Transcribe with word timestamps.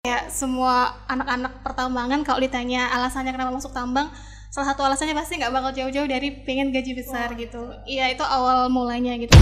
kayak 0.00 0.32
semua 0.32 0.96
anak-anak 1.12 1.60
pertambangan 1.60 2.24
kalau 2.24 2.40
ditanya 2.40 2.88
alasannya 2.88 3.36
kenapa 3.36 3.52
masuk 3.52 3.76
tambang 3.76 4.08
salah 4.48 4.72
satu 4.72 4.80
alasannya 4.80 5.12
pasti 5.12 5.36
nggak 5.36 5.52
bakal 5.52 5.76
jauh-jauh 5.76 6.08
dari 6.08 6.40
pengen 6.40 6.72
gaji 6.72 6.96
besar 6.96 7.36
gitu. 7.36 7.68
Iya 7.84 8.08
itu 8.08 8.24
awal 8.24 8.72
mulanya 8.72 9.20
gitu 9.20 9.36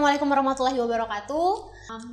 Assalamualaikum 0.00 0.32
warahmatullahi 0.32 0.80
wabarakatuh. 0.80 1.48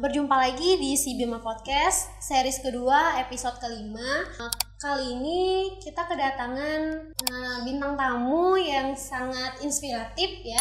Berjumpa 0.03 0.35
lagi 0.35 0.75
di 0.75 0.99
Si 0.99 1.15
Bima 1.15 1.39
Podcast 1.39 2.11
Series 2.19 2.59
kedua, 2.59 3.15
episode 3.15 3.55
kelima. 3.63 4.27
Kali 4.75 5.15
ini 5.15 5.71
kita 5.79 6.03
kedatangan 6.03 6.81
eh, 7.07 7.57
bintang 7.63 7.95
tamu 7.95 8.59
yang 8.59 8.91
sangat 8.91 9.63
inspiratif 9.63 10.43
ya. 10.43 10.59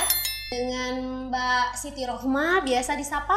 Dengan 0.55 1.27
Mbak 1.27 1.75
Siti 1.75 2.07
Rohma, 2.07 2.62
biasa 2.62 2.95
disapa? 2.95 3.34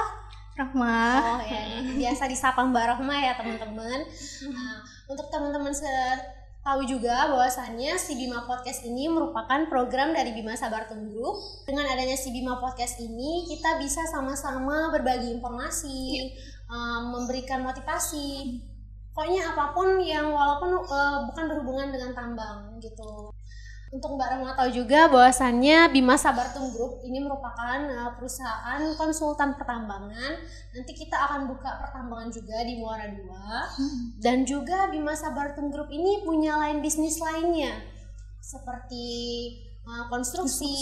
Rahma 0.54 1.02
Oh 1.26 1.42
ya, 1.42 1.82
biasa 1.82 2.30
disapa 2.30 2.62
Mbak 2.62 2.86
Rohma 2.94 3.18
ya 3.18 3.34
teman-teman. 3.42 4.06
Nah, 4.54 4.86
Untuk 5.10 5.34
teman-teman 5.34 5.74
se- 5.74 6.38
tahu 6.60 6.84
juga 6.84 7.32
bahwasannya 7.32 7.96
si 7.96 8.20
Bima 8.20 8.44
Podcast 8.44 8.84
ini 8.84 9.08
merupakan 9.08 9.66
program 9.72 10.12
dari 10.12 10.36
Bima 10.36 10.54
Sabar 10.60 10.92
Group. 10.92 11.64
Dengan 11.64 11.88
adanya 11.88 12.20
si 12.20 12.36
Bima 12.36 12.60
Podcast 12.60 13.00
ini, 13.00 13.48
kita 13.48 13.80
bisa 13.80 14.04
sama-sama 14.12 14.92
berbagi 14.92 15.32
informasi, 15.40 16.32
um, 16.68 17.16
memberikan 17.16 17.64
motivasi. 17.64 18.60
Pokoknya 19.16 19.56
apa 19.56 19.76
pun 19.76 20.00
yang 20.04 20.32
walaupun 20.32 20.84
uh, 20.84 21.28
bukan 21.32 21.46
berhubungan 21.48 21.90
dengan 21.96 22.12
tambang 22.16 22.80
gitu. 22.84 23.32
Untuk 23.90 24.22
Mbak 24.22 24.30
Rahma 24.38 24.54
tahu 24.54 24.70
juga 24.70 25.10
bahwasannya 25.10 25.90
Bima 25.90 26.14
Sabartum 26.14 26.70
Group 26.78 27.02
ini 27.02 27.26
merupakan 27.26 27.82
uh, 27.90 28.14
perusahaan 28.14 28.86
konsultan 28.94 29.58
pertambangan. 29.58 30.38
Nanti 30.78 30.92
kita 30.94 31.18
akan 31.18 31.50
buka 31.50 31.82
pertambangan 31.82 32.30
juga 32.30 32.62
di 32.62 32.78
Muara 32.78 33.10
Dua. 33.10 33.66
Dan 34.22 34.46
juga 34.46 34.94
Bima 34.94 35.18
Sabartum 35.18 35.74
Group 35.74 35.90
ini 35.90 36.22
punya 36.22 36.54
lain 36.62 36.86
bisnis 36.86 37.18
lainnya 37.18 37.82
seperti 38.38 39.08
uh, 39.90 40.06
konstruksi, 40.06 40.78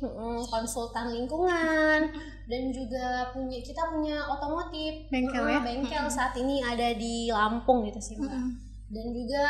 mm, 0.00 0.44
konsultan 0.52 1.12
lingkungan, 1.12 2.00
dan 2.48 2.62
juga 2.68 3.32
punya 3.32 3.58
kita 3.64 3.82
punya 3.92 4.28
otomotif, 4.28 5.08
Bengkel 5.08 5.44
ya? 5.48 5.60
bengkel 5.64 6.06
saat 6.12 6.36
ini 6.36 6.60
ada 6.60 6.92
di 6.92 7.32
Lampung 7.32 7.88
gitu 7.88 8.00
sih 8.00 8.20
mbak. 8.20 8.60
Dan 8.92 9.06
juga 9.16 9.44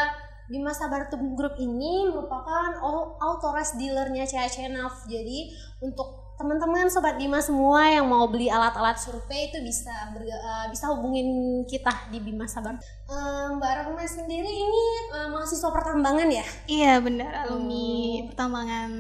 Bima 0.45 0.71
Sabartum 0.71 1.33
Group 1.33 1.55
ini 1.57 2.07
merupakan 2.07 2.73
au- 2.79 3.15
authorized 3.17 3.77
dealernya 3.77 4.25
CAC 4.25 4.69
Nav. 4.69 5.05
Jadi 5.05 5.51
untuk 5.79 6.07
teman-teman 6.35 6.87
sobat 6.87 7.15
Bima 7.15 7.39
semua 7.39 7.87
yang 7.87 8.05
mau 8.05 8.27
beli 8.27 8.47
alat-alat 8.47 8.97
survei 8.97 9.47
itu 9.47 9.59
bisa 9.61 9.93
berga- 10.11 10.43
eh, 10.43 10.67
bisa 10.69 10.89
hubungin 10.89 11.29
kita 11.65 12.09
di 12.09 12.19
Bima 12.19 12.45
Sabar. 12.45 12.75
Eh, 13.05 13.47
Mbak 13.53 13.73
Rahma 13.79 14.03
sendiri 14.03 14.49
ini 14.49 14.85
eh, 15.13 15.29
mahasiswa 15.29 15.69
pertambangan 15.69 16.29
ya? 16.29 16.45
iya 16.67 16.99
benar 16.99 17.31
alumni 17.43 17.87
Oh. 18.19 18.27
pertambangan 18.29 18.91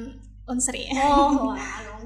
Unsri 0.43 0.91
Oh, 0.93 1.31
wah, 1.49 1.59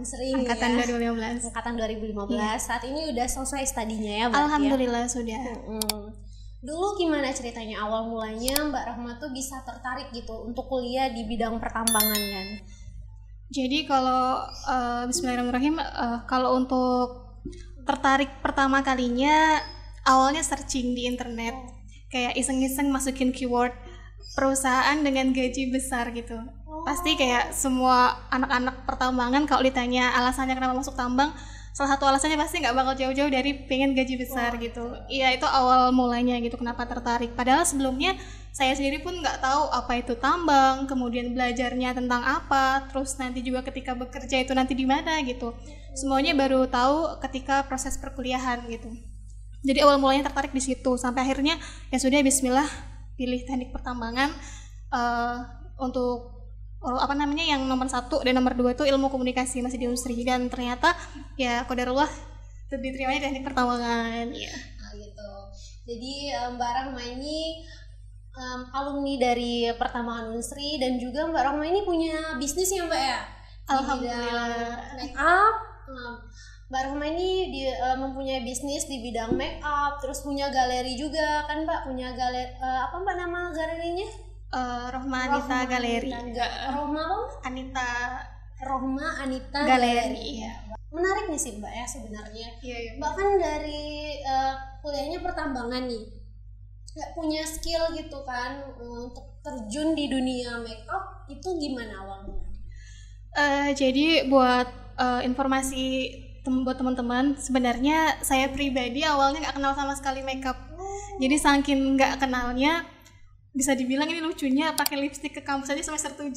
sering 0.02 0.36
angkatan 0.38 0.76
ya. 0.76 0.84
2015 0.86 1.48
Angkatan 1.48 1.72
2015. 1.74 2.36
Saat 2.58 2.82
ini 2.84 3.08
udah 3.10 3.26
selesai 3.26 3.64
studinya 3.66 4.12
ya, 4.14 4.24
berarti 4.26 4.36
ya? 4.36 4.44
Alhamdulillah 4.46 5.04
sudah 5.06 5.40
Mm. 5.66 6.04
Dulu 6.64 6.96
gimana 6.96 7.28
ceritanya 7.36 7.84
awal 7.84 8.08
mulanya 8.08 8.56
Mbak 8.72 8.84
Rahma 8.88 9.12
tuh 9.20 9.28
bisa 9.32 9.60
tertarik 9.62 10.08
gitu 10.16 10.32
untuk 10.46 10.66
kuliah 10.66 11.12
di 11.12 11.28
bidang 11.28 11.60
pertambangan 11.60 12.22
kan? 12.32 12.48
Jadi 13.52 13.84
kalau 13.84 14.42
eh, 14.48 15.04
Bismillahirrahmanirrahim 15.06 15.76
eh, 15.78 16.18
kalau 16.24 16.56
untuk 16.56 17.28
tertarik 17.86 18.42
pertama 18.42 18.82
kalinya 18.82 19.62
awalnya 20.02 20.42
searching 20.42 20.96
di 20.96 21.06
internet 21.06 21.54
kayak 22.10 22.34
iseng-iseng 22.34 22.90
masukin 22.90 23.30
keyword 23.30 23.74
perusahaan 24.34 24.96
dengan 25.00 25.30
gaji 25.30 25.70
besar 25.70 26.10
gitu. 26.16 26.36
Pasti 26.86 27.14
kayak 27.14 27.52
semua 27.54 28.26
anak-anak 28.30 28.84
pertambangan 28.84 29.44
kalau 29.44 29.62
ditanya 29.62 30.12
alasannya 30.18 30.54
kenapa 30.54 30.76
masuk 30.76 30.94
tambang 30.98 31.30
salah 31.76 31.92
satu 31.92 32.08
alasannya 32.08 32.40
pasti 32.40 32.64
nggak 32.64 32.72
bakal 32.72 32.96
jauh-jauh 32.96 33.28
dari 33.28 33.52
pengen 33.68 33.92
gaji 33.92 34.16
besar 34.16 34.56
gitu. 34.56 34.96
Iya 35.12 35.36
itu 35.36 35.44
awal 35.44 35.92
mulanya 35.92 36.40
gitu 36.40 36.56
kenapa 36.56 36.88
tertarik. 36.88 37.36
Padahal 37.36 37.68
sebelumnya 37.68 38.16
saya 38.48 38.72
sendiri 38.72 39.04
pun 39.04 39.12
nggak 39.20 39.44
tahu 39.44 39.68
apa 39.68 40.00
itu 40.00 40.16
tambang, 40.16 40.88
kemudian 40.88 41.36
belajarnya 41.36 41.92
tentang 41.92 42.24
apa, 42.24 42.88
terus 42.88 43.20
nanti 43.20 43.44
juga 43.44 43.60
ketika 43.60 43.92
bekerja 43.92 44.40
itu 44.40 44.56
nanti 44.56 44.72
di 44.72 44.88
mana 44.88 45.20
gitu. 45.20 45.52
Semuanya 45.92 46.32
baru 46.32 46.64
tahu 46.64 47.20
ketika 47.28 47.68
proses 47.68 48.00
perkuliahan 48.00 48.64
gitu. 48.72 48.88
Jadi 49.60 49.84
awal 49.84 50.00
mulanya 50.00 50.32
tertarik 50.32 50.56
di 50.56 50.64
situ 50.64 50.96
sampai 50.96 51.28
akhirnya 51.28 51.60
ya 51.92 52.00
sudah 52.00 52.24
Bismillah 52.24 52.68
pilih 53.20 53.44
teknik 53.44 53.76
pertambangan 53.76 54.32
eh, 54.96 55.38
untuk 55.76 56.35
oh, 56.86 56.98
apa 57.02 57.18
namanya 57.18 57.42
yang 57.42 57.66
nomor 57.66 57.90
satu 57.90 58.22
dan 58.22 58.38
nomor 58.38 58.54
dua 58.54 58.78
itu 58.78 58.86
ilmu 58.86 59.10
komunikasi 59.10 59.58
masih 59.60 59.82
di 59.82 59.86
Unsri 59.90 60.22
dan 60.22 60.46
ternyata 60.46 60.94
ya 61.34 61.66
kodarullah 61.66 62.08
lebih 62.70 62.94
terimanya 62.94 63.30
teknik 63.30 63.46
pertambangan 63.46 64.26
ya. 64.34 64.54
Nah, 64.82 64.90
gitu. 64.98 65.30
Jadi 65.86 66.12
eh, 66.34 66.48
Mbak 66.50 66.70
Rahma 66.70 67.02
ini 67.02 67.62
em, 68.34 68.60
alumni 68.74 69.14
dari 69.18 69.70
pertambangan 69.74 70.34
Unsri 70.34 70.78
dan 70.82 70.98
juga 70.98 71.30
Mbak 71.30 71.42
Rahma 71.42 71.64
ini 71.66 71.80
punya 71.86 72.38
bisnis 72.38 72.74
ya 72.74 72.86
Mbak 72.86 73.02
ya? 73.02 73.20
Alhamdulillah. 73.66 74.98
make 74.98 75.14
up. 75.14 75.54
Em, 75.86 76.14
Mbak 76.66 76.82
Rahma 76.90 77.04
ini 77.06 77.30
di, 77.54 77.60
eh, 77.70 77.98
mempunyai 77.98 78.42
bisnis 78.42 78.90
di 78.90 78.98
bidang 78.98 79.38
make 79.38 79.62
up, 79.62 80.02
terus 80.02 80.26
punya 80.26 80.50
galeri 80.50 80.98
juga 80.98 81.46
kan 81.46 81.62
Mbak 81.62 81.86
punya 81.86 82.10
galeri 82.18 82.50
apa 82.58 82.94
Mbak 82.98 83.14
nama 83.14 83.54
galerinya? 83.54 84.25
Eh, 84.46 84.86
Rohma 84.94 85.18
Anita 85.26 85.36
Rohma 85.42 85.58
Galeri. 85.66 86.10
Anita. 86.12 86.46
Rohma? 86.70 87.04
Anita 87.42 87.88
Rohma 88.62 89.06
Anita 89.26 89.60
Galeri. 89.66 90.46
Ya. 90.46 90.52
Menarik 90.94 91.26
nih 91.28 91.40
sih 91.40 91.52
Mbak 91.58 91.72
ya 91.74 91.86
sebenarnya. 91.86 92.48
Iya, 92.62 92.76
iya. 92.78 92.90
Mbak 92.96 93.12
kan 93.18 93.28
dari 93.36 93.84
eh, 94.22 94.54
kuliahnya 94.80 95.18
pertambangan 95.20 95.84
nih, 95.90 96.04
nggak 96.96 97.10
punya 97.12 97.42
skill 97.44 97.90
gitu 97.92 98.22
kan 98.24 98.64
untuk 98.80 99.42
terjun 99.42 99.92
di 99.92 100.08
dunia 100.08 100.62
makeup 100.62 101.26
itu 101.28 101.48
gimana 101.58 102.06
awalnya? 102.06 102.38
Eh, 103.36 103.68
jadi 103.76 104.30
buat 104.30 104.68
eh, 104.96 105.20
informasi 105.26 105.84
tem- 106.40 106.62
buat 106.62 106.78
teman-teman, 106.78 107.34
sebenarnya 107.36 108.22
saya 108.22 108.48
pribadi 108.54 109.02
awalnya 109.02 109.42
nggak 109.42 109.56
kenal 109.58 109.74
sama 109.74 109.92
sekali 109.98 110.22
makeup. 110.22 110.56
Jadi 111.18 111.36
saking 111.36 111.98
nggak 111.98 112.22
kenalnya, 112.22 112.86
bisa 113.56 113.72
dibilang 113.72 114.04
ini 114.04 114.20
lucunya 114.20 114.76
pakai 114.76 115.00
lipstick 115.00 115.32
ke 115.32 115.40
kampus 115.40 115.72
aja 115.72 115.80
semester 115.82 116.12
7 116.12 116.28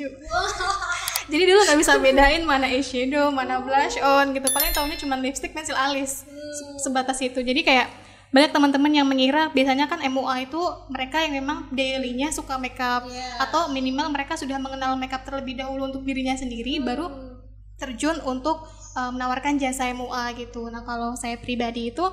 Jadi 1.29 1.43
dulu 1.45 1.59
nggak 1.61 1.77
bisa 1.77 1.93
bedain 1.99 2.41
mana 2.41 2.65
eyeshadow, 2.65 3.29
mana 3.29 3.59
blush 3.59 3.99
on 3.99 4.31
gitu. 4.31 4.47
Paling 4.47 4.71
tahunya 4.71 4.97
cuma 4.97 5.13
lipstick, 5.15 5.51
pensil 5.51 5.75
alis, 5.75 6.25
Se- 6.25 6.81
sebatas 6.81 7.19
itu. 7.19 7.37
Jadi 7.37 7.61
kayak 7.61 7.85
banyak 8.29 8.49
teman-teman 8.49 8.93
yang 8.93 9.05
mengira 9.05 9.49
biasanya 9.49 9.85
kan 9.85 10.01
MUA 10.01 10.47
itu 10.47 10.61
mereka 10.87 11.17
yang 11.19 11.33
memang 11.35 11.65
dailynya 11.69 12.29
suka 12.29 12.57
makeup 12.57 13.05
Iya. 13.05 13.41
atau 13.41 13.67
minimal 13.67 14.09
mereka 14.09 14.37
sudah 14.37 14.57
mengenal 14.57 14.93
makeup 14.95 15.21
terlebih 15.21 15.57
dahulu 15.57 15.85
untuk 15.85 16.01
dirinya 16.01 16.33
sendiri 16.33 16.77
baru 16.79 17.09
terjun 17.75 18.21
untuk 18.21 18.65
uh, 18.93 19.09
menawarkan 19.09 19.57
jasa 19.57 19.89
MUA 19.89 20.37
gitu. 20.39 20.65
Nah 20.67 20.81
kalau 20.81 21.13
saya 21.13 21.37
pribadi 21.37 21.89
itu 21.89 22.05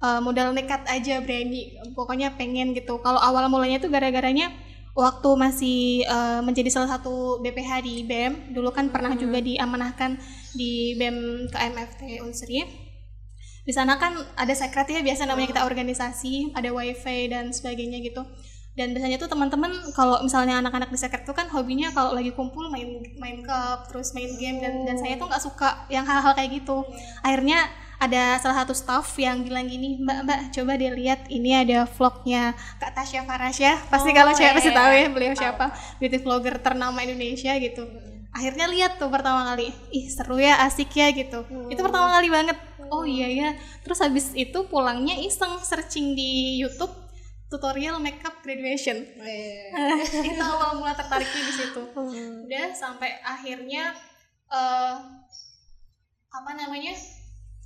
uh, 0.00 0.20
modal 0.20 0.52
nekat 0.52 0.84
aja 0.88 1.20
berani, 1.22 1.76
pokoknya 1.96 2.34
pengen 2.36 2.72
gitu. 2.76 3.00
Kalau 3.00 3.20
awal 3.20 3.48
mulanya 3.48 3.80
itu 3.80 3.88
gara-garanya 3.88 4.52
waktu 4.96 5.28
masih 5.36 6.08
uh, 6.08 6.40
menjadi 6.40 6.72
salah 6.72 6.96
satu 6.96 7.44
BPH 7.44 7.84
di 7.84 7.94
BEM, 8.08 8.56
dulu 8.56 8.72
kan 8.72 8.88
pernah 8.88 9.12
juga 9.12 9.44
diamanahkan 9.44 10.16
di 10.56 10.96
BEM 10.96 11.48
KMFT 11.52 12.24
Unsri. 12.24 12.64
Di 13.66 13.74
sana 13.74 13.98
kan 13.98 14.14
ada 14.38 14.54
sekret 14.54 14.88
ya 14.88 15.02
biasa 15.02 15.26
namanya 15.28 15.52
kita 15.52 15.62
organisasi, 15.68 16.56
ada 16.56 16.70
wifi 16.72 17.28
dan 17.28 17.52
sebagainya 17.52 18.00
gitu. 18.00 18.24
Dan 18.76 18.92
biasanya 18.92 19.16
tuh 19.16 19.32
teman-teman 19.32 19.72
kalau 19.96 20.20
misalnya 20.20 20.60
anak-anak 20.60 20.92
di 20.92 21.00
sekret 21.00 21.24
tuh 21.24 21.32
kan 21.32 21.48
hobinya 21.48 21.88
kalau 21.96 22.12
lagi 22.12 22.30
kumpul 22.36 22.68
main 22.68 23.00
main 23.16 23.40
cup 23.42 23.88
terus 23.90 24.14
main 24.14 24.32
game. 24.38 24.62
Dan 24.62 24.86
dan 24.86 24.96
saya 24.96 25.18
tuh 25.18 25.26
nggak 25.26 25.42
suka 25.42 25.88
yang 25.90 26.06
hal-hal 26.06 26.32
kayak 26.36 26.62
gitu. 26.62 26.84
Akhirnya 27.26 27.66
ada 27.96 28.36
salah 28.36 28.62
satu 28.64 28.76
staff 28.76 29.16
yang 29.16 29.40
bilang 29.40 29.64
gini 29.64 29.96
mbak 29.96 30.18
mbak 30.28 30.40
coba 30.52 30.76
deh 30.76 30.92
lihat 30.92 31.32
ini 31.32 31.56
ada 31.56 31.88
vlognya 31.88 32.52
kak 32.76 32.92
Tasya 32.92 33.24
Farasya 33.24 33.72
pasti 33.88 34.10
Oh, 34.12 34.14
kalau 34.14 34.32
cewek 34.36 34.52
iya, 34.52 34.56
pasti 34.56 34.70
iya. 34.72 34.78
tahu 34.78 34.92
ya 34.92 35.06
beliau 35.08 35.32
Tahu, 35.32 35.42
siapa. 35.42 35.66
Beauty 35.98 36.18
vlogger 36.20 36.56
ternama 36.60 36.98
Indonesia 37.00 37.52
gitu. 37.56 37.82
Akhirnya 38.36 38.66
lihat 38.68 39.00
tuh 39.00 39.08
pertama 39.08 39.48
kali 39.48 39.72
ih 39.96 40.06
seru 40.12 40.36
ya 40.36 40.60
asik 40.68 40.92
ya 40.92 41.08
gitu. 41.16 41.44
Itu 41.72 41.80
pertama 41.80 42.12
kali 42.20 42.28
banget. 42.28 42.56
Oh 42.92 43.02
iya 43.02 43.26
ya 43.26 43.48
terus 43.82 43.98
habis 43.98 44.30
itu 44.36 44.58
pulangnya 44.70 45.16
iseng 45.18 45.58
searching 45.64 46.14
di 46.14 46.60
YouTube 46.60 46.92
tutorial 47.48 47.98
makeup 47.98 48.42
graduation. 48.42 49.06
Itu 50.30 50.42
awal 50.42 50.78
mula 50.82 50.94
tertariknya 50.94 51.42
di 51.46 51.54
situ. 51.54 51.82
Udah 51.94 52.66
sampai 52.74 53.22
akhirnya 53.22 53.94
eh 54.46 54.94
apa 56.30 56.50
namanya 56.52 56.94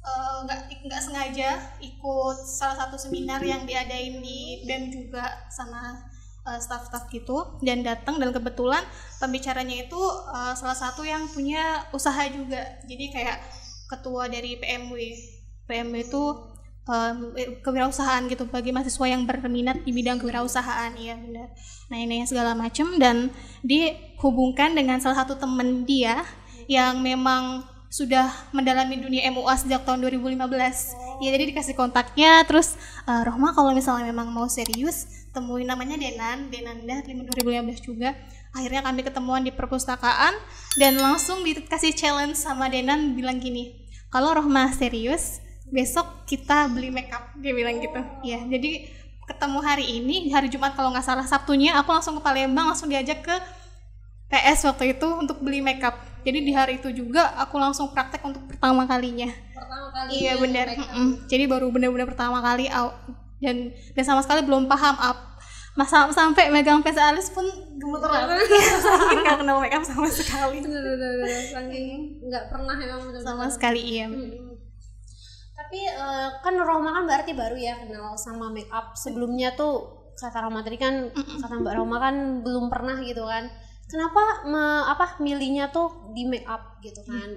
eh, 0.00 0.36
nggak 0.44 0.60
nggak 0.86 1.02
sengaja 1.02 1.50
ikut 1.84 2.36
salah 2.44 2.86
satu 2.86 2.96
seminar 2.96 3.40
yang 3.44 3.64
diadain 3.68 4.20
di 4.20 4.64
BEM 4.64 4.92
juga 4.92 5.24
sama 5.52 6.08
eh, 6.48 6.60
staff-staff 6.60 7.08
gitu 7.12 7.60
dan 7.60 7.84
datang 7.84 8.16
dan 8.16 8.32
kebetulan 8.32 8.84
pembicaranya 9.20 9.84
itu 9.84 10.02
eh, 10.32 10.54
salah 10.56 10.76
satu 10.76 11.04
yang 11.04 11.28
punya 11.30 11.84
usaha 11.92 12.24
juga. 12.28 12.80
Jadi 12.88 13.12
kayak 13.12 13.38
ketua 13.90 14.30
dari 14.30 14.54
PMW 14.54 14.94
PMW 15.66 16.06
itu 16.06 16.24
eh, 16.86 17.14
kewirausahaan 17.62 18.22
gitu 18.30 18.46
bagi 18.46 18.70
mahasiswa 18.70 19.06
yang 19.10 19.26
berminat 19.26 19.82
di 19.82 19.90
bidang 19.90 20.22
kewirausahaan 20.22 20.94
iya 20.94 21.18
benar 21.18 21.50
nah 21.90 21.98
ini 21.98 22.22
segala 22.22 22.54
macam 22.54 22.94
dan 23.02 23.34
dihubungkan 23.66 24.78
dengan 24.78 25.02
salah 25.02 25.26
satu 25.26 25.34
temen 25.38 25.82
dia 25.82 26.22
yang 26.70 27.02
memang 27.02 27.66
sudah 27.90 28.30
mendalami 28.54 29.02
dunia 29.02 29.26
MUA 29.34 29.66
sejak 29.66 29.82
tahun 29.82 30.06
2015 30.06 30.38
ya 31.18 31.28
jadi 31.34 31.44
dikasih 31.50 31.74
kontaknya 31.74 32.38
terus 32.46 32.78
eh, 33.10 33.22
Rohma 33.26 33.50
kalau 33.50 33.74
misalnya 33.74 34.06
memang 34.06 34.30
mau 34.30 34.46
serius 34.46 35.26
temuin 35.34 35.66
namanya 35.66 35.98
Denan 35.98 36.50
Denanda 36.50 37.02
2015 37.06 37.86
juga. 37.86 38.14
Akhirnya 38.50 38.82
kami 38.82 39.06
ketemuan 39.06 39.46
di 39.46 39.54
perpustakaan 39.54 40.34
dan 40.74 40.98
langsung 40.98 41.46
dikasih 41.46 41.94
challenge 41.94 42.34
sama 42.34 42.66
Denan 42.66 43.14
bilang 43.14 43.38
gini 43.38 43.78
kalau 44.10 44.34
Rohma 44.34 44.74
serius 44.74 45.38
besok 45.70 46.26
kita 46.26 46.66
beli 46.70 46.90
makeup 46.90 47.30
dia 47.38 47.54
bilang 47.54 47.78
gitu. 47.78 48.02
Ya 48.26 48.42
jadi 48.42 48.90
ketemu 49.30 49.58
hari 49.62 49.86
ini 49.86 50.34
hari 50.34 50.50
Jumat 50.50 50.74
kalau 50.74 50.90
nggak 50.90 51.06
salah 51.06 51.22
Sabtunya 51.22 51.78
aku 51.78 51.94
langsung 51.94 52.18
ke 52.18 52.22
Palembang 52.22 52.74
langsung 52.74 52.90
diajak 52.90 53.22
ke 53.22 53.34
PS 54.30 54.70
waktu 54.70 54.94
itu 54.94 55.08
untuk 55.10 55.42
beli 55.42 55.58
makeup. 55.58 55.98
Jadi 56.22 56.38
di 56.46 56.52
hari 56.54 56.78
itu 56.78 56.94
juga 56.94 57.34
aku 57.34 57.58
langsung 57.58 57.90
praktek 57.90 58.22
untuk 58.22 58.46
pertama 58.46 58.86
kalinya. 58.86 59.26
Pertama 59.50 59.90
kali 59.90 60.10
iya 60.22 60.38
benar 60.38 60.70
Mm-mm. 60.70 61.26
jadi 61.26 61.50
baru 61.50 61.72
benar-benar 61.74 62.06
pertama 62.06 62.38
kali 62.38 62.70
dan 63.42 63.74
dan 63.74 64.04
sama 64.06 64.22
sekali 64.22 64.46
belum 64.46 64.70
paham 64.70 64.94
up. 65.02 65.18
Masa 65.74 66.06
sampai 66.14 66.50
megang 66.50 66.82
face 66.82 66.98
alis 66.98 67.30
pun 67.30 67.46
gemeteran. 67.78 68.26
Iya, 68.36 68.74
saking 68.84 69.20
nggak 69.22 69.38
kenal 69.42 69.56
makeup 69.58 69.82
sama 69.86 70.06
sekali. 70.10 70.58
Saking 70.62 71.88
nggak 72.26 72.44
pernah 72.52 72.76
emang 72.78 73.00
sama 73.18 73.46
sekali 73.50 73.82
iya. 73.82 74.06
Mm. 74.06 74.54
tapi 75.60 75.86
eh, 75.86 76.28
kan 76.42 76.56
Roma 76.56 76.90
kan 76.90 77.04
berarti 77.06 77.30
baru 77.36 77.54
ya 77.54 77.78
kenal 77.78 78.18
sama 78.18 78.50
make 78.50 78.66
up 78.74 78.96
sebelumnya 78.98 79.54
tuh 79.54 80.00
kata 80.18 80.48
Roma 80.48 80.66
tadi 80.66 80.76
kan 80.76 81.08
kata 81.14 81.54
Mbak 81.62 81.74
Roma 81.78 81.96
kan 82.00 82.16
belum 82.42 82.66
pernah 82.72 82.98
gitu 83.04 83.22
kan 83.28 83.48
kenapa 83.90 84.22
me- 84.46 84.86
apa 84.86 85.18
milihnya 85.18 85.74
tuh 85.74 86.14
di 86.14 86.22
make 86.24 86.46
up 86.46 86.78
gitu 86.80 87.02
kan? 87.04 87.28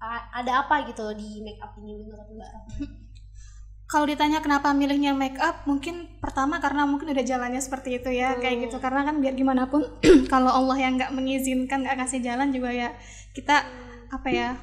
A- 0.00 0.44
ada 0.44 0.64
apa 0.64 0.84
gitu 0.84 1.12
di 1.16 1.40
make 1.40 1.60
up 1.60 1.72
ini 1.76 1.96
menurut 1.96 2.28
Mbak 2.28 2.50
Roma 2.52 2.86
kalau 3.90 4.06
ditanya 4.06 4.38
kenapa 4.38 4.70
milihnya 4.70 5.10
make 5.18 5.34
up 5.42 5.66
mungkin 5.66 6.06
pertama 6.22 6.62
karena 6.62 6.86
mungkin 6.86 7.10
udah 7.10 7.26
jalannya 7.26 7.58
seperti 7.58 7.98
itu 7.98 8.06
ya 8.14 8.38
kayak 8.38 8.70
gitu. 8.70 8.78
Karena 8.78 9.02
kan 9.02 9.18
biar 9.18 9.34
gimana 9.34 9.66
pun 9.66 9.82
kalau 10.32 10.46
Allah 10.46 10.78
yang 10.78 10.94
nggak 10.94 11.10
mengizinkan 11.10 11.82
nggak 11.82 12.06
kasih 12.06 12.22
jalan 12.22 12.54
juga 12.54 12.70
ya 12.70 12.94
kita 13.34 13.66
apa 14.14 14.28
ya 14.30 14.54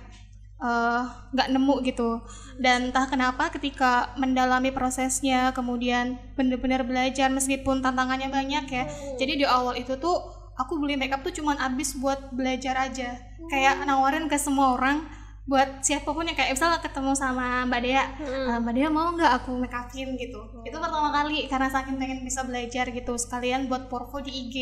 eh, 0.64 1.02
nggak 1.36 1.48
nemu 1.52 1.76
gitu. 1.84 2.24
Dan 2.56 2.96
entah 2.96 3.04
kenapa 3.12 3.52
ketika 3.52 4.16
mendalami 4.16 4.72
prosesnya 4.72 5.52
kemudian 5.52 6.16
bener-bener 6.40 6.88
belajar 6.88 7.28
meskipun 7.28 7.84
tantangannya 7.84 8.32
banyak 8.32 8.66
ya 8.72 8.84
jadi 9.20 9.44
di 9.44 9.46
awal 9.46 9.76
itu 9.76 10.00
tuh 10.00 10.37
aku 10.58 10.76
beli 10.76 10.94
makeup 10.94 11.22
tuh 11.22 11.32
cuman 11.32 11.56
abis 11.58 11.96
buat 11.96 12.30
belajar 12.32 12.76
aja. 12.76 13.16
Kayak 13.48 13.86
nawarin 13.86 14.26
ke 14.26 14.36
semua 14.36 14.74
orang 14.74 15.06
buat 15.48 15.80
siapa 15.80 16.12
pun 16.12 16.28
yang 16.28 16.36
kayak 16.36 16.52
misalnya 16.52 16.84
ketemu 16.84 17.16
sama 17.16 17.64
Mbak 17.64 17.80
Dea 17.80 18.04
"Eh, 18.20 18.60
Mbak 18.60 18.74
Dea 18.76 18.90
mau 18.90 19.08
nggak 19.10 19.32
aku 19.34 19.56
make 19.56 19.72
upin 19.72 20.20
gitu 20.20 20.36
itu 20.62 20.76
pertama 20.76 21.08
kali 21.10 21.48
karena 21.48 21.72
saking 21.72 21.96
pengen 21.96 22.20
bisa 22.20 22.44
belajar 22.44 22.84
gitu 22.86 23.16
sekalian 23.16 23.72
buat 23.72 23.88
portfolio 23.88 24.28
di 24.28 24.34
IG 24.44 24.56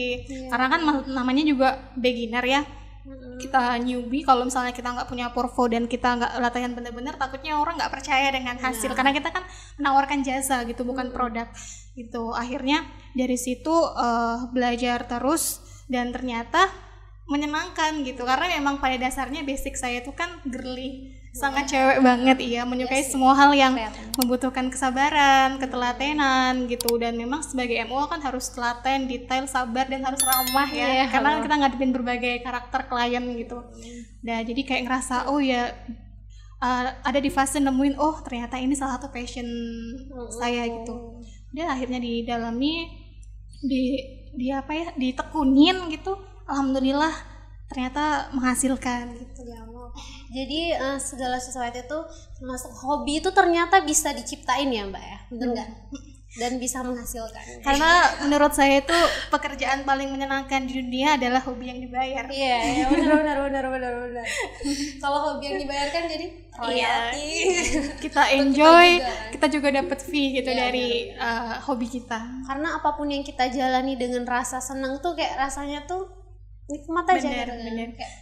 karena 0.46 0.70
kan 0.70 0.80
ma- 0.80 1.02
namanya 1.12 1.42
juga 1.44 1.70
beginner 1.96 2.46
ya. 2.46 2.62
Kita 3.36 3.78
newbie 3.78 4.22
kalau 4.22 4.46
misalnya 4.46 4.70
kita 4.72 4.86
nggak 4.88 5.06
punya 5.06 5.30
portfolio 5.30 5.74
dan 5.74 5.86
kita 5.86 6.06
nggak 6.16 6.32
latihan 6.38 6.72
bener-bener 6.72 7.14
takutnya 7.16 7.58
orang 7.58 7.76
nggak 7.76 7.90
percaya 7.92 8.30
dengan 8.30 8.54
hasil. 8.56 8.94
Karena 8.94 9.10
kita 9.12 9.30
kan 9.30 9.42
menawarkan 9.76 10.22
jasa 10.22 10.62
gitu 10.64 10.82
bukan 10.84 11.10
produk 11.10 11.50
gitu. 11.94 12.30
Akhirnya 12.32 12.86
dari 13.12 13.36
situ 13.36 13.74
eh, 13.74 14.38
belajar 14.50 15.06
terus 15.06 15.65
dan 15.86 16.12
ternyata 16.14 16.70
menyenangkan 17.26 18.06
gitu. 18.06 18.22
Karena 18.22 18.58
memang 18.62 18.78
pada 18.78 18.98
dasarnya 19.02 19.42
basic 19.42 19.78
saya 19.78 20.02
itu 20.02 20.14
kan 20.14 20.30
girly 20.46 21.18
sangat 21.36 21.68
cewek 21.68 22.00
banget 22.00 22.38
iya. 22.40 22.64
Menyukai 22.64 23.04
semua 23.04 23.36
hal 23.36 23.52
yang 23.52 23.76
membutuhkan 24.16 24.70
kesabaran, 24.70 25.58
ketelatenan 25.58 26.70
gitu. 26.70 26.96
Dan 27.02 27.18
memang 27.18 27.42
sebagai 27.42 27.76
MO 27.90 28.06
kan 28.08 28.22
harus 28.22 28.54
telaten, 28.54 29.10
detail, 29.10 29.50
sabar 29.50 29.90
dan 29.90 30.06
harus 30.06 30.22
ramah 30.22 30.70
ya. 30.70 30.86
Iya, 31.02 31.06
karena 31.10 31.42
kita 31.42 31.56
ngadepin 31.60 31.92
berbagai 31.92 32.36
karakter 32.46 32.88
klien 32.88 33.26
gitu. 33.36 33.58
Nah 34.22 34.40
jadi 34.46 34.62
kayak 34.62 34.84
ngerasa 34.86 35.30
oh 35.34 35.42
ya 35.42 35.74
uh, 36.62 36.84
ada 37.04 37.20
di 37.20 37.34
fase 37.34 37.58
nemuin 37.60 37.98
oh 37.98 38.22
ternyata 38.22 38.62
ini 38.62 38.78
salah 38.78 39.02
satu 39.02 39.10
passion 39.10 39.46
saya 40.40 40.70
gitu. 40.70 41.26
Dia 41.52 41.74
akhirnya 41.74 42.00
didalami 42.00 42.86
di 43.66 43.98
di 44.36 44.52
apa 44.52 44.72
ya 44.76 44.88
ditekunin 44.96 45.90
gitu. 45.92 46.16
Alhamdulillah 46.46 47.12
ternyata 47.66 48.30
menghasilkan 48.36 49.18
gitu. 49.18 49.42
Ya 49.48 49.66
Allah. 49.66 49.90
Jadi 50.30 50.60
eh, 50.76 51.00
segala 51.02 51.42
sesuatu 51.42 51.76
itu 51.80 52.00
termasuk 52.38 52.72
hobi 52.84 53.24
itu 53.24 53.30
ternyata 53.34 53.82
bisa 53.82 54.14
diciptain 54.14 54.70
ya 54.70 54.86
Mbak 54.86 55.04
ya, 55.04 55.20
bener 55.32 55.48
nggak? 55.56 55.70
Dan 56.36 56.60
bisa 56.60 56.84
menghasilkan. 56.84 57.64
Karena 57.64 58.12
menurut 58.28 58.52
saya 58.52 58.84
itu 58.84 58.98
pekerjaan 59.32 59.88
paling 59.88 60.12
menyenangkan 60.12 60.68
di 60.68 60.84
dunia 60.84 61.16
adalah 61.16 61.40
hobi 61.40 61.72
yang 61.72 61.80
dibayar. 61.80 62.28
Iya, 62.28 62.58
ya 62.60 62.86
benar 62.92 63.12
benar 63.24 63.38
benar 63.48 63.66
benar 63.72 63.92
benar. 64.04 64.26
Kalau 65.00 65.20
hobi 65.32 65.44
yang 65.48 65.58
dibayarkan 65.64 66.04
jadi 66.12 66.28
royalti. 66.60 67.28
Kita 68.04 68.24
enjoy, 68.36 68.88
juga 69.00 69.08
kan. 69.08 69.32
kita 69.32 69.48
juga 69.48 69.68
dapat 69.80 70.00
fee 70.04 70.30
gitu 70.44 70.52
Iya, 70.52 70.60
dari 70.60 70.88
uh, 71.16 71.56
hobi 71.72 71.88
kita. 71.88 72.20
Karena 72.44 72.68
apa 72.84 72.90
pun 73.00 73.08
yang 73.08 73.24
kita 73.24 73.48
jalani 73.48 73.96
dengan 73.96 74.28
rasa 74.28 74.60
senang 74.60 75.00
tuh 75.00 75.16
kayak 75.16 75.40
rasanya 75.40 75.88
tuh 75.88 76.04
nikmat 76.68 77.06
aja 77.16 77.32
Bener, 77.32 77.48
gitu 77.48 77.52
kan. 77.52 77.64
bener. 77.64 77.90
Kayak, 77.96 78.14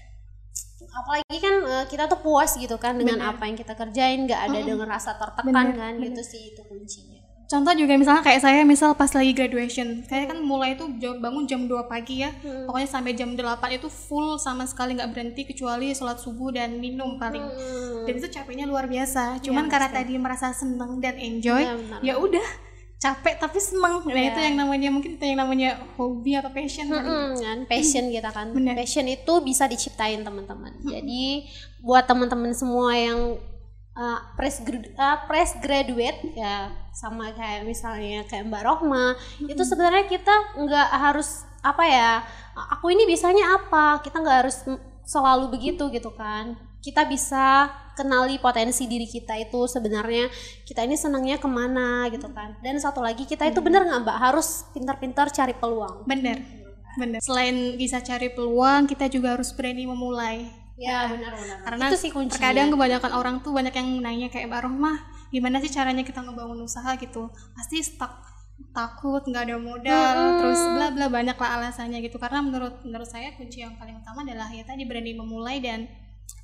apalagi 0.93 1.38
kan 1.41 1.55
eh, 1.65 1.86
kita 1.89 2.03
tuh 2.05 2.20
puas 2.22 2.51
gitu 2.53 2.77
kan 2.77 2.93
dengan 2.93 3.17
apa 3.25 3.50
yang 3.50 3.58
kita 3.58 3.74
kerjain, 3.74 4.29
nggak 4.29 4.41
ada 4.51 4.60
dengan 4.62 4.86
rasa 4.86 5.17
tertekan 5.17 5.74
Bener, 5.74 5.79
kan, 5.79 5.93
gitu 5.98 6.22
sih 6.22 6.53
itu 6.53 6.62
kuncinya. 6.70 7.23
Contoh 7.53 7.69
juga 7.77 7.93
misalnya 8.01 8.25
kayak 8.25 8.41
saya 8.41 8.65
misal 8.65 8.98
pas 8.98 9.13
lagi 9.13 9.29
graduation, 9.29 10.01
saya 10.10 10.25
kan 10.25 10.41
mulai 10.41 10.74
itu 10.74 10.89
bangun 11.22 11.45
jam 11.45 11.69
2 11.69 11.86
pagi 11.86 12.25
ya. 12.25 12.33
Hmm. 12.41 12.65
Pokoknya 12.65 12.89
sampai 12.89 13.13
jam 13.13 13.38
8 13.38 13.77
itu 13.77 13.93
full 13.93 14.41
sama 14.41 14.65
sekali 14.65 14.98
nggak 14.98 15.13
berhenti 15.13 15.45
kecuali 15.45 15.93
sholat 15.93 16.17
subuh 16.17 16.50
dan 16.50 16.81
minum 16.81 17.22
paling. 17.22 17.45
Hmm. 17.45 18.10
Dan 18.10 18.13
itu 18.17 18.25
capeknya 18.33 18.65
luar 18.65 18.89
biasa. 18.89 19.38
Cuman 19.45 19.69
karena 19.69 19.93
tadi 19.93 20.17
merasa 20.17 20.50
seneng 20.50 20.98
dan 20.98 21.13
enjoy, 21.22 21.62
Iya, 21.62 21.77
ya 22.01 22.13
udah 22.17 22.48
capek 22.98 23.36
tapi 23.38 23.60
seneng. 23.62 24.01
Nah, 24.01 24.24
itu 24.33 24.39
yang 24.41 24.57
namanya 24.57 24.89
mungkin 24.89 25.22
itu 25.22 25.24
yang 25.27 25.45
namanya 25.45 25.77
hobi 25.93 26.33
atau 26.33 26.50
passion 26.50 26.89
kali. 26.89 27.05
Mm-mm, 27.05 27.38
kan 27.38 27.60
passion 27.69 28.10
kita 28.10 28.33
kan 28.33 28.50
Bener. 28.50 28.74
passion 28.74 29.05
itu 29.05 29.33
bisa 29.43 29.67
diciptain 29.67 30.24
teman-teman 30.24 30.72
jadi 30.88 31.43
buat 31.83 32.07
teman-teman 32.07 32.55
semua 32.55 32.95
yang 32.95 33.36
uh, 33.97 34.19
grad- 34.38 34.93
uh, 34.97 35.17
fresh 35.29 35.53
graduate 35.62 36.21
ya 36.33 36.73
sama 36.93 37.33
kayak 37.33 37.65
misalnya 37.65 38.25
kayak 38.29 38.50
Mbak 38.50 38.63
Rohma 38.65 39.17
itu 39.45 39.63
sebenarnya 39.65 40.05
kita 40.05 40.57
nggak 40.62 40.89
harus 40.93 41.45
apa 41.63 41.83
ya 41.88 42.21
aku 42.53 42.93
ini 42.93 43.07
bisanya 43.07 43.57
apa? 43.57 44.03
Kita 44.03 44.19
nggak 44.19 44.38
harus 44.45 44.57
selalu 45.07 45.53
begitu 45.53 45.89
gitu 45.89 46.12
kan. 46.13 46.59
Kita 46.83 47.07
bisa 47.07 47.71
kenali 47.95 48.41
potensi 48.41 48.89
diri 48.89 49.07
kita 49.07 49.38
itu 49.39 49.69
sebenarnya 49.69 50.27
kita 50.67 50.83
ini 50.83 51.00
senangnya 51.00 51.39
ke 51.39 51.47
mana 51.47 52.12
gitu 52.12 52.27
kan. 52.33 52.59
Dan 52.59 52.77
satu 52.81 53.00
lagi 53.00 53.23
kita 53.23 53.47
itu 53.47 53.63
bener 53.63 53.88
nggak 53.88 54.03
mbak? 54.03 54.17
Harus 54.19 54.67
pintar-pintar 54.75 55.31
cari 55.31 55.55
peluang. 55.55 56.03
Bener, 56.03 56.43
bener. 57.00 57.19
Selain 57.23 57.79
bisa 57.79 58.03
cari 58.03 58.33
peluang, 58.35 58.89
kita 58.89 59.07
juga 59.07 59.39
harus 59.39 59.55
berani 59.55 59.88
memulai. 59.88 60.62
Ya 60.74 61.06
benar-benar. 61.06 61.58
Karena 61.62 61.86
itu 61.94 61.98
sih 62.01 62.10
kuncinya. 62.10 62.34
terkadang 62.34 62.68
kebanyakan 62.74 63.12
orang 63.13 63.36
tuh 63.46 63.53
banyak 63.53 63.74
yang 63.77 63.89
nanya 64.01 64.27
kayak 64.34 64.50
Mbak 64.50 64.62
Rohmah, 64.65 64.98
gimana 65.30 65.62
sih 65.62 65.70
caranya 65.70 66.01
kita 66.01 66.25
ngebangun 66.25 66.65
usaha 66.65 66.98
gitu? 66.98 67.30
Pasti 67.53 67.82
stuck 67.86 68.34
takut 68.74 69.22
nggak 69.25 69.44
ada 69.50 69.58
modal 69.62 70.18
terus 70.42 70.62
bla 70.77 70.94
bla 70.94 71.06
banyak 71.10 71.38
lah 71.38 71.50
alasannya 71.62 72.00
gitu 72.06 72.18
karena 72.22 72.42
menurut 72.42 72.82
menurut 72.86 73.06
saya 73.06 73.34
kunci 73.38 73.62
yang 73.62 73.77
paling 73.77 73.98
utama 73.98 74.25
adalah 74.25 74.50
ya 74.50 74.65
tadi 74.65 74.86
berani 74.86 75.13
memulai 75.13 75.62
dan 75.62 75.86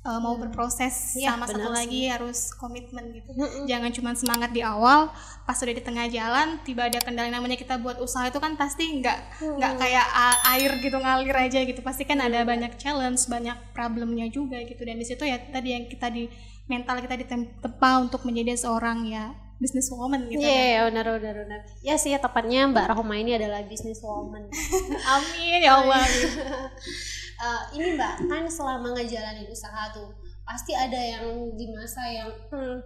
uh, 0.02 0.18
mau 0.18 0.34
berproses 0.34 1.14
Iya, 1.14 1.32
sama 1.32 1.44
satu 1.44 1.68
lagi 1.68 2.06
harus 2.06 2.52
komitmen 2.52 3.12
gitu. 3.12 3.30
Mm-mm. 3.30 3.64
jangan 3.64 3.90
cuma 3.90 4.10
semangat 4.12 4.50
di 4.50 4.60
awal 4.60 5.12
pas 5.42 5.56
udah 5.56 5.70
di 5.70 5.80
tengah 5.80 6.06
jalan 6.06 6.62
tiba 6.62 6.86
ada 6.86 6.98
kendala 6.98 7.28
namanya 7.28 7.54
kita 7.54 7.76
buat 7.76 7.98
usaha 7.98 8.24
itu 8.24 8.38
kan 8.38 8.54
pasti 8.54 8.86
nggak 8.96 9.18
nggak 9.58 9.72
kayak 9.76 10.06
a- 10.06 10.40
air 10.54 10.70
gitu 10.78 10.94
ngalir 10.94 11.36
aja 11.36 11.60
gitu. 11.60 11.80
Pasti 11.80 12.04
kan 12.04 12.18
ada 12.18 12.40
banyak 12.42 12.76
challenge 12.76 13.26
banyak 13.26 13.56
problemnya 13.70 14.28
juga 14.28 14.62
gitu. 14.62 14.80
Dan 14.80 14.96
di 14.96 15.04
situ 15.04 15.22
ya 15.22 15.36
tadi 15.42 15.68
yang 15.70 15.84
kita 15.84 16.08
di 16.08 16.30
mental 16.64 17.02
kita 17.02 17.18
ditempa 17.18 17.90
untuk 17.98 18.22
menjadi 18.22 18.54
seorang 18.56 19.02
ya 19.04 19.34
business 19.58 19.92
woman 19.92 20.24
gitu 20.24 20.40
Iya, 20.40 20.48
iya, 20.64 20.80
benar 20.88 21.04
benar 21.12 21.34
benar. 21.36 21.60
Ya 21.82 21.92
sih, 21.94 22.16
tepatnya 22.16 22.64
Mbak 22.64 22.96
Rahma 22.96 23.12
ini 23.14 23.36
adalah 23.36 23.60
business 23.60 24.00
woman. 24.00 24.48
amin 25.12 25.60
ya 25.60 25.76
Allah 25.76 26.00
Eh, 27.40 27.62
ini 27.80 27.96
Mbak, 27.96 28.28
kan 28.28 28.44
selama 28.44 28.92
ngejalanin 28.92 29.48
usaha 29.48 29.88
tuh 29.96 30.12
pasti 30.44 30.76
ada 30.76 31.00
yang 31.00 31.24
di 31.56 31.72
masa 31.72 32.04
yang 32.04 32.28
hmm, 32.52 32.76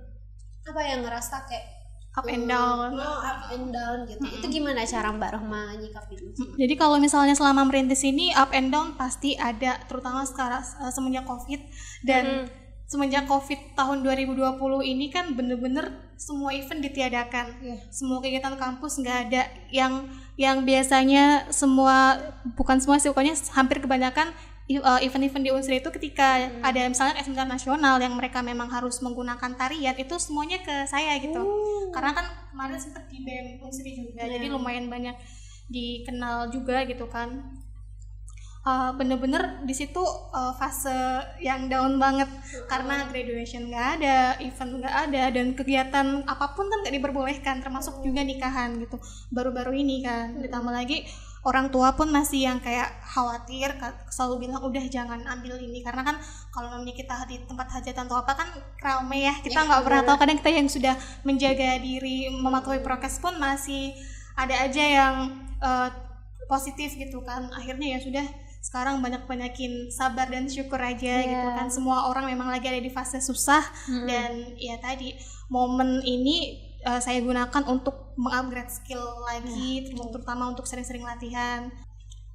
apa 0.71 0.81
yang 0.87 1.03
ngerasa 1.03 1.43
kayak 1.51 1.67
up 2.15 2.23
and 2.31 2.47
down 2.47 2.95
oh, 2.95 3.19
up 3.19 3.51
and 3.51 3.75
down 3.75 4.07
gitu. 4.07 4.23
Itu 4.23 4.47
gimana 4.47 4.87
cara 4.87 5.11
Mbak 5.11 5.31
Rahma 5.35 5.75
nyikapin 5.75 6.23
itu? 6.31 6.43
Jadi 6.55 6.75
kalau 6.79 7.03
misalnya 7.03 7.35
selama 7.35 7.67
merintis 7.67 8.07
ini 8.07 8.31
up 8.31 8.55
and 8.55 8.71
down 8.71 8.95
pasti 8.95 9.35
ada, 9.35 9.83
terutama 9.91 10.23
sekarang 10.23 10.63
eh, 10.63 10.93
semenjak 10.95 11.27
COVID 11.27 11.61
dan 12.07 12.47
semenjak 12.87 13.27
COVID 13.27 13.75
tahun 13.75 14.07
2020 14.07 14.39
ini 14.87 15.11
kan 15.11 15.35
bener-bener 15.35 16.15
semua 16.15 16.55
event 16.55 16.79
ditiadakan, 16.79 17.59
Iya. 17.59 17.77
semua 17.91 18.23
kegiatan 18.23 18.55
kampus 18.55 19.03
nggak 19.03 19.19
ada 19.27 19.43
yang 19.75 20.07
yang 20.35 20.67
biasanya 20.67 21.47
semua 21.55 22.19
bukan 22.59 22.83
semua 22.83 22.99
sih 22.99 23.07
pokoknya 23.11 23.39
hampir 23.55 23.79
kebanyakan 23.79 24.35
eh, 24.67 25.01
event-event 25.07 25.45
di 25.47 25.51
Unsri 25.55 25.79
itu 25.79 25.91
ketika 25.95 26.51
ada 26.59 26.81
misalnya 26.91 27.23
seminar 27.23 27.47
nasional 27.47 28.03
yang 28.03 28.19
mereka 28.19 28.43
memang 28.43 28.67
harus 28.67 28.99
menggunakan 28.99 29.55
tarian 29.55 29.95
itu 29.95 30.15
semuanya 30.19 30.59
ke 30.63 30.91
saya 30.91 31.15
gitu. 31.23 31.39
Karena 31.95 32.11
kan 32.19 32.27
kemarin 32.51 32.79
sempet 32.83 33.07
di 33.07 33.23
BEM 33.23 33.63
Unsri 33.63 33.95
juga 33.95 34.27
jadi 34.27 34.51
lumayan 34.51 34.91
banyak 34.91 35.15
dikenal 35.71 36.53
juga 36.53 36.85
gitu 36.85 37.09
kan 37.09 37.64
Eh, 38.65 38.91
bener-bener 38.97 39.61
di 39.69 39.77
situ 39.77 40.01
eh, 40.33 40.53
fase 40.57 41.21
yang 41.37 41.69
down 41.69 42.01
banget. 42.01 42.33
Karena 42.65 43.05
graduation 43.13 43.69
nggak 43.69 43.87
ada, 44.01 44.41
event 44.41 44.81
nggak 44.81 44.95
ada 45.05 45.23
dan 45.37 45.53
kegiatan 45.53 46.25
apa 46.25 46.57
pun 46.57 46.73
kan 46.73 46.81
nggak 46.81 46.97
diperbolehkan 46.97 47.61
termasuk 47.61 48.01
juga 48.01 48.25
nikahan 48.25 48.81
gitu. 48.81 48.97
Baru-baru 49.29 49.77
ini 49.85 50.01
kan. 50.01 50.41
Ditambah 50.41 50.73
lagi 50.73 51.05
orang 51.45 51.69
tua 51.69 51.93
pun 51.93 52.09
masih 52.09 52.49
yang 52.49 52.57
kayak 52.57 52.89
khawatir 53.05 53.69
selalu 54.09 54.49
bilang 54.49 54.65
udah 54.65 54.85
jangan 54.89 55.21
ambil 55.29 55.61
ini. 55.61 55.85
Karena 55.85 56.01
kan 56.01 56.17
kalau 56.49 56.73
namanya 56.73 56.97
kita 56.97 57.29
di 57.29 57.45
tempat 57.45 57.69
hajatan 57.69 58.09
atau 58.09 58.17
apa 58.25 58.33
kan 58.33 58.49
ramai 58.81 59.29
ya. 59.29 59.45
Kita 59.45 59.61
nggak 59.61 59.85
pernah 59.85 60.03
tahu 60.09 60.17
kadang 60.25 60.41
kita 60.41 60.51
yang 60.57 60.69
sudah 60.73 60.97
menjaga 61.21 61.85
diri 61.85 62.33
mematuhi 62.33 62.81
prokes 62.81 63.21
pun 63.21 63.37
masih 63.37 63.93
ada 64.41 64.57
aja 64.65 64.81
yang 64.81 65.15
eh, 65.61 65.93
positif 66.49 66.97
gitu 66.97 67.21
kan. 67.21 67.53
Akhirnya 67.53 67.93
ya 67.93 68.01
sudah 68.01 68.25
sekarang 68.65 68.99
banyak 68.99 69.23
banyakin 69.23 69.73
sabar 69.89 70.25
dan 70.27 70.49
syukur 70.49 70.81
aja 70.81 70.97
Iya. 71.15 71.29
gitu 71.29 71.49
kan. 71.53 71.69
Semua 71.69 72.09
orang 72.09 72.25
memang 72.27 72.49
lagi 72.49 72.65
ada 72.65 72.79
di 72.79 72.89
fase 72.89 73.21
susah 73.21 73.61
dan 74.03 74.33
ya 74.57 74.81
tadi 74.81 75.13
momen 75.47 76.01
ini 76.01 76.37
eh, 76.81 76.97
saya 76.99 77.21
gunakan 77.21 77.63
untuk 77.67 78.17
mengupgrade 78.17 78.69
skill 78.71 79.05
lagi 79.23 79.85
terut- 79.85 80.09
terutama 80.11 80.49
untuk 80.49 80.65
sering-sering 80.65 81.01
latihan. 81.03 81.69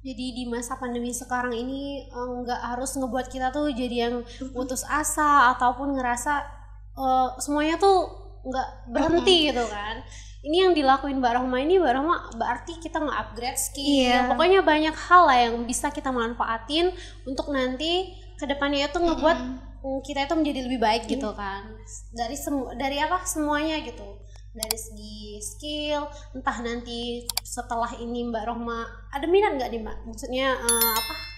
Jadi 0.00 0.26
di 0.32 0.44
masa 0.44 0.74
pandemi 0.74 1.10
sekarang 1.10 1.50
ini 1.52 1.80
eh, 2.04 2.30
nggak 2.38 2.60
harus 2.68 2.94
ngebuat 2.94 3.26
kita 3.26 3.50
tuh 3.50 3.66
jadi 3.68 4.08
yang 4.08 4.14
putus 4.48 4.82
asa 4.82 5.50
ataupun 5.50 5.92
ngerasa 5.92 6.46
eh, 6.94 7.28
semuanya 7.38 7.74
tuh 7.74 8.19
nggak 8.44 8.68
berhenti 8.90 9.52
gitu 9.52 9.64
kan. 9.68 10.00
Ini 10.40 10.56
yang 10.68 10.72
dilakuin 10.72 11.20
Mbak 11.20 11.32
Rahma 11.36 11.60
ini 11.60 11.76
Mbak 11.76 11.92
Rahma 12.00 12.16
berarti 12.32 12.80
kita 12.80 12.96
nge-upgrade 12.96 13.60
skill. 13.60 13.84
Iya. 13.84 14.32
Pokoknya 14.32 14.60
banyak 14.64 14.96
hal 14.96 15.22
lah 15.28 15.38
yang 15.48 15.54
bisa 15.68 15.92
kita 15.92 16.08
manfaatin 16.08 16.96
untuk 17.28 17.52
nanti 17.52 18.16
ke 18.40 18.48
depannya 18.48 18.88
itu 18.88 18.96
ngebuat 18.96 19.38
mm, 19.84 20.00
kita 20.00 20.24
itu 20.24 20.34
menjadi 20.36 20.60
lebih 20.64 20.80
baik 20.80 21.04
gitu 21.12 21.28
kan. 21.36 21.76
Dari 22.16 22.36
semu 22.40 22.72
dari 22.72 22.96
apa 22.96 23.20
semuanya 23.28 23.84
gitu. 23.84 24.16
Dari 24.50 24.74
segi 24.74 25.38
skill, 25.38 26.10
entah 26.34 26.58
nanti 26.64 27.22
setelah 27.44 27.92
ini 28.00 28.26
Mbak 28.32 28.44
Rohma 28.50 28.82
ada 29.12 29.28
minat 29.28 29.60
nggak 29.60 29.70
nih 29.70 29.80
Mbak? 29.84 29.98
Maksudnya 30.08 30.56
eh, 30.56 30.92
apa 30.96 31.29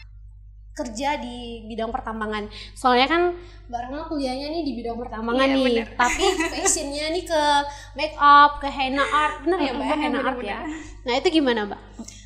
kerja 0.72 1.20
di 1.20 1.68
bidang 1.68 1.92
pertambangan. 1.92 2.48
Soalnya 2.72 3.06
kan 3.06 3.22
Rohma 3.72 4.04
kuliahnya 4.04 4.52
nih 4.52 4.62
di 4.68 4.72
bidang 4.76 5.00
pertambangan 5.00 5.48
Iya, 5.48 5.56
nih, 5.56 5.64
bener. 5.64 5.86
tapi 5.96 6.24
passionnya 6.52 7.08
nih 7.08 7.24
ke 7.24 7.42
make 7.96 8.16
up, 8.16 8.60
ke 8.60 8.68
henna 8.68 9.00
art, 9.00 9.40
bener 9.44 9.58
ya 9.58 9.72
Mbak? 9.72 9.86
henna 9.88 10.08
bener, 10.12 10.28
art 10.28 10.40
ya. 10.44 10.58
Nah 11.08 11.14
itu 11.16 11.28
gimana 11.32 11.60
Mbak? 11.64 11.80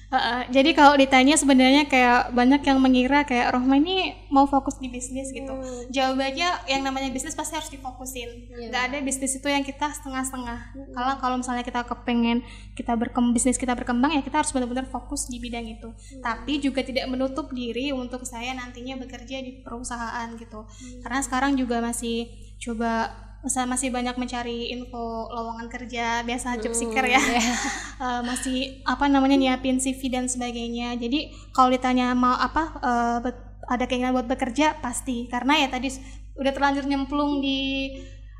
Heeh, 0.06 0.40
jadi 0.54 0.70
kalau 0.70 0.94
ditanya 0.94 1.34
sebenarnya 1.34 1.90
kayak 1.90 2.30
banyak 2.30 2.62
yang 2.62 2.78
mengira 2.78 3.26
kayak 3.26 3.50
Rohma 3.50 3.74
ini 3.74 4.14
mau 4.30 4.46
fokus 4.46 4.78
di 4.78 4.86
bisnis 4.86 5.34
gitu. 5.34 5.50
Hmm. 5.50 5.90
Jawabannya 5.90 6.70
yang 6.70 6.86
namanya 6.86 7.10
bisnis 7.10 7.34
pasti 7.34 7.58
harus 7.58 7.66
difokusin. 7.74 8.46
Iya. 8.46 8.70
Nggak 8.70 8.82
ada 8.86 8.98
bisnis 9.02 9.34
itu 9.34 9.48
yang 9.50 9.66
kita 9.66 9.90
setengah-setengah. 9.90 10.60
Kalau 10.94 11.14
kalau 11.18 11.36
misalnya 11.42 11.66
kita 11.66 11.82
kepengen 11.82 12.46
kita 12.78 12.94
berkembang 12.94 13.34
bisnis 13.34 13.58
kita 13.58 13.74
berkembang 13.74 14.14
ya 14.14 14.22
kita 14.22 14.46
harus 14.46 14.54
benar-benar 14.54 14.86
fokus 14.86 15.26
di 15.26 15.42
bidang 15.42 15.66
itu. 15.66 15.90
Tapi 16.22 16.62
juga 16.62 16.86
tidak 16.86 17.10
menutup 17.10 17.50
diri 17.50 17.90
untuk 17.90 18.22
saya 18.22 18.54
nantinya 18.54 19.02
bekerja 19.02 19.42
di 19.42 19.58
perusahaan 19.66 20.30
gitu. 20.38 20.70
Karena 21.02 21.18
sekarang 21.18 21.58
juga 21.58 21.82
masih 21.82 22.30
coba 22.62 23.25
masih 23.46 23.94
banyak 23.94 24.18
mencari 24.18 24.74
info 24.74 25.30
lowongan 25.30 25.70
kerja 25.70 26.26
biasa 26.26 26.58
job 26.58 26.74
seeker 26.74 27.06
ya. 27.06 27.20
Eh, 27.96 28.22
masih 28.28 28.84
apa 28.84 29.08
namanya 29.08 29.40
nyiapin 29.40 29.80
CV 29.80 30.12
dan 30.12 30.28
sebagainya. 30.28 31.00
Jadi 31.00 31.32
kalau 31.56 31.72
ditanya 31.72 32.12
mau 32.12 32.36
apa 32.36 32.76
bet- 33.24 33.64
ada 33.72 33.88
keinginan 33.88 34.12
buat 34.12 34.28
bekerja 34.28 34.76
pasti. 34.84 35.24
Karena 35.32 35.64
ya 35.64 35.72
tadi 35.72 35.88
udah 36.36 36.52
terlanjur 36.52 36.84
nyemplung 36.84 37.40
di 37.40 37.88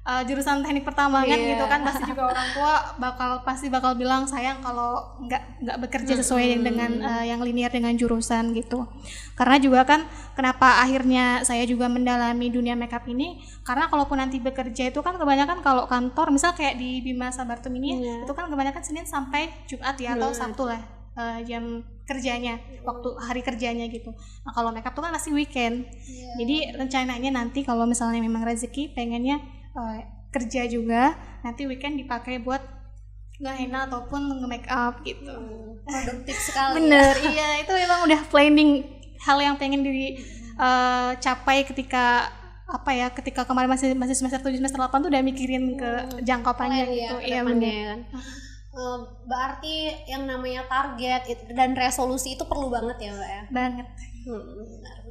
eh, 0.06 0.22
jurusan 0.22 0.62
teknik 0.62 0.82
pertambangan 0.82 1.26
Iya. 1.34 1.50
gitu 1.52 1.64
kan 1.66 1.80
pasti 1.82 2.02
juga 2.06 2.22
orang 2.26 2.48
tua 2.50 2.74
bakal 2.96 3.30
pasti 3.42 3.66
bakal 3.66 3.92
bilang 3.92 4.22
sayang 4.24 4.62
kalau 4.62 5.18
nggak 5.20 5.42
nggak 5.60 5.78
bekerja 5.82 6.14
sesuai 6.16 6.62
dengan 6.62 6.90
eh, 6.96 7.24
yang 7.26 7.42
linear 7.42 7.68
dengan 7.68 7.90
jurusan 7.92 8.54
gitu. 8.54 8.86
Karena 9.34 9.58
juga 9.58 9.82
kan 9.82 10.06
kenapa 10.32 10.80
akhirnya 10.80 11.42
saya 11.42 11.66
juga 11.66 11.86
mendalami 11.86 12.48
dunia 12.48 12.72
makeup 12.72 13.02
ini? 13.04 13.42
Karena 13.60 13.86
kalaupun 13.86 14.16
nanti 14.16 14.38
bekerja 14.38 14.88
itu 14.88 15.00
kan 15.00 15.18
kebanyakan 15.18 15.58
kalau 15.60 15.84
kantor 15.84 16.30
misal 16.30 16.54
kayak 16.54 16.78
di 16.78 17.02
Bima 17.02 17.28
Sabartum 17.28 17.74
ini 17.74 17.98
Iya. 17.98 18.14
itu 18.22 18.32
kan 18.32 18.46
kebanyakan 18.46 18.80
Senin 18.80 19.04
sampai 19.04 19.50
Jumat 19.66 19.98
ya 19.98 20.14
atau 20.14 20.30
Sabtu 20.30 20.64
lah 20.64 20.78
eh, 21.16 21.40
jam 21.44 21.82
kerjanya 22.06 22.54
waktu 22.86 23.08
hari 23.18 23.42
kerjanya 23.42 23.90
gitu. 23.90 24.14
Nah 24.46 24.52
kalau 24.54 24.70
makeup 24.70 24.94
tuh 24.94 25.02
kan 25.02 25.10
masih 25.10 25.34
weekend. 25.34 25.90
Jadi 26.38 26.76
rencananya 26.76 27.34
nanti 27.34 27.66
kalau 27.66 27.82
misalnya 27.82 28.22
memang 28.22 28.46
rezeki 28.46 28.94
pengennya 28.94 29.42
eh, 29.76 30.00
kerja 30.32 30.64
juga 30.66 31.14
nanti 31.44 31.64
weekend 31.68 32.00
dipakai 32.00 32.40
buat 32.40 32.60
ngehenna 33.36 33.84
ataupun 33.86 34.40
nge-make 34.40 34.68
up 34.72 35.04
gitu 35.04 35.28
Produktif 35.84 36.36
sekali. 36.48 36.80
bener 36.80 37.12
iya 37.20 37.60
itu 37.60 37.72
memang 37.72 38.08
udah 38.08 38.20
planning 38.32 38.84
hal 39.20 39.38
yang 39.40 39.56
pengen 39.60 39.84
dicapai 39.84 41.64
ketika 41.68 42.32
apa 42.66 42.90
ya 42.90 43.06
ketika 43.14 43.46
kemarin 43.46 43.70
masih 43.70 43.94
masih 43.94 44.18
semester 44.18 44.42
7 44.42 44.58
semester 44.58 44.80
8 44.80 45.04
tuh 45.06 45.10
udah 45.12 45.22
mikirin 45.22 45.78
ke 45.78 45.90
jangka 46.26 46.50
panjang 46.58 46.88
Plan 46.90 46.96
ya, 46.96 47.06
gitu 47.06 47.16
iya. 47.62 47.94
Eh, 48.76 48.98
berarti 49.24 49.88
yang 50.04 50.28
namanya 50.28 50.68
target 50.68 51.24
dan 51.56 51.72
resolusi 51.72 52.36
itu 52.36 52.44
perlu 52.44 52.68
banget 52.68 53.08
ya 53.08 53.10
Mbak 53.16 53.30
ya. 53.32 53.42
banget 53.48 53.88
Hmm, 54.26 54.42
benar. 54.42 55.05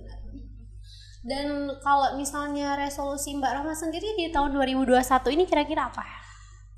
Dan 1.26 1.74
kalau 1.82 2.14
misalnya 2.14 2.78
resolusi 2.78 3.34
Mbak 3.34 3.52
Roma 3.58 3.74
sendiri 3.74 4.14
di 4.14 4.30
tahun 4.30 4.54
2021 4.54 4.94
ini 5.34 5.44
kira-kira 5.50 5.90
apa? 5.90 6.06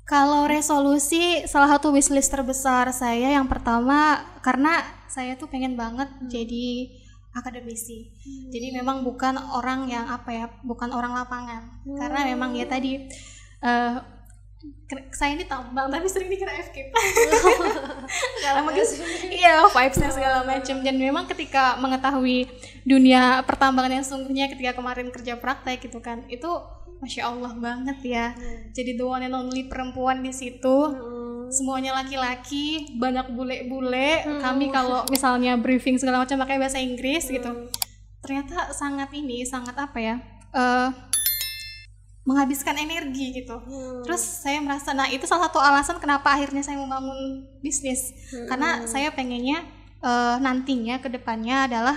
Kalau 0.08 0.48
resolusi 0.48 1.44
salah 1.44 1.76
satu 1.76 1.92
wishlist 1.92 2.32
terbesar 2.32 2.88
saya 2.96 3.36
yang 3.36 3.44
pertama 3.44 4.24
karena 4.40 4.80
saya 5.04 5.36
tuh 5.36 5.52
pengen 5.52 5.76
banget 5.76 6.08
jadi 6.32 6.88
akademisi. 7.36 8.08
Jadi 8.48 8.72
memang 8.72 9.04
bukan 9.04 9.36
orang 9.36 9.84
yang 9.84 10.08
apa 10.08 10.30
ya, 10.32 10.46
bukan 10.64 10.96
orang 10.96 11.12
lapangan. 11.12 11.84
Karena 11.84 12.24
memang 12.24 12.56
ya 12.56 12.64
tadi 12.64 13.04
ke- 13.60 14.17
saya 15.14 15.38
ini 15.38 15.46
tambang 15.46 15.86
tapi 15.86 16.10
sering 16.10 16.26
dikira 16.26 16.50
FK. 16.50 16.90
segala 18.42 18.58
macam 18.66 18.84
iya 19.30 19.62
vibesnya 19.70 20.10
segala 20.10 20.38
macam 20.42 20.82
dan 20.82 20.96
memang 20.98 21.30
ketika 21.30 21.78
mengetahui 21.78 22.50
dunia 22.82 23.46
pertambangan 23.46 24.02
yang 24.02 24.06
sungguhnya 24.06 24.50
ketika 24.50 24.74
kemarin 24.74 25.14
kerja 25.14 25.38
praktek 25.38 25.86
gitu 25.86 26.02
kan 26.02 26.26
itu 26.26 26.48
masya 26.98 27.30
allah 27.30 27.54
banget 27.54 27.98
ya. 28.02 28.26
Jadi 28.74 28.98
the 28.98 29.06
one 29.06 29.22
and 29.22 29.34
only 29.34 29.70
perempuan 29.70 30.18
di 30.18 30.34
situ. 30.34 30.78
Semuanya 31.48 31.96
laki-laki 31.96 32.98
banyak 32.98 33.32
bule-bule. 33.32 34.26
Kami 34.42 34.68
kalau 34.74 35.06
misalnya 35.08 35.54
briefing 35.54 35.96
segala 35.96 36.26
macam 36.26 36.42
pakai 36.42 36.58
bahasa 36.58 36.82
Inggris 36.82 37.30
gitu. 37.30 37.70
Ternyata 38.18 38.74
sangat 38.74 39.14
ini 39.14 39.46
sangat 39.46 39.78
apa 39.78 39.98
ya 40.02 40.18
uh, 40.54 40.88
menghabiskan 42.28 42.76
energi 42.76 43.40
gitu. 43.40 43.56
Hmm. 43.56 44.04
Terus 44.04 44.20
saya 44.20 44.60
merasa, 44.60 44.92
nah 44.92 45.08
itu 45.08 45.24
salah 45.24 45.48
satu 45.48 45.64
alasan 45.64 45.96
kenapa 45.96 46.28
akhirnya 46.36 46.60
saya 46.60 46.76
membangun 46.76 47.48
bisnis. 47.64 48.12
Hmm. 48.28 48.44
Karena 48.44 48.84
saya 48.84 49.08
pengennya 49.16 49.64
uh, 50.04 50.36
nantinya 50.36 51.00
ke 51.00 51.08
depannya 51.08 51.64
adalah 51.64 51.96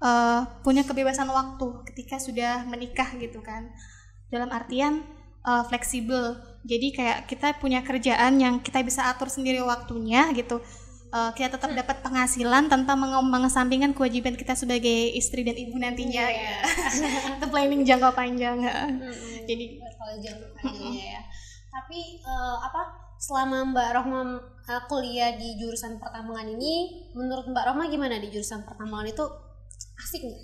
uh, 0.00 0.48
punya 0.64 0.80
kebebasan 0.88 1.28
waktu 1.28 1.84
ketika 1.92 2.16
sudah 2.16 2.64
menikah 2.64 3.12
gitu 3.20 3.44
kan. 3.44 3.68
Dalam 4.32 4.48
artian 4.48 5.04
uh, 5.44 5.68
fleksibel. 5.68 6.40
Jadi 6.64 6.96
kayak 6.96 7.28
kita 7.28 7.60
punya 7.60 7.84
kerjaan 7.84 8.40
yang 8.40 8.64
kita 8.64 8.80
bisa 8.80 9.12
atur 9.12 9.28
sendiri 9.28 9.60
waktunya 9.60 10.32
gitu. 10.32 10.64
Uh, 11.10 11.34
kita 11.34 11.58
tetap 11.58 11.74
dapat 11.74 12.06
penghasilan 12.06 12.70
tanpa 12.70 12.94
menge- 12.94 13.26
mengesampingkan 13.26 13.90
kewajiban 13.98 14.38
kita 14.38 14.54
sebagai 14.54 15.10
istri 15.10 15.42
dan 15.42 15.58
ibu 15.58 15.74
nantinya 15.74 16.22
ya. 16.38 16.62
Itu 17.34 17.50
planning 17.50 17.82
jangka 17.82 18.14
panjang. 18.14 18.62
Hmm. 18.62 19.42
Jadi 19.42 19.82
kalau 19.98 20.14
jangka 20.22 20.46
panjangnya 20.54 21.18
ya. 21.18 21.20
Tapi 21.70 22.22
eh, 22.22 22.56
apa 22.62 22.94
selama 23.18 23.74
Mbak 23.74 23.88
Rohma 23.98 24.20
eh, 24.70 24.82
kuliah 24.86 25.34
di 25.34 25.58
jurusan 25.58 25.98
pertambangan 25.98 26.46
ini, 26.46 27.02
menurut 27.18 27.50
Mbak 27.50 27.64
Rohma 27.74 27.90
gimana 27.90 28.22
di 28.22 28.30
jurusan 28.30 28.62
pertambangan 28.62 29.10
itu 29.10 29.24
asik 29.98 30.22
nggak? 30.22 30.42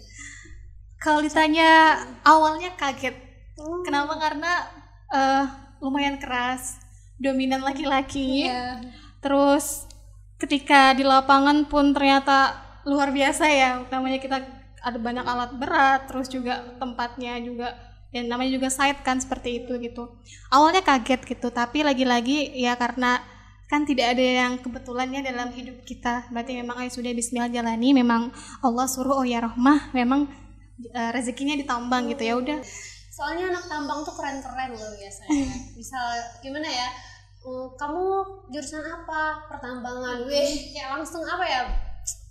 kalau 0.96 1.22
ditanya 1.22 2.02
awalnya 2.26 2.74
kaget. 2.74 3.14
Hmm. 3.54 3.86
Kenapa? 3.86 4.18
Karena 4.18 4.66
eh, 5.14 5.44
lumayan 5.78 6.18
keras, 6.18 6.82
dominan 7.22 7.62
laki-laki. 7.62 8.50
Iya. 8.50 8.82
Terus 9.22 9.85
ketika 10.36 10.92
di 10.92 11.04
lapangan 11.04 11.64
pun 11.68 11.92
ternyata 11.96 12.60
luar 12.86 13.10
biasa 13.10 13.44
ya. 13.50 13.82
Namanya 13.88 14.18
kita 14.22 14.36
ada 14.86 14.98
banyak 15.02 15.26
alat 15.26 15.52
berat, 15.58 16.00
terus 16.06 16.30
juga 16.30 16.62
tempatnya 16.78 17.40
juga 17.42 17.74
dan 18.14 18.30
namanya 18.30 18.54
juga 18.54 18.68
site 18.70 19.02
kan 19.02 19.18
seperti 19.18 19.64
itu 19.64 19.76
gitu. 19.82 20.08
Awalnya 20.48 20.86
kaget 20.86 21.26
gitu, 21.26 21.50
tapi 21.50 21.82
lagi-lagi 21.82 22.54
ya 22.54 22.78
karena 22.78 23.18
kan 23.66 23.82
tidak 23.82 24.14
ada 24.14 24.22
yang 24.22 24.52
kebetulannya 24.62 25.26
dalam 25.26 25.50
hidup 25.50 25.82
kita. 25.82 26.30
Berarti 26.30 26.54
memang 26.54 26.86
ayo 26.86 26.90
sudah 26.94 27.10
bismillah 27.10 27.50
jalani, 27.50 27.90
memang 27.92 28.30
Allah 28.62 28.86
suruh 28.86 29.20
oh 29.20 29.26
ya 29.26 29.42
rahmah, 29.42 29.90
memang 29.90 30.30
eh, 30.94 31.10
rezekinya 31.10 31.58
ditambang 31.58 32.06
gitu 32.14 32.22
ya 32.22 32.34
udah. 32.38 32.58
Soalnya 33.10 33.48
anak 33.48 33.64
tambang 33.66 34.04
tuh 34.06 34.14
keren-keren 34.14 34.76
loh 34.76 34.92
biasanya. 34.94 35.44
Misal 35.78 36.06
gimana 36.44 36.68
ya? 36.68 36.88
"Hmm, 37.46 37.78
kamu 37.78 38.04
jurusan 38.50 38.82
apa? 38.82 39.22
Pertambangan. 39.46 40.26
Wih, 40.26 40.74
kayak 40.74 40.98
langsung 40.98 41.22
apa 41.22 41.46
ya? 41.46 41.62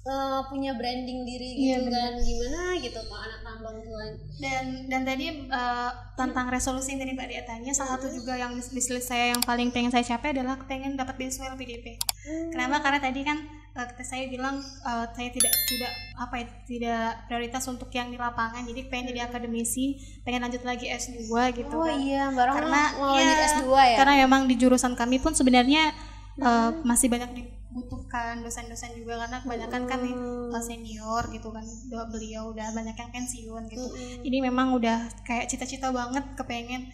eh, 0.06 0.42
punya 0.48 0.72
branding 0.72 1.26
diri 1.26 1.50
Iya, 1.58 1.82
gitu 1.82 1.90
kan 1.90 2.14
gimana 2.14 2.78
gitu 2.78 3.00
kok 3.02 3.18
anak 3.18 3.42
tambang 3.42 3.76
tuh 3.82 3.90
kan. 3.92 4.14
dan 4.38 4.66
dan 4.86 5.02
tadi 5.02 5.50
uh, 5.50 5.90
tentang 6.14 6.46
resolusi 6.46 6.94
yang 6.94 7.02
tadi 7.02 7.12
mbak 7.12 7.26
dia 7.26 7.42
tanya 7.42 7.74
salah 7.74 7.98
satu 7.98 8.14
juga 8.14 8.38
yang 8.38 8.54
bis- 8.54 8.70
bisnis 8.70 9.02
saya 9.02 9.34
yang 9.34 9.42
paling 9.42 9.74
pengen 9.74 9.90
saya 9.90 10.06
capai 10.06 10.30
adalah 10.32 10.62
pengen 10.64 10.94
dapat 10.94 11.18
beasiswa 11.18 11.50
LPDP 11.50 11.98
kenapa 12.54 12.86
karena 12.86 13.02
tadi 13.02 13.26
kan 13.26 13.50
uh, 13.76 14.04
saya 14.04 14.32
bilang 14.32 14.64
uh, 14.88 15.06
saya 15.12 15.30
tidak 15.36 15.54
tidak 15.68 15.92
apa 16.16 16.34
ya 16.40 16.46
tidak 16.64 17.10
prioritas 17.28 17.64
untuk 17.68 17.92
yang 17.92 18.10
di 18.10 18.18
lapangan. 18.18 18.64
Jadi 18.64 18.88
pengen 18.88 19.12
jadi 19.12 19.28
akademisi 19.28 20.00
pengen 20.24 20.48
lanjut 20.48 20.64
lagi 20.64 20.88
S2 20.88 21.28
gitu. 21.54 21.76
Oh 21.76 21.84
kan 21.84 22.00
iya, 22.00 22.32
Rohma 22.32 22.56
Karena, 22.56 22.82
mau 22.96 23.14
lanjut 23.14 23.38
ya, 23.38 23.48
S2 23.60 23.68
ya? 23.68 23.98
karena 24.00 24.14
memang 24.26 24.42
di 24.48 24.56
jurusan 24.56 24.96
kami 24.96 25.20
pun 25.20 25.36
sebenarnya 25.36 25.92
uh, 26.40 26.72
masih 26.88 27.12
banyak 27.12 27.32
dibutuhkan 27.36 28.40
dosen-dosen 28.40 28.96
juga 28.96 29.20
karena 29.28 29.44
kebanyakan 29.44 29.82
kan 29.84 30.00
nih, 30.00 30.16
uh, 30.16 30.64
senior 30.64 31.24
gitu 31.32 31.52
kan 31.52 31.64
beliau 32.08 32.56
udah 32.56 32.72
banyak 32.72 32.96
yang 32.96 33.12
pensiun 33.12 33.64
gitu. 33.68 33.84
Mm-mm. 33.84 34.24
jadi 34.24 34.38
memang 34.48 34.72
udah 34.80 35.12
kayak 35.28 35.52
cita-cita 35.52 35.92
banget 35.92 36.24
kepengen 36.40 36.88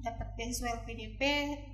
dapat 0.00 0.36
beasiswa 0.36 0.68
LPDP 0.84 1.20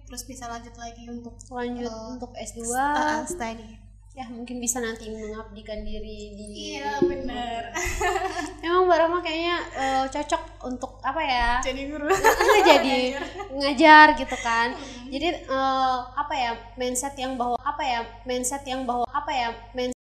terus 0.06 0.22
bisa 0.22 0.46
lanjut 0.46 0.74
lagi 0.78 1.02
untuk 1.10 1.34
lanjut 1.50 1.90
uh, 1.90 2.14
untuk 2.14 2.30
S2 2.34 2.62
uh, 2.70 3.22
study 3.26 3.89
ya 4.10 4.26
mungkin 4.26 4.58
bisa 4.58 4.82
nanti 4.82 5.06
mengabdikan 5.06 5.86
diri 5.86 6.34
di 6.34 6.48
iya 6.74 6.98
benar 6.98 7.70
Emang 8.66 8.86
Mbak 8.90 8.98
Rama 9.06 9.18
kayaknya 9.24 9.56
eh, 9.72 10.04
cocok 10.10 10.42
untuk 10.68 11.00
apa 11.00 11.20
ya? 11.24 11.50
jadi 11.64 11.80
guru 11.88 12.06
jadi 12.68 13.16
ngajar 13.50 14.06
gitu 14.14 14.36
kan. 14.44 14.76
Jadi 15.08 15.28
eh, 15.48 15.98
apa 16.12 16.34
ya 16.36 16.52
mindset 16.76 17.16
yang 17.16 17.40
bahwa 17.40 17.56
apa 17.56 17.82
ya 17.82 18.00
mindset 18.28 18.62
yang 18.68 18.84
bahwa 18.84 19.08
apa 19.08 19.30
ya 19.32 19.48
mindset 19.72 19.96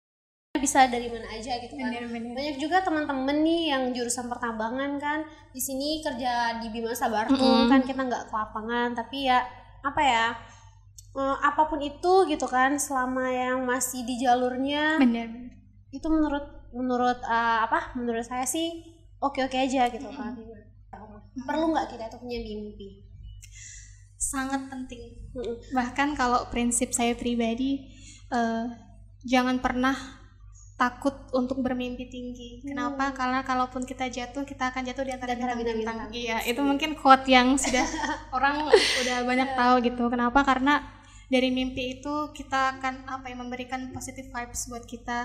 bisa 0.57 0.89
dari 0.89 1.05
mana 1.07 1.29
aja 1.29 1.53
gitu 1.61 1.77
kan. 1.77 1.93
benar-benar 1.93 2.33
Banyak 2.33 2.57
juga 2.57 2.81
teman-teman 2.81 3.37
nih 3.45 3.61
yang 3.77 3.83
jurusan 3.93 4.25
pertambangan 4.25 4.97
kan 4.97 5.19
di 5.53 5.61
sini 5.61 6.01
kerja 6.01 6.57
di 6.57 6.73
Bima 6.73 6.97
Sabartum 6.97 7.37
Mm-mm. 7.37 7.69
kan 7.69 7.85
kita 7.85 8.01
nggak 8.01 8.23
ke 8.29 8.33
lapangan 8.33 8.97
tapi 8.97 9.29
ya 9.29 9.45
apa 9.85 10.01
ya 10.01 10.25
eh, 11.17 11.37
apa 11.41 11.65
pun 11.65 11.81
itu 11.81 12.13
gitu 12.29 12.45
kan 12.45 12.77
selama 12.77 13.25
yang 13.27 13.65
masih 13.65 14.05
di 14.05 14.21
jalurnya 14.21 15.01
benar 15.01 15.27
itu 15.89 16.07
menurut 16.07 16.45
menurut 16.75 17.19
uh, 17.25 17.65
apa 17.65 17.97
menurut 17.97 18.21
saya 18.21 18.45
sih 18.45 18.85
oke 19.17 19.41
oke 19.41 19.57
aja 19.57 19.89
gitu 19.89 20.07
kan 20.13 20.37
perlu 21.45 21.73
nggak 21.73 21.93
kita 21.93 22.05
tuh 22.09 22.21
punya 22.21 22.41
mimpi 22.41 23.05
sangat 24.17 24.69
penting 24.69 25.13
bahkan 25.71 26.17
kalau 26.17 26.49
prinsip 26.49 26.89
saya 26.89 27.13
pribadi 27.13 27.93
eh, 28.33 28.65
jangan 29.23 29.61
pernah 29.61 29.93
takut 30.77 31.33
untuk 31.33 31.57
bermimpi 31.65 32.05
tinggi. 32.05 32.61
Kenapa? 32.61 33.09
Karena 33.09 33.41
kalaupun 33.41 33.81
kita 33.81 34.13
jatuh, 34.13 34.45
kita 34.45 34.69
akan 34.69 34.85
jatuh 34.85 35.09
di 35.09 35.11
antara 35.17 35.33
bintang-bintang. 35.33 35.65
bintang-bintang. 35.65 36.09
Iya, 36.13 36.37
itu 36.45 36.61
mungkin 36.61 36.93
quote 36.93 37.25
yang 37.25 37.57
sudah 37.57 37.81
orang 38.37 38.69
udah 38.69 39.17
banyak 39.25 39.49
tahu 39.57 39.75
gitu. 39.81 40.05
Kenapa? 40.05 40.45
Karena 40.45 40.85
dari 41.27 41.51
mimpi 41.51 41.99
itu 41.99 42.31
kita 42.31 42.79
akan 42.79 43.03
apa 43.07 43.27
ya 43.27 43.35
memberikan 43.35 43.91
positive 43.91 44.31
vibes 44.31 44.67
buat 44.71 44.83
kita. 44.87 45.19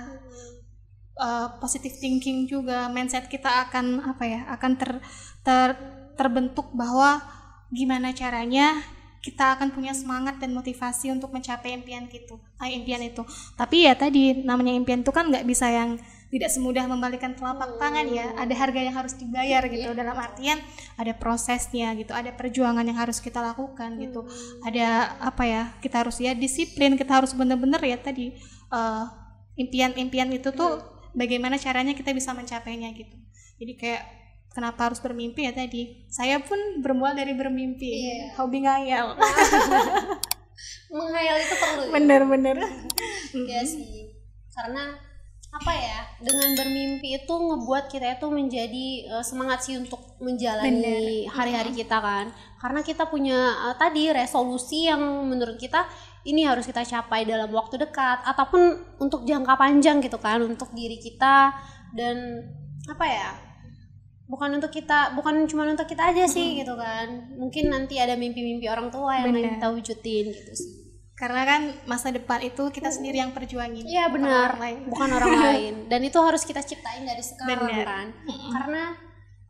Eh, 1.12 1.49
positive 1.61 1.93
thinking 2.01 2.49
juga, 2.49 2.88
mindset 2.88 3.29
kita 3.29 3.69
akan 3.69 4.01
apa 4.01 4.25
ya? 4.25 4.41
akan 4.49 4.73
ter, 4.81 4.91
ter 5.45 5.77
terbentuk 6.17 6.73
bahwa 6.73 7.21
gimana 7.69 8.17
caranya 8.17 8.81
kita 9.23 9.55
akan 9.55 9.71
punya 9.71 9.95
semangat 9.95 10.41
dan 10.43 10.51
motivasi 10.51 11.15
untuk 11.15 11.31
mencapai 11.31 11.79
impian 11.79 12.11
gitu, 12.11 12.41
ah, 12.59 12.67
impian 12.67 12.99
itu. 13.05 13.23
Tapi 13.55 13.87
ya 13.87 13.95
tadi 13.95 14.43
namanya 14.43 14.75
impian 14.75 15.05
itu 15.05 15.12
kan 15.15 15.31
nggak 15.31 15.47
bisa 15.47 15.71
yang 15.71 16.01
tidak 16.33 16.49
semudah 16.49 16.88
membalikan 16.88 17.37
telapak 17.37 17.77
tangan 17.77 18.09
ya. 18.09 18.33
Ada 18.40 18.55
harga 18.57 18.81
yang 18.81 18.97
harus 18.97 19.12
dibayar 19.21 19.61
gitu. 19.68 19.92
Dalam 19.92 20.16
artian 20.16 20.57
ada 20.97 21.12
prosesnya 21.12 21.92
gitu, 21.92 22.16
ada 22.16 22.33
perjuangan 22.33 22.81
yang 22.81 22.97
harus 22.97 23.21
kita 23.21 23.45
lakukan 23.45 24.01
gitu. 24.01 24.25
Ada 24.64 25.21
apa 25.21 25.45
ya? 25.45 25.62
Kita 25.85 26.01
harus 26.01 26.16
ya 26.25 26.33
disiplin. 26.33 26.97
Kita 26.97 27.21
harus 27.21 27.37
benar-benar 27.37 27.85
ya 27.85 28.01
tadi 28.01 28.33
eh, 28.73 29.05
impian-impian 29.61 30.33
itu 30.33 30.49
tuh 30.57 30.81
bagaimana 31.12 31.61
caranya 31.61 31.92
kita 31.92 32.16
bisa 32.16 32.33
mencapainya 32.33 32.97
gitu. 32.97 33.12
Jadi 33.61 33.73
kayak 33.77 34.03
kenapa 34.57 34.88
harus 34.88 35.05
bermimpi 35.05 35.45
ya 35.45 35.53
tadi? 35.53 36.09
Saya 36.09 36.40
pun 36.40 36.57
bermula 36.81 37.12
dari 37.12 37.37
bermimpi, 37.37 37.92
Iya. 37.92 38.40
hobi 38.40 38.64
ngayal. 38.64 39.21
menghayal 40.92 41.37
itu 41.40 41.55
perlu 41.57 41.83
ya? 41.88 41.92
Bener-bener. 41.92 42.57
Iya 43.33 43.64
sih 43.64 44.12
karena 44.53 44.92
apa 45.53 45.73
ya? 45.77 46.01
Dengan 46.17 46.57
bermimpi 46.57 47.21
itu 47.21 47.35
ngebuat 47.37 47.93
kita 47.93 48.17
itu 48.17 48.27
menjadi 48.33 48.87
eh, 49.05 49.25
semangat 49.25 49.69
sih 49.69 49.77
untuk 49.77 50.01
menjalani 50.17 51.29
hari-hari 51.29 51.77
kita 51.77 52.01
kan. 52.01 52.33
Karena 52.57 52.81
kita 52.81 53.05
punya 53.05 53.69
eh, 53.69 53.77
tadi 53.77 54.09
resolusi 54.09 54.88
yang 54.88 55.01
menurut 55.29 55.61
kita 55.61 55.85
ini 56.25 56.49
harus 56.49 56.65
kita 56.65 56.81
capai 56.88 57.29
dalam 57.29 57.53
waktu 57.53 57.77
dekat 57.77 58.25
ataupun 58.25 58.81
untuk 58.97 59.29
jangka 59.29 59.55
panjang 59.61 60.01
gitu 60.01 60.17
kan 60.17 60.41
untuk 60.41 60.73
diri 60.73 60.97
kita. 60.97 61.53
Dan 61.93 62.49
apa 62.88 63.05
ya? 63.05 63.31
Bukan 64.33 64.57
untuk 64.57 64.73
kita 64.73 65.12
bukan 65.12 65.45
cuma 65.45 65.69
untuk 65.69 65.85
kita 65.85 66.17
aja 66.17 66.25
sih 66.25 66.65
gitu 66.65 66.73
kan. 66.81 67.37
Mungkin 67.37 67.69
nanti 67.69 68.01
ada 68.01 68.17
mimpi-mimpi 68.17 68.65
orang 68.73 68.88
tua 68.88 69.21
yang 69.21 69.29
Bener. 69.29 69.61
kita 69.61 69.69
wujudin 69.69 70.33
gitu 70.33 70.55
sih 70.57 70.82
Karena 71.22 71.46
kan 71.46 71.62
masa 71.87 72.11
depan 72.11 72.42
itu 72.42 72.66
kita 72.74 72.90
sendiri 72.90 73.22
yang 73.22 73.30
perjuangin. 73.30 73.87
Iya 73.87 74.11
benar, 74.11 74.58
orang 74.58 74.62
lain. 74.66 74.78
bukan 74.90 75.08
orang 75.14 75.35
lain. 75.46 75.74
Dan 75.87 76.02
itu 76.02 76.18
harus 76.18 76.42
kita 76.42 76.66
ciptain 76.66 77.06
dari 77.06 77.22
sekarang 77.22 77.62
Benar. 77.62 77.87
kan. 77.87 78.06
Karena 78.26 78.82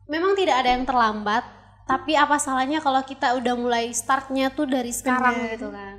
memang 0.05 0.37
tidak 0.37 0.61
ada 0.61 0.69
yang 0.69 0.85
terlambat, 0.85 1.41
tapi 1.89 2.13
apa 2.13 2.37
salahnya 2.37 2.77
kalau 2.77 3.01
kita 3.01 3.33
udah 3.41 3.57
mulai 3.57 3.89
startnya 3.89 4.53
tuh 4.53 4.69
dari 4.69 4.93
sekarang 4.93 5.33
Benar. 5.33 5.53
gitu 5.57 5.67
kan. 5.73 5.95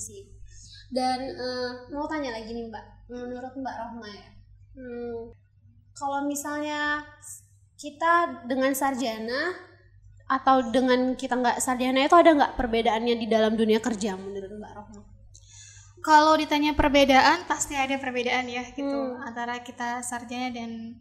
Sih. 0.00 0.24
Dan 0.88 1.20
eh, 1.36 1.70
mau 1.92 2.08
tanya 2.08 2.32
lagi 2.32 2.56
nih 2.56 2.72
Mbak, 2.72 2.86
menurut 3.12 3.52
Mbak 3.60 3.76
Rohma 3.76 4.08
ya, 4.08 4.28
hmm, 4.74 5.36
kalau 5.92 6.24
misalnya 6.24 7.04
kita 7.76 8.48
dengan 8.48 8.72
sarjana 8.72 9.52
atau 10.26 10.64
dengan 10.72 11.12
kita 11.12 11.36
nggak 11.36 11.58
sarjana 11.60 12.08
itu 12.08 12.16
ada 12.16 12.32
nggak 12.32 12.54
perbedaannya 12.56 13.14
di 13.20 13.26
dalam 13.28 13.52
dunia 13.54 13.84
kerja 13.84 14.16
menurut 14.16 14.48
Mbak 14.48 14.72
Rohma? 14.80 15.09
Kalau 16.00 16.32
ditanya 16.34 16.72
perbedaan 16.72 17.44
pasti 17.44 17.76
ada 17.76 17.96
perbedaan 17.96 18.48
ya 18.48 18.64
gitu 18.66 18.84
Hmm. 18.88 19.20
antara 19.20 19.60
kita 19.60 20.00
sarjana 20.00 20.48
dan 20.48 20.96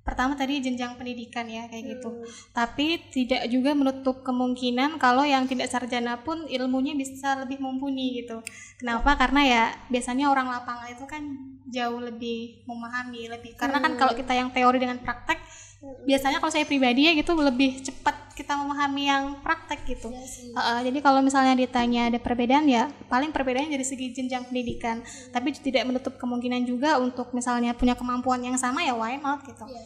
pertama 0.00 0.32
tadi 0.32 0.56
jenjang 0.58 0.96
pendidikan 0.96 1.44
ya 1.44 1.68
kayak 1.68 1.84
gitu. 1.84 2.08
Hmm. 2.08 2.24
Tapi 2.56 3.12
tidak 3.12 3.44
juga 3.52 3.76
menutup 3.76 4.24
kemungkinan 4.24 4.96
kalau 4.96 5.20
yang 5.20 5.44
tidak 5.44 5.68
sarjana 5.68 6.16
pun 6.18 6.48
ilmunya 6.48 6.96
bisa 6.96 7.36
lebih 7.36 7.60
mumpuni 7.60 8.24
gitu. 8.24 8.40
Kenapa? 8.80 9.20
Karena 9.20 9.40
ya 9.44 9.62
biasanya 9.86 10.32
orang 10.32 10.48
lapangan 10.48 10.88
itu 10.88 11.04
kan 11.04 11.22
jauh 11.68 12.00
lebih 12.00 12.64
memahami 12.64 13.28
lebih. 13.28 13.52
Karena 13.60 13.84
kan 13.84 13.92
Hmm. 13.94 14.00
kalau 14.00 14.16
kita 14.16 14.32
yang 14.32 14.48
teori 14.48 14.80
dengan 14.80 14.96
praktek 14.96 15.44
biasanya 15.78 16.40
kalau 16.40 16.50
saya 16.50 16.66
pribadi 16.66 17.06
ya 17.06 17.12
gitu 17.14 17.36
lebih 17.38 17.78
cepat 17.84 18.27
kita 18.38 18.54
memahami 18.54 19.10
yang 19.10 19.24
praktek 19.42 19.82
gitu. 19.90 20.14
Iya 20.14 20.26
sih. 20.30 20.54
Uh, 20.54 20.80
jadi 20.86 20.98
kalau 21.02 21.18
misalnya 21.18 21.58
ditanya 21.58 22.06
ada 22.06 22.22
perbedaan 22.22 22.70
ya 22.70 22.86
paling 23.10 23.34
perbedaannya 23.34 23.74
dari 23.74 23.82
segi 23.82 24.14
jenjang 24.14 24.46
pendidikan 24.46 25.02
tapi 25.34 25.50
tidak 25.58 25.82
menutup 25.88 26.14
kemungkinan 26.14 26.62
juga 26.62 27.02
untuk 27.02 27.34
misalnya 27.34 27.74
punya 27.74 27.98
kemampuan 27.98 28.38
yang 28.38 28.54
sama 28.54 28.86
ya 28.86 28.94
why 28.94 29.18
not 29.18 29.42
gitu 29.42 29.64
Iya. 29.66 29.82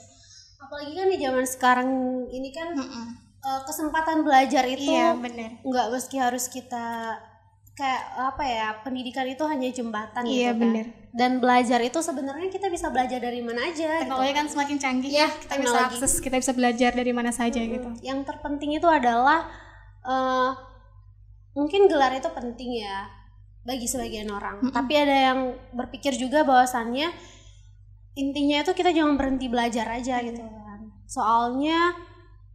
Apalagi 0.60 0.92
kan 0.94 1.06
di 1.08 1.18
zaman 1.18 1.46
sekarang 1.48 1.88
ini 2.28 2.48
kan 2.52 2.68
Mm-mm. 2.76 3.06
eh, 3.40 3.60
kesempatan 3.64 4.22
belajar 4.22 4.68
itu 4.68 4.92
iya 4.92 5.16
benar 5.16 5.58
nggak 5.64 5.86
meski 5.90 6.16
harus 6.20 6.46
kita 6.46 7.16
kayak 7.72 8.02
apa 8.14 8.44
ya 8.44 8.68
pendidikan 8.80 9.24
itu 9.24 9.40
hanya 9.42 9.68
jembatan 9.68 10.22
Iya, 10.22 10.52
gitu 10.52 10.52
kan. 10.52 10.60
bener. 10.62 10.86
dan 11.10 11.30
belajar 11.38 11.80
itu 11.80 11.98
sebenarnya 11.98 12.48
kita 12.48 12.68
bisa 12.68 12.88
belajar 12.88 13.16
dari 13.16 13.40
mana 13.40 13.64
aja 13.64 13.72
gitu. 13.96 14.02
teknologi 14.02 14.32
kan 14.34 14.46
semakin 14.46 14.76
canggih 14.78 15.10
Iya, 15.10 15.28
kita 15.30 15.54
bisa 15.54 15.72
teknologi. 15.72 15.88
akses 15.90 16.12
kita 16.18 16.36
bisa 16.36 16.52
belajar 16.52 16.90
dari 16.90 17.12
mana 17.12 17.30
saja 17.30 17.58
gitu 17.58 17.88
yang 18.00 18.20
terpenting 18.22 18.72
itu 18.72 18.84
adalah 18.84 19.48
eh, 20.02 20.50
mungkin 21.52 21.84
gelar 21.86 22.12
itu 22.12 22.28
penting 22.28 22.76
ya 22.78 23.08
bagi 23.62 23.84
sebagian 23.84 24.28
orang 24.28 24.60
Mm-mm. 24.60 24.72
tapi 24.72 24.92
ada 24.94 25.16
yang 25.30 25.38
berpikir 25.70 26.12
juga 26.12 26.42
bahwasannya 26.42 27.08
intinya 28.14 28.60
itu 28.60 28.72
kita 28.72 28.90
jangan 28.90 29.16
berhenti 29.16 29.48
belajar 29.48 29.88
aja 29.88 30.20
gitu 30.20 30.40
kan 30.40 30.80
soalnya 31.06 31.96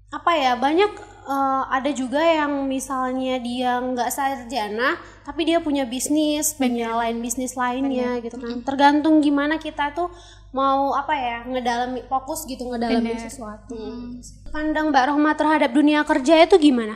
apa 0.10 0.32
ya 0.34 0.54
banyak 0.56 0.92
eh, 1.28 1.64
ada 1.68 1.92
juga 1.92 2.24
yang 2.24 2.66
misalnya 2.66 3.36
dia 3.38 3.78
nggak 3.78 4.10
sarjana 4.10 4.96
tapi 5.28 5.44
dia 5.44 5.60
punya 5.60 5.84
bisnis 5.84 6.56
punya 6.56 6.96
lain 6.96 7.20
bisnis 7.20 7.54
lainnya 7.54 8.24
gitu 8.24 8.40
kan. 8.40 8.64
Tergantung 8.64 9.20
gimana 9.20 9.60
kita 9.60 9.92
tuh 9.92 10.08
mau 10.56 10.96
apa 10.96 11.12
ya 11.14 11.38
ngedalami 11.44 12.08
fokus 12.08 12.48
gitu 12.48 12.72
ngedalamin 12.72 13.14
Bener. 13.14 13.28
sesuatu. 13.28 13.76
Mm. 13.76 14.24
pandang 14.48 14.90
Mbak 14.90 15.06
Rohma 15.12 15.36
terhadap 15.36 15.76
dunia 15.76 16.08
kerja 16.08 16.40
itu 16.42 16.56
gimana? 16.58 16.96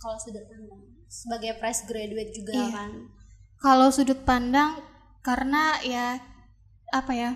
Kalau 0.00 0.16
sudut 0.20 0.44
pandang 0.44 0.80
sebagai 1.08 1.52
fresh 1.58 1.88
graduate 1.88 2.30
juga 2.36 2.52
Iya. 2.52 2.68
kan. 2.70 2.90
Kalau 3.60 3.88
sudut 3.88 4.20
pandang 4.22 4.76
karena 5.20 5.80
ya 5.80 6.20
apa 6.92 7.12
ya 7.12 7.30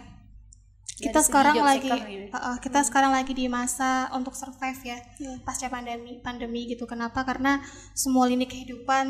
kita 0.95 1.19
Dari 1.19 1.27
sekarang 1.27 1.57
lagi 1.59 1.91
uh, 1.91 2.37
uh, 2.39 2.57
kita 2.63 2.87
sekarang 2.87 3.11
lagi 3.11 3.35
di 3.35 3.51
masa 3.51 4.07
untuk 4.15 4.39
survive 4.39 4.79
ya 4.87 4.99
Iya. 5.19 5.43
pasca 5.43 5.67
pandemi 5.67 6.23
pandemi 6.23 6.71
gitu. 6.71 6.87
Kenapa? 6.87 7.27
Karena 7.27 7.59
semua 7.99 8.31
lini 8.31 8.47
kehidupan 8.47 9.07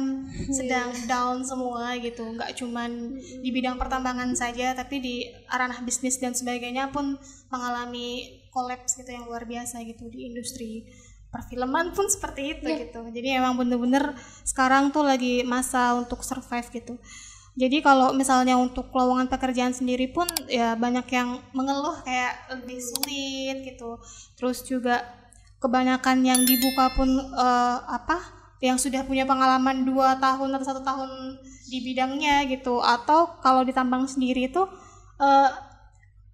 sedang 0.56 0.96
down 1.04 1.44
semua 1.44 1.92
gitu. 2.00 2.24
Nggak 2.24 2.56
cuman 2.56 3.20
di 3.20 3.50
bidang 3.52 3.76
pertambangan 3.76 4.32
saja 4.32 4.72
tapi 4.72 5.00
di 5.04 5.14
ranah 5.52 5.84
bisnis 5.84 6.16
dan 6.16 6.32
sebagainya 6.32 6.88
pun 6.88 7.20
mengalami 7.52 8.40
kolaps 8.48 8.96
gitu 8.96 9.12
yang 9.12 9.28
luar 9.28 9.44
biasa 9.44 9.84
gitu 9.84 10.08
di 10.08 10.30
industri 10.32 10.88
perfilman 11.28 11.92
pun 11.92 12.08
seperti 12.08 12.56
itu 12.56 12.68
gitu. 12.70 13.00
Jadi 13.12 13.28
emang 13.36 13.60
bener-bener 13.60 14.16
sekarang 14.46 14.88
tuh 14.88 15.04
lagi 15.04 15.44
masa 15.44 15.92
untuk 15.98 16.24
survive 16.24 16.70
gitu 16.72 16.96
jadi 17.54 17.86
kalau 17.86 18.10
misalnya 18.10 18.58
untuk 18.58 18.90
lowongan 18.90 19.30
pekerjaan 19.30 19.70
sendiri 19.70 20.10
pun 20.10 20.26
ya 20.50 20.74
banyak 20.74 21.06
yang 21.14 21.38
mengeluh 21.54 22.02
kayak 22.02 22.50
lebih 22.50 22.82
sulit 22.82 23.62
gitu. 23.62 24.02
Terus 24.34 24.66
juga 24.66 25.06
kebanyakan 25.62 26.26
yang 26.26 26.40
dibuka 26.42 26.90
pun 26.98 27.06
eh, 27.14 27.78
apa 27.86 28.18
yang 28.58 28.74
sudah 28.74 29.06
punya 29.06 29.22
pengalaman 29.22 29.86
dua 29.86 30.18
tahun 30.18 30.50
atau 30.58 30.66
satu 30.66 30.82
tahun 30.82 31.38
di 31.70 31.78
bidangnya 31.84 32.50
gitu 32.50 32.82
atau 32.82 33.38
kalau 33.38 33.62
ditambang 33.62 34.10
sendiri 34.10 34.50
itu 34.50 34.62
eh, 35.22 35.50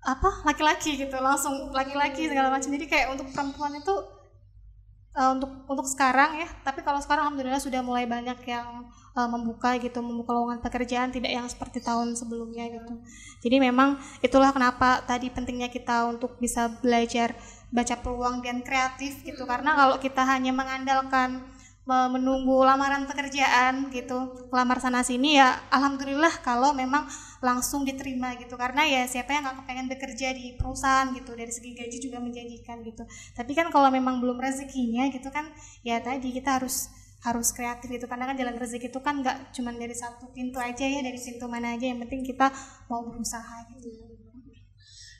apa 0.00 0.30
laki-laki 0.48 0.96
gitu 0.96 1.12
langsung 1.20 1.68
laki-laki 1.76 2.32
segala 2.32 2.48
macam 2.48 2.72
jadi 2.72 2.86
kayak 2.88 3.08
untuk 3.12 3.28
perempuan 3.36 3.76
itu 3.76 3.92
eh, 5.16 5.30
untuk 5.34 5.50
untuk 5.66 5.86
sekarang 5.88 6.40
ya. 6.42 6.48
Tapi 6.66 6.80
kalau 6.86 6.98
sekarang 7.02 7.30
alhamdulillah 7.30 7.62
sudah 7.62 7.80
mulai 7.82 8.04
banyak 8.06 8.38
yang 8.46 8.86
eh, 9.18 9.28
membuka 9.30 9.76
gitu 9.78 9.98
membuka 10.02 10.30
lowongan 10.36 10.60
pekerjaan 10.62 11.10
tidak 11.14 11.32
yang 11.32 11.46
seperti 11.50 11.82
tahun 11.82 12.14
sebelumnya 12.18 12.70
gitu. 12.70 12.92
Jadi 13.42 13.56
memang 13.58 13.98
itulah 14.22 14.50
kenapa 14.54 15.02
tadi 15.06 15.30
pentingnya 15.32 15.68
kita 15.72 16.06
untuk 16.10 16.36
bisa 16.38 16.70
belajar 16.82 17.34
baca 17.70 17.94
peluang 18.02 18.42
dan 18.42 18.62
kreatif 18.66 19.22
gitu. 19.22 19.42
Karena 19.46 19.74
kalau 19.78 19.96
kita 20.02 20.22
hanya 20.26 20.50
mengandalkan 20.54 21.42
me- 21.88 22.10
menunggu 22.12 22.62
lamaran 22.62 23.08
pekerjaan 23.08 23.88
gitu 23.90 24.48
lamar 24.52 24.78
sana 24.78 25.00
sini 25.02 25.40
ya 25.40 25.58
alhamdulillah 25.72 26.30
kalau 26.44 26.70
memang 26.76 27.08
langsung 27.40 27.88
diterima 27.88 28.36
gitu. 28.36 28.54
Karena 28.54 28.84
ya 28.84 29.08
siapa 29.08 29.32
yang 29.32 29.42
nggak 29.48 29.56
kepengen 29.64 29.86
bekerja 29.88 30.28
di 30.36 30.54
perusahaan 30.56 31.08
gitu 31.16 31.32
dari 31.32 31.52
segi 31.52 31.72
gaji 31.72 31.96
juga 31.98 32.18
menjanjikan 32.20 32.84
gitu. 32.84 33.04
Tapi 33.36 33.52
kan 33.56 33.72
kalau 33.72 33.88
memang 33.88 34.20
belum 34.20 34.38
rezekinya 34.38 35.08
gitu 35.12 35.28
kan 35.32 35.48
ya 35.80 35.98
tadi 36.04 36.30
kita 36.30 36.60
harus 36.60 36.92
harus 37.24 37.52
kreatif 37.52 37.88
gitu. 37.88 38.06
Karena 38.08 38.28
kan 38.28 38.36
jalan 38.36 38.56
rezeki 38.56 38.92
itu 38.92 39.00
kan 39.00 39.24
nggak 39.24 39.56
cuma 39.56 39.72
dari 39.72 39.96
satu 39.96 40.28
pintu 40.32 40.60
aja 40.60 40.84
ya 40.84 41.00
dari 41.00 41.18
pintu 41.18 41.44
mana 41.48 41.76
aja. 41.76 41.88
Yang 41.88 42.06
penting 42.06 42.22
kita 42.24 42.46
mau 42.92 43.04
berusaha 43.08 43.66
gitu. 43.76 43.90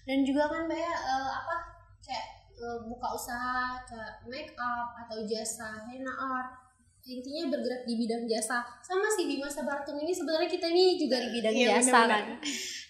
Dan 0.04 0.24
juga 0.24 0.48
kan 0.48 0.64
Mbak 0.68 0.80
ya 0.80 0.94
eh, 0.96 1.30
apa 1.30 1.56
kayak 2.00 2.26
eh, 2.56 2.78
buka 2.88 3.08
usaha 3.16 3.78
kayak 3.84 4.24
make 4.28 4.52
up 4.56 4.96
atau 5.06 5.24
jasa 5.28 5.86
henna 5.88 6.10
art 6.10 6.69
intinya 7.00 7.48
bergerak 7.48 7.82
di 7.84 7.94
bidang 7.96 8.24
jasa. 8.24 8.60
Sama 8.80 9.08
sih 9.08 9.24
Bima 9.24 9.48
Sabartum 9.48 9.96
ini 9.96 10.12
sebenarnya 10.12 10.46
kita 10.46 10.68
ini 10.68 10.94
juga 10.94 11.16
di 11.16 11.28
bidang 11.32 11.54
Iya, 11.54 11.68
jasa 11.76 12.04
benar-benar. 12.04 12.20
kan? 12.20 12.24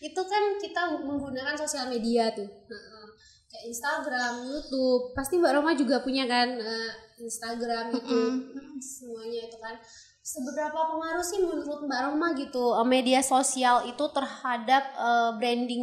Itu 0.03 0.23
kan 0.25 0.43
kita 0.59 0.83
menggunakan 1.01 1.55
sosial 1.55 1.87
media 1.89 2.31
tuh. 2.31 2.47
Heeh. 2.47 3.07
kayak 3.51 3.67
Instagram, 3.67 4.47
YouTube. 4.47 5.11
Pasti 5.11 5.35
Mbak 5.35 5.53
Roma 5.59 5.75
juga 5.75 5.99
punya 6.01 6.23
kan 6.23 6.55
eh, 6.55 6.91
Instagram, 7.19 7.91
YouTube 7.91 8.47
semuanya 8.95 9.51
itu 9.51 9.59
kan. 9.59 9.75
Seberapa 10.21 10.79
pengaruh 10.87 11.25
sih 11.25 11.43
menurut 11.43 11.83
Mbak 11.83 12.01
Roma 12.07 12.31
gitu 12.35 12.79
eh, 12.79 12.87
media 12.87 13.19
sosial 13.21 13.83
itu 13.85 14.05
terhadap 14.11 14.95
eh, 14.95 15.31
branding 15.35 15.83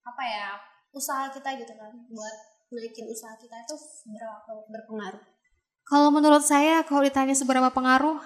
apa 0.00 0.22
ya 0.22 0.48
usaha 0.94 1.26
kita 1.28 1.58
gitu 1.58 1.74
kan? 1.74 1.90
Buat 2.08 2.36
naikin 2.70 3.10
usaha 3.10 3.34
kita 3.34 3.58
itu 3.58 3.74
berapa 4.06 4.50
berpengaruh 4.70 5.22
Kalau 5.88 6.12
menurut 6.12 6.44
saya 6.44 6.84
kalau 6.84 7.00
ditanya 7.00 7.32
seberapa 7.32 7.72
pengaruh 7.72 8.20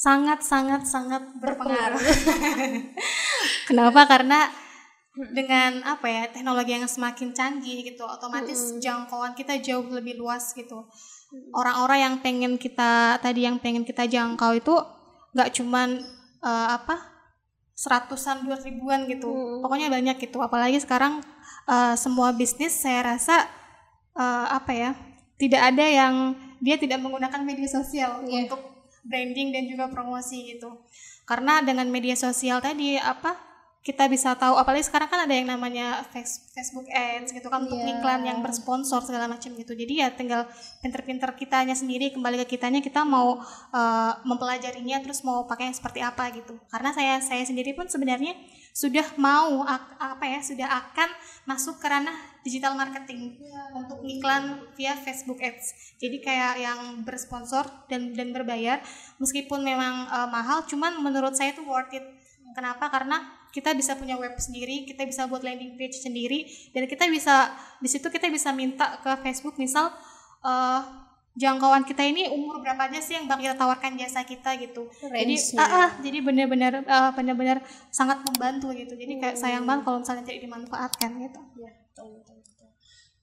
sangat 0.00 0.40
sangat 0.42 0.82
sangat 0.88 1.22
berpengaruh. 1.38 2.00
Kenapa? 3.68 4.08
Karena 4.08 4.48
dengan 5.12 5.84
apa 5.84 6.08
ya 6.08 6.24
teknologi 6.32 6.72
yang 6.72 6.88
semakin 6.88 7.36
canggih 7.36 7.84
gitu, 7.84 8.02
otomatis 8.08 8.80
jangkauan 8.80 9.36
kita 9.36 9.60
jauh 9.60 9.84
lebih 9.92 10.16
luas 10.16 10.56
gitu. 10.56 10.88
Orang-orang 11.52 11.98
yang 12.00 12.14
pengen 12.24 12.56
kita 12.56 13.20
tadi 13.20 13.44
yang 13.44 13.60
pengen 13.60 13.84
kita 13.84 14.08
jangkau 14.08 14.56
itu 14.56 14.72
nggak 15.36 15.52
cuman 15.52 16.00
eh, 16.40 16.68
apa 16.72 17.12
seratusan 17.76 18.48
dua 18.48 18.56
ribuan 18.64 19.04
gitu, 19.04 19.60
pokoknya 19.60 19.92
banyak 19.92 20.16
gitu. 20.16 20.40
Apalagi 20.40 20.80
sekarang 20.80 21.20
eh, 21.68 21.94
semua 22.00 22.32
bisnis 22.32 22.72
saya 22.72 23.14
rasa 23.14 23.44
eh, 24.16 24.46
apa 24.48 24.72
ya 24.72 24.90
tidak 25.36 25.76
ada 25.76 25.84
yang 25.84 26.14
dia 26.62 26.78
tidak 26.78 27.02
menggunakan 27.02 27.42
media 27.42 27.66
sosial 27.66 28.22
Iya. 28.22 28.46
untuk 28.46 28.60
branding 29.02 29.50
dan 29.50 29.66
juga 29.66 29.90
promosi 29.90 30.54
gitu 30.54 30.70
karena 31.22 31.58
dengan 31.60 31.86
media 31.86 32.14
sosial 32.14 32.62
tadi 32.62 32.94
apa 32.96 33.34
kita 33.82 34.06
bisa 34.06 34.38
tahu 34.38 34.54
apalagi 34.54 34.86
sekarang 34.86 35.10
kan 35.10 35.26
ada 35.26 35.34
yang 35.34 35.50
namanya 35.50 36.06
face- 36.06 36.54
Facebook 36.54 36.86
Ads 36.86 37.34
gitu 37.34 37.50
kan 37.50 37.66
untuk 37.66 37.82
Iya. 37.82 37.98
iklan 37.98 38.22
yang 38.22 38.38
bersponsor 38.38 39.02
segala 39.02 39.26
macam 39.26 39.50
gitu 39.52 39.74
jadi 39.74 40.06
ya 40.06 40.08
tinggal 40.14 40.46
pinter-pinter 40.78 41.34
kitanya 41.34 41.74
sendiri 41.74 42.14
kembali 42.14 42.46
ke 42.46 42.54
kitanya 42.54 42.78
kita 42.78 43.02
mau 43.02 43.42
eh, 43.74 44.12
mempelajarinya 44.22 45.02
terus 45.02 45.26
mau 45.26 45.50
pakai 45.50 45.66
yang 45.66 45.74
seperti 45.74 45.98
apa 45.98 46.30
gitu 46.30 46.54
karena 46.70 46.94
saya 46.94 47.18
saya 47.18 47.42
sendiri 47.42 47.74
pun 47.74 47.90
sebenarnya 47.90 48.38
sudah 48.70 49.04
mau 49.18 49.66
apa 49.66 50.24
ya 50.24 50.38
sudah 50.38 50.64
akan 50.70 51.10
masuk 51.44 51.82
ke 51.82 51.86
ranah 51.90 52.14
digital 52.42 52.74
marketing 52.74 53.38
untuk 53.72 54.02
iklan 54.02 54.66
via 54.74 54.98
Facebook 54.98 55.38
Ads. 55.38 55.98
Jadi 56.02 56.18
kayak 56.22 56.54
yang 56.58 56.80
bersponsor 57.06 57.64
dan 57.86 58.12
dan 58.12 58.34
berbayar 58.34 58.82
meskipun 59.22 59.62
memang 59.62 60.10
eh, 60.10 60.28
mahal 60.28 60.66
cuman 60.66 60.98
menurut 61.00 61.34
saya 61.38 61.54
itu 61.54 61.62
worth 61.62 61.94
it. 61.94 62.04
Kenapa? 62.52 62.92
Karena 62.92 63.22
kita 63.54 63.72
bisa 63.72 63.96
punya 63.96 64.18
web 64.20 64.36
sendiri, 64.36 64.84
kita 64.84 65.08
bisa 65.08 65.24
buat 65.24 65.40
landing 65.40 65.78
page 65.78 65.96
sendiri 65.96 66.44
dan 66.76 66.84
kita 66.84 67.08
bisa 67.08 67.52
di 67.80 67.88
situ 67.88 68.08
kita 68.12 68.28
bisa 68.28 68.52
minta 68.52 69.00
ke 69.00 69.10
Facebook 69.24 69.56
misal 69.56 69.88
eh, 70.42 70.80
jangkauan 71.32 71.86
kita 71.88 72.04
ini 72.04 72.28
umur 72.28 72.60
berapa 72.60 72.92
aja 72.92 73.00
sih 73.00 73.16
yang 73.16 73.24
bakal 73.24 73.48
kita 73.48 73.56
tawarkan 73.56 73.96
jasa 73.96 74.20
kita 74.26 74.52
gitu. 74.60 74.90
Jadi 75.00 75.34
ah, 75.56 75.64
ah, 75.64 75.90
jadi 76.02 76.18
benar-benar 76.20 76.82
eh, 76.84 77.10
benar-benar 77.14 77.62
sangat 77.88 78.20
membantu 78.26 78.74
gitu. 78.74 78.98
Jadi 78.98 79.22
kayak 79.22 79.36
sayang 79.38 79.64
banget 79.64 79.86
kalau 79.86 79.98
misalnya 80.02 80.24
tidak 80.26 80.40
dimanfaatkan 80.44 81.10
gitu. 81.22 81.40
ya 81.62 81.81
betul 81.92 82.08
betul 82.16 82.36
betul 82.40 82.70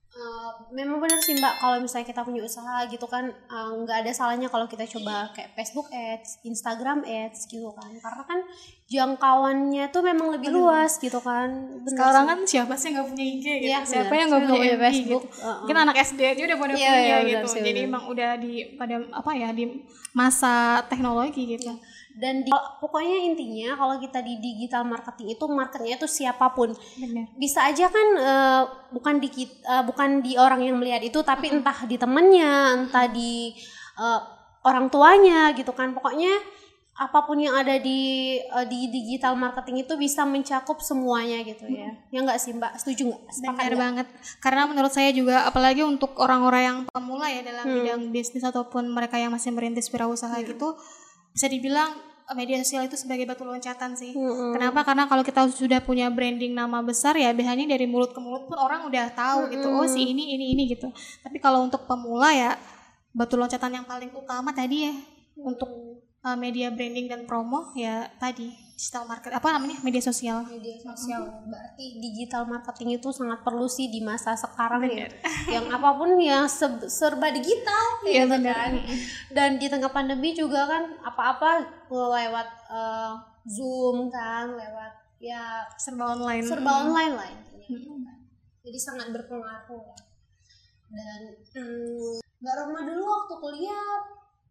Uh, 0.09 0.73
memang 0.73 0.97
benar 0.97 1.21
sih 1.21 1.37
mbak 1.37 1.61
kalau 1.61 1.77
misalnya 1.77 2.09
kita 2.09 2.25
punya 2.25 2.41
usaha 2.41 2.81
gitu 2.89 3.05
kan 3.05 3.29
uh, 3.29 3.71
nggak 3.77 3.93
uh, 3.93 4.01
ada 4.01 4.09
salahnya 4.09 4.49
kalau 4.49 4.65
kita 4.65 4.81
coba 4.89 5.29
kayak 5.37 5.53
Facebook 5.53 5.85
Ads, 5.93 6.41
Instagram 6.49 7.05
Ads 7.05 7.45
gitu 7.45 7.69
kan 7.77 7.93
karena 7.93 8.23
kan 8.25 8.39
jangkauannya 8.89 9.85
tuh 9.93 10.01
memang 10.01 10.33
lebih 10.33 10.49
Aduh. 10.49 10.65
luas 10.65 10.97
gitu 10.97 11.21
kan. 11.21 11.53
Bener 11.85 11.93
Sekarang 11.93 12.25
sih. 12.25 12.29
kan 12.33 12.39
siapa 12.49 12.73
sih 12.73 12.87
nggak 12.97 13.05
punya 13.05 13.25
IG 13.37 13.45
gitu? 13.61 13.69
Ya, 13.69 13.79
siapa 13.85 14.09
bener. 14.09 14.17
yang 14.17 14.27
nggak 14.33 14.43
punya, 14.49 14.57
punya 14.57 14.77
Facebook? 14.81 15.23
Gitu. 15.29 15.37
Uh 15.37 15.45
-uh. 15.45 15.57
Mungkin 15.61 15.77
anak 15.77 15.95
SD 16.01 16.19
aja 16.25 16.41
udah 16.41 16.57
pada 16.57 16.73
ya, 16.73 16.77
punya 16.89 16.97
ya, 17.05 17.17
gitu. 17.29 17.45
Sih, 17.45 17.61
Jadi 17.61 17.79
emang 17.85 18.03
udah 18.09 18.31
di 18.41 18.53
pada 18.81 18.95
apa 19.13 19.31
ya 19.37 19.49
di 19.53 19.65
masa 20.17 20.81
teknologi 20.89 21.53
gitu. 21.53 21.69
Ya 21.69 21.77
dan 22.19 22.43
di, 22.43 22.51
pokoknya 22.51 23.31
intinya 23.31 23.79
kalau 23.79 23.95
kita 23.95 24.19
di 24.19 24.43
digital 24.43 24.83
marketing 24.83 25.39
itu 25.39 25.45
marketnya 25.47 25.95
itu 25.95 26.07
siapa 26.11 26.51
pun 26.51 26.75
Bener. 26.99 27.31
bisa 27.39 27.63
aja 27.63 27.87
kan 27.87 28.07
uh, 28.19 28.63
bukan 28.91 29.23
di 29.23 29.47
uh, 29.63 29.87
bukan 29.87 30.19
di 30.19 30.35
orang 30.35 30.67
yang 30.67 30.75
melihat 30.75 30.99
itu 30.99 31.23
tapi 31.23 31.47
entah 31.47 31.87
di 31.87 31.95
temennya 31.95 32.75
entah 32.75 33.07
di 33.07 33.55
uh, 33.95 34.19
orang 34.67 34.91
tuanya 34.91 35.55
gitu 35.55 35.71
kan 35.71 35.95
pokoknya 35.95 36.59
apa 36.99 37.23
pun 37.23 37.39
yang 37.39 37.55
ada 37.55 37.79
di 37.79 38.35
uh, 38.51 38.67
di 38.67 38.91
digital 38.91 39.39
marketing 39.39 39.87
itu 39.87 39.95
bisa 39.95 40.27
mencakup 40.27 40.83
semuanya 40.83 41.39
gitu 41.47 41.63
ya. 41.71 41.95
Hmm. 41.95 42.11
Ya 42.11 42.19
enggak 42.27 42.39
sih 42.43 42.51
Mbak? 42.51 42.75
Setuju 42.75 43.15
enggak? 43.15 43.23
Benar 43.39 43.75
banget. 43.79 44.07
Karena 44.43 44.67
menurut 44.67 44.91
saya 44.91 45.15
juga 45.15 45.47
apalagi 45.47 45.79
untuk 45.79 46.19
orang-orang 46.19 46.61
yang 46.67 46.77
pemula 46.91 47.31
ya 47.31 47.39
dalam 47.39 47.63
hmm. 47.63 47.75
bidang 47.79 48.01
bisnis 48.11 48.43
ataupun 48.43 48.91
mereka 48.91 49.15
yang 49.15 49.31
masih 49.31 49.55
merintis 49.55 49.87
wirausaha 49.87 50.35
hmm. 50.35 50.47
gitu 50.51 50.75
bisa 51.31 51.47
dibilang 51.47 52.08
media 52.37 52.61
sosial 52.61 52.85
itu 52.85 52.97
sebagai 52.97 53.25
batu 53.25 53.41
loncatan 53.41 53.97
sih. 53.97 54.13
Mm-hmm. 54.13 54.53
Kenapa? 54.57 54.85
Karena 54.85 55.03
kalau 55.09 55.23
kita 55.25 55.49
sudah 55.49 55.81
punya 55.81 56.09
branding 56.13 56.53
nama 56.53 56.81
besar 56.85 57.17
ya 57.17 57.33
biasanya 57.33 57.65
dari 57.65 57.89
mulut 57.89 58.13
ke 58.13 58.19
mulut 58.21 58.45
pun 58.45 58.57
orang 58.57 58.85
udah 58.85 59.09
tahu 59.13 59.39
mm-hmm. 59.47 59.53
gitu. 59.57 59.67
Oh 59.73 59.87
si 59.89 60.01
ini 60.13 60.37
ini 60.37 60.45
ini 60.53 60.63
gitu. 60.69 60.93
Tapi 61.25 61.37
kalau 61.41 61.65
untuk 61.65 61.89
pemula 61.89 62.29
ya 62.33 62.53
batu 63.09 63.33
loncatan 63.35 63.81
yang 63.81 63.85
paling 63.89 64.13
utama 64.13 64.53
tadi 64.53 64.89
ya 64.89 64.93
mm-hmm. 64.93 65.49
untuk 65.49 65.69
uh, 66.21 66.37
media 66.37 66.69
branding 66.69 67.09
dan 67.09 67.25
promo 67.25 67.73
ya 67.73 68.09
tadi 68.21 68.68
digital 68.79 69.03
market 69.03 69.35
apa 69.35 69.59
namanya? 69.59 69.75
Media 69.83 69.99
sosial. 69.99 70.47
Media 70.47 70.79
sosial. 70.79 71.27
Hmm. 71.27 71.51
berarti 71.51 71.99
digital 71.99 72.47
marketing 72.47 72.95
itu 72.95 73.11
sangat 73.11 73.43
perlu 73.43 73.67
sih 73.67 73.91
di 73.91 73.99
masa 73.99 74.39
sekarang 74.39 74.87
ya. 74.87 75.11
Yang 75.59 75.65
apa 75.75 75.89
pun 75.99 76.15
yang 76.15 76.47
serba 76.87 77.27
digital 77.35 77.85
ya 78.07 78.23
gitu 78.23 78.39
kan. 78.39 78.71
Dan 79.35 79.59
di 79.59 79.67
tengah 79.67 79.91
pandemi 79.91 80.31
juga 80.31 80.63
kan 80.63 80.95
apa-apa 81.03 81.67
lewat 81.91 82.49
uh, 82.71 83.19
zoom 83.43 84.07
kan 84.07 84.55
lewat 84.55 84.95
ya 85.19 85.67
serba 85.75 86.15
online. 86.15 86.47
serba 86.47 86.71
online 86.87 87.13
lah 87.19 87.27
intinya. 87.27 87.67
Hmm. 87.67 88.07
jadi 88.63 88.79
sangat 88.79 89.11
berpengaruh. 89.11 89.91
Ya 89.91 90.09
dan 90.89 91.21
hmm, 91.53 92.17
mbak 92.41 92.53
Roma 92.57 92.81
dulu 92.81 93.03
waktu 93.05 93.33
kuliah 93.37 93.93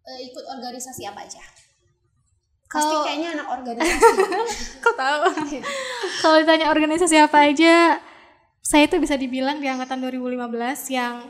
uh, 0.07 0.21
ikut 0.23 0.45
organisasi 0.47 1.03
apa 1.09 1.27
aja 1.27 1.43
Pasti 2.69 2.95
kayaknya 3.09 3.29
anak 3.41 3.49
organisasi. 3.49 4.21
Kau 4.85 4.95
tahu? 4.95 5.23
Kalau 6.23 6.37
ditanya 6.45 6.67
organisasi 6.69 7.17
apa 7.17 7.49
aja, 7.49 7.97
saya 8.61 8.85
itu 8.85 9.01
bisa 9.01 9.17
dibilang 9.17 9.57
di 9.57 9.69
angkatan 9.73 10.05
2015 10.05 10.93
yang 10.93 11.25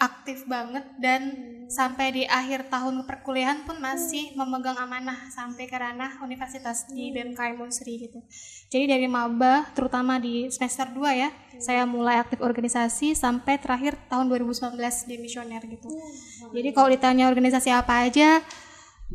aktif 0.00 0.48
banget 0.48 0.80
dan 0.96 1.20
hmm. 1.28 1.68
sampai 1.68 2.08
di 2.08 2.22
akhir 2.24 2.72
tahun 2.72 3.04
perkuliahan 3.04 3.68
pun 3.68 3.76
masih 3.84 4.32
hmm. 4.32 4.40
memegang 4.40 4.80
amanah 4.80 5.28
sampai 5.28 5.68
ke 5.68 5.76
ranah 5.76 6.24
universitas 6.24 6.88
hmm. 6.88 6.96
di 6.96 7.04
BMKM 7.12 7.60
Unsri 7.60 8.08
gitu. 8.08 8.24
Jadi 8.72 8.88
dari 8.88 9.04
maba 9.04 9.68
terutama 9.76 10.16
di 10.16 10.48
semester 10.48 10.88
2 10.88 11.04
ya, 11.20 11.28
hmm. 11.28 11.60
saya 11.60 11.84
mulai 11.84 12.16
aktif 12.16 12.40
organisasi 12.40 13.12
sampai 13.12 13.60
terakhir 13.60 14.00
tahun 14.08 14.32
2019 14.32 14.80
di 15.04 15.16
misioner 15.20 15.60
gitu. 15.68 15.92
Hmm. 15.92 16.56
Jadi 16.56 16.68
kalau 16.72 16.88
ditanya 16.88 17.28
organisasi 17.28 17.68
apa 17.68 18.08
aja, 18.08 18.40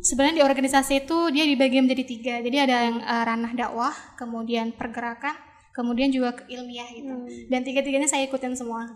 sebenarnya 0.00 0.42
di 0.42 0.44
organisasi 0.44 1.06
itu 1.06 1.18
dia 1.32 1.44
dibagi 1.44 1.80
menjadi 1.80 2.04
tiga. 2.04 2.34
Jadi 2.40 2.56
ada 2.56 2.76
yang 2.84 2.96
uh, 3.00 3.24
ranah 3.24 3.52
dakwah 3.56 3.94
kemudian 4.16 4.72
pergerakan 4.76 5.36
kemudian 5.76 6.08
juga 6.08 6.32
ilmiah 6.48 6.88
gitu. 6.88 7.12
Hmm. 7.12 7.28
dan 7.52 7.60
tiga-tiganya 7.60 8.08
saya 8.08 8.24
ikutin 8.24 8.56
semua. 8.56 8.88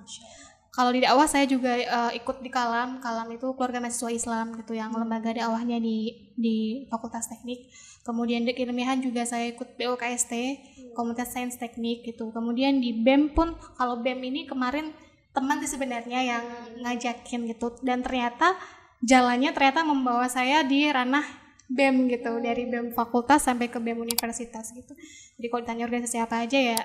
Kalau 0.70 0.94
di 0.94 1.04
dakwah 1.04 1.26
saya 1.26 1.44
juga 1.44 1.76
uh, 1.76 2.12
ikut 2.14 2.40
di 2.40 2.48
kalam. 2.48 3.02
Kalam 3.04 3.28
itu 3.34 3.52
keluarga 3.58 3.82
mahasiswa 3.82 4.08
Islam 4.08 4.56
gitu 4.56 4.72
yang 4.72 4.94
hmm. 4.94 5.02
lembaga 5.04 5.34
dakwahnya 5.34 5.76
di 5.76 6.30
di 6.38 6.86
Fakultas 6.88 7.28
Teknik. 7.28 7.68
Kemudian 8.00 8.48
di 8.48 8.56
ilmiahan 8.56 9.04
juga 9.04 9.28
saya 9.28 9.50
ikut 9.52 9.76
BOKST 9.76 10.32
hmm. 10.32 10.94
Komunitas 10.96 11.36
Sains 11.36 11.58
Teknik 11.60 12.06
gitu. 12.06 12.32
Kemudian 12.32 12.80
di 12.80 12.96
BEM 12.96 13.36
pun 13.36 13.58
kalau 13.76 14.00
BEM 14.00 14.24
ini 14.24 14.48
kemarin 14.48 14.94
teman 15.36 15.60
sih 15.60 15.68
sebenarnya 15.74 16.22
yang 16.22 16.44
ngajakin 16.80 17.50
gitu. 17.50 17.76
Dan 17.82 18.06
ternyata 18.06 18.54
jalannya 19.00 19.50
ternyata 19.56 19.80
membawa 19.84 20.28
saya 20.28 20.60
di 20.64 20.88
ranah 20.88 21.24
BEM 21.70 22.10
gitu 22.10 22.42
dari 22.42 22.66
BEM 22.66 22.92
fakultas 22.92 23.46
sampai 23.46 23.70
ke 23.70 23.78
BEM 23.78 24.02
universitas 24.02 24.74
gitu. 24.74 24.92
Jadi 25.38 25.46
kalau 25.48 25.62
ditanya 25.62 25.84
organisasi 25.86 26.18
apa 26.20 26.44
aja 26.44 26.58
ya 26.58 26.80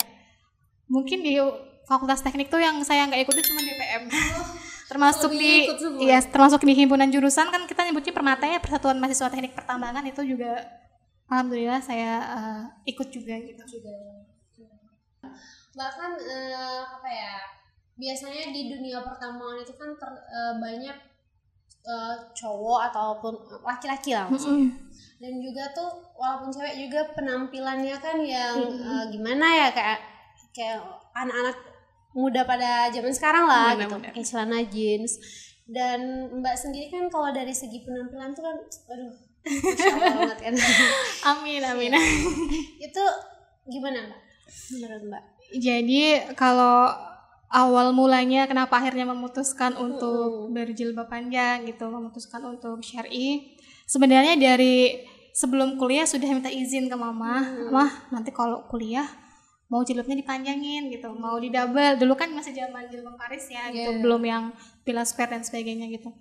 mungkin 0.86 1.26
di 1.26 1.42
fakultas 1.90 2.22
teknik 2.22 2.50
tuh 2.50 2.62
yang 2.62 2.82
saya 2.86 3.10
nggak 3.10 3.26
ikuti 3.26 3.42
cuma 3.46 3.62
BPM 3.62 4.04
oh, 4.10 4.46
termasuk 4.90 5.32
di 5.34 5.66
iya 6.02 6.22
termasuk 6.22 6.62
di 6.62 6.74
himpunan 6.78 7.10
jurusan 7.10 7.50
kan 7.50 7.66
kita 7.66 7.86
nyebutnya 7.90 8.14
permata 8.14 8.46
ya 8.46 8.62
persatuan 8.62 9.02
mahasiswa 9.02 9.34
teknik 9.34 9.58
pertambangan 9.58 10.06
itu 10.06 10.22
juga 10.22 10.62
alhamdulillah 11.30 11.82
saya 11.82 12.22
uh, 12.22 12.62
ikut 12.86 13.10
juga 13.10 13.34
gitu. 13.42 13.62
Juga. 13.66 13.94
Bahkan 15.74 16.12
uh, 16.22 16.82
apa 16.86 17.10
ya 17.10 17.34
biasanya 17.98 18.54
di 18.54 18.70
dunia 18.70 19.02
pertambangan 19.02 19.66
itu 19.66 19.74
kan 19.74 19.90
ter, 19.98 20.10
uh, 20.14 20.54
banyak 20.62 20.98
uh, 21.86 22.16
cowok 22.34 22.80
ataupun 22.92 23.34
laki-laki 23.64 24.18
lah 24.18 24.28
maksudnya. 24.28 24.70
Mm-hmm. 24.70 24.84
Dan 25.16 25.34
juga 25.40 25.64
tuh 25.72 25.90
walaupun 26.20 26.52
cewek 26.52 26.76
juga 26.86 27.02
penampilannya 27.16 27.96
kan 28.02 28.18
yang 28.20 28.58
mm-hmm. 28.60 28.90
uh, 28.90 29.06
gimana 29.14 29.46
ya 29.66 29.68
kayak 29.72 30.00
kayak 30.52 30.82
anak-anak 31.16 31.58
muda 32.16 32.48
pada 32.48 32.88
zaman 32.92 33.12
sekarang 33.12 33.46
lah 33.46 33.76
benar, 33.76 33.92
gitu, 33.92 33.96
kayak 34.12 34.28
celana 34.28 34.60
jeans. 34.68 35.14
Dan 35.66 36.30
Mbak 36.42 36.56
sendiri 36.56 36.88
kan 36.94 37.10
kalau 37.10 37.34
dari 37.34 37.52
segi 37.52 37.82
penampilan 37.82 38.38
tuh 38.38 38.44
kan 38.46 38.58
aduh 38.94 39.14
banget 40.20 40.40
kan. 40.42 40.54
amin 41.34 41.62
amin. 41.62 41.94
Ya. 41.94 42.02
Itu 42.82 43.04
gimana 43.70 44.10
Mbak? 44.10 44.22
Menurut 44.78 45.02
Mbak? 45.10 45.24
Jadi 45.62 46.02
kalau 46.34 46.90
awal 47.56 47.96
mulanya 47.96 48.44
kenapa 48.52 48.76
akhirnya 48.84 49.08
memutuskan 49.08 49.80
untuk 49.80 50.52
berjilbab 50.52 51.08
panjang 51.08 51.64
gitu, 51.64 51.88
memutuskan 51.88 52.44
untuk 52.44 52.84
syar'i. 52.84 53.56
Sebenarnya 53.88 54.36
dari 54.36 55.08
sebelum 55.32 55.80
kuliah 55.80 56.04
sudah 56.04 56.28
minta 56.28 56.52
izin 56.52 56.92
ke 56.92 56.98
mama, 57.00 57.48
hmm. 57.48 57.72
mah 57.72 57.92
nanti 58.12 58.36
kalau 58.36 58.68
kuliah 58.68 59.08
mau 59.72 59.82
jilbabnya 59.88 60.20
dipanjangin 60.20 60.92
gitu, 60.92 61.16
mau 61.16 61.40
di 61.40 61.48
double. 61.48 61.96
Dulu 61.96 62.14
kan 62.20 62.28
masih 62.36 62.52
zaman 62.52 62.92
jilbab 62.92 63.16
Paris 63.16 63.48
ya, 63.48 63.72
gitu, 63.72 63.88
yeah. 63.96 64.02
belum 64.04 64.22
yang 64.28 64.44
pila 64.84 65.08
square 65.08 65.32
dan 65.32 65.42
sebagainya 65.48 65.88
gitu. 65.96 66.12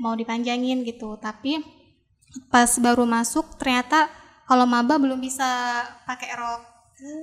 Mau 0.00 0.16
dipanjangin 0.16 0.88
gitu, 0.88 1.20
tapi 1.20 1.60
pas 2.48 2.68
baru 2.80 3.04
masuk 3.04 3.60
ternyata 3.60 4.08
kalau 4.48 4.64
maba 4.64 4.96
belum 4.96 5.20
bisa 5.20 5.44
pakai 6.08 6.32
rok 6.32 6.77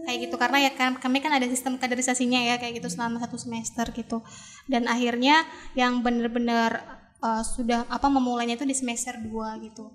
kayak 0.07 0.29
gitu 0.29 0.35
karena 0.39 0.69
ya 0.69 0.71
kan 0.71 0.95
kami 0.95 1.19
kan 1.19 1.35
ada 1.35 1.43
sistem 1.51 1.75
kaderisasinya 1.75 2.39
ya 2.39 2.55
kayak 2.55 2.79
gitu 2.79 2.87
selama 2.87 3.19
satu 3.19 3.35
semester 3.35 3.91
gitu. 3.91 4.23
Dan 4.67 4.87
akhirnya 4.87 5.43
yang 5.75 5.99
benar-benar 5.99 6.79
uh, 7.19 7.43
sudah 7.43 7.83
apa 7.91 8.07
memulainya 8.07 8.55
itu 8.55 8.67
di 8.67 8.75
semester 8.75 9.19
2 9.19 9.65
gitu. 9.67 9.91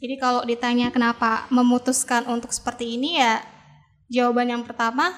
Jadi 0.00 0.14
kalau 0.16 0.42
ditanya 0.48 0.88
kenapa 0.88 1.44
memutuskan 1.52 2.24
untuk 2.26 2.50
seperti 2.50 2.96
ini 2.96 3.20
ya 3.20 3.44
jawaban 4.08 4.48
yang 4.48 4.64
pertama 4.64 5.12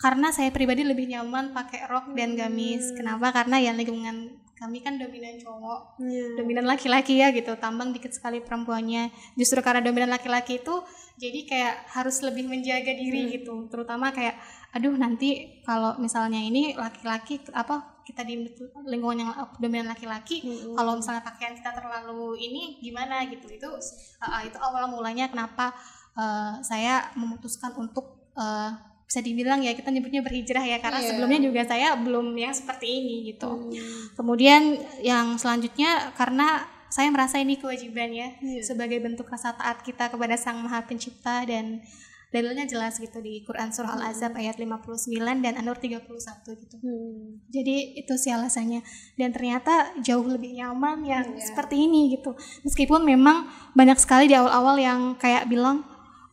karena 0.00 0.34
saya 0.34 0.50
pribadi 0.50 0.82
lebih 0.82 1.06
nyaman 1.06 1.54
pakai 1.54 1.86
rok 1.86 2.16
dan 2.16 2.34
gamis. 2.34 2.90
Kenapa? 2.96 3.30
Karena 3.30 3.62
ya 3.62 3.70
lingkungan 3.76 4.42
kami 4.54 4.80
kan 4.80 4.96
dominan 4.96 5.34
cowok 5.42 5.98
yeah. 5.98 6.38
dominan 6.38 6.64
laki-laki 6.64 7.18
ya 7.18 7.34
gitu 7.34 7.58
tambang 7.58 7.92
dikit 7.92 8.10
sekali 8.16 8.40
perempuannya. 8.40 9.12
Justru 9.36 9.60
karena 9.60 9.84
dominan 9.84 10.10
laki-laki 10.10 10.62
itu 10.62 10.74
jadi 11.14 11.40
kayak 11.46 11.74
harus 11.94 12.18
lebih 12.26 12.50
menjaga 12.50 12.90
diri 12.90 13.26
hmm. 13.26 13.30
gitu 13.38 13.54
terutama 13.70 14.10
kayak 14.10 14.34
aduh 14.74 14.94
nanti 14.98 15.62
kalau 15.62 15.94
misalnya 16.02 16.42
ini 16.42 16.74
laki-laki 16.74 17.38
apa 17.54 18.02
kita 18.04 18.20
di 18.26 18.36
lingkungan 18.84 19.24
yang 19.24 19.30
dominan 19.56 19.94
laki-laki 19.94 20.42
hmm. 20.44 20.76
kalau 20.76 20.98
misalnya 20.98 21.22
pakaian 21.24 21.54
kita 21.56 21.72
terlalu 21.72 22.36
ini 22.36 22.62
gimana 22.82 23.24
gitu 23.30 23.46
itu 23.48 23.70
uh, 23.70 24.42
itu 24.44 24.58
awal 24.60 24.90
mulanya 24.90 25.30
kenapa 25.30 25.72
uh, 26.18 26.60
saya 26.60 27.14
memutuskan 27.16 27.72
untuk 27.78 28.30
uh, 28.34 28.74
bisa 29.04 29.20
dibilang 29.20 29.62
ya 29.62 29.76
kita 29.76 29.94
nyebutnya 29.94 30.26
berhijrah 30.26 30.64
ya 30.64 30.82
karena 30.82 30.98
yeah. 30.98 31.08
sebelumnya 31.12 31.40
juga 31.44 31.62
saya 31.68 31.88
belum 31.94 32.34
yang 32.34 32.50
seperti 32.56 32.86
ini 32.88 33.14
gitu. 33.30 33.46
Hmm. 33.46 33.70
Kemudian 34.16 34.80
yang 35.04 35.38
selanjutnya 35.38 36.10
karena 36.18 36.66
saya 36.94 37.10
merasa 37.10 37.42
ini 37.42 37.58
kewajiban 37.58 38.14
ya 38.14 38.38
yeah. 38.38 38.62
sebagai 38.62 39.02
bentuk 39.02 39.26
rasa 39.26 39.50
taat 39.58 39.82
kita 39.82 40.14
kepada 40.14 40.38
Sang 40.38 40.62
Maha 40.62 40.86
Pencipta 40.86 41.42
dan 41.42 41.82
dalilnya 42.30 42.66
jelas 42.66 42.98
gitu 42.98 43.18
di 43.22 43.42
Quran 43.46 43.70
surah 43.70 43.94
Al-Azab 43.94 44.34
ayat 44.34 44.58
59 44.58 45.10
dan 45.38 45.54
An-Nur 45.54 45.78
31 45.78 46.06
gitu. 46.42 46.76
Hmm. 46.82 47.38
Jadi 47.46 47.94
itu 47.94 48.14
sih 48.18 48.34
alasannya 48.34 48.82
dan 49.14 49.30
ternyata 49.30 49.94
jauh 50.02 50.26
lebih 50.26 50.50
nyaman 50.58 51.06
yang 51.06 51.26
Iya. 51.34 51.46
seperti 51.46 51.86
ini 51.86 52.18
gitu. 52.18 52.34
Meskipun 52.66 53.06
memang 53.06 53.46
banyak 53.78 53.98
sekali 54.02 54.26
di 54.26 54.34
awal-awal 54.34 54.74
yang 54.78 55.00
kayak 55.14 55.46
bilang 55.46 55.86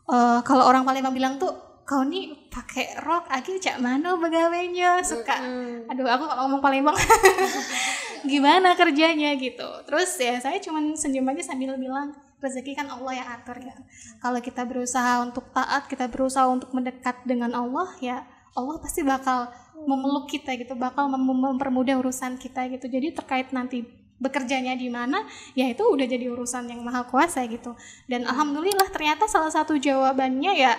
eh, 0.09 0.39
kalau 0.41 0.65
orang 0.65 0.81
Palembang 0.81 1.13
bilang 1.13 1.37
tuh 1.37 1.53
kau 1.85 2.01
nih 2.01 2.49
pakai 2.49 3.03
rok 3.03 3.27
lagi 3.27 3.59
cak 3.59 3.77
mana 3.83 4.15
begawainya 4.15 5.03
suka 5.03 5.37
Hmm. 5.37 5.91
aduh 5.91 6.07
aku 6.07 6.23
kalau 6.23 6.47
ngomong 6.47 6.61
Palembang 6.63 6.95
gimana 8.23 8.73
kerjanya 8.73 9.33
gitu. 9.35 9.67
Terus 9.85 10.09
ya 10.17 10.37
saya 10.37 10.57
cuman 10.57 10.93
senyum 10.93 11.25
aja 11.27 11.53
sambil 11.53 11.75
bilang 11.75 12.11
rezeki 12.37 12.73
kan 12.73 12.89
Allah 12.89 13.13
yang 13.15 13.27
atur 13.29 13.57
ya. 13.57 13.75
Kalau 14.17 14.39
kita 14.39 14.65
berusaha 14.65 15.21
untuk 15.21 15.45
taat 15.51 15.85
kita 15.85 16.09
berusaha 16.09 16.45
untuk 16.45 16.73
mendekat 16.73 17.21
dengan 17.23 17.53
Allah 17.53 17.89
ya 18.01 18.25
Allah 18.51 18.81
pasti 18.81 19.01
bakal 19.01 19.47
memeluk 19.81 20.27
kita 20.27 20.53
gitu 20.55 20.75
bakal 20.75 21.07
mem- 21.07 21.23
mempermudah 21.55 21.97
urusan 21.97 22.37
kita 22.37 22.67
gitu. 22.69 22.85
Jadi 22.85 23.13
terkait 23.13 23.49
nanti 23.49 23.85
bekerjanya 24.21 24.77
di 24.77 24.85
mana 24.85 25.25
ya 25.57 25.65
itu 25.65 25.81
udah 25.81 26.05
jadi 26.05 26.29
urusan 26.29 26.69
yang 26.69 26.81
maha 26.81 27.05
kuasa 27.05 27.41
gitu. 27.45 27.73
Dan 28.05 28.25
alhamdulillah 28.25 28.89
ternyata 28.89 29.25
salah 29.25 29.49
satu 29.49 29.77
jawabannya 29.77 30.53
ya 30.53 30.77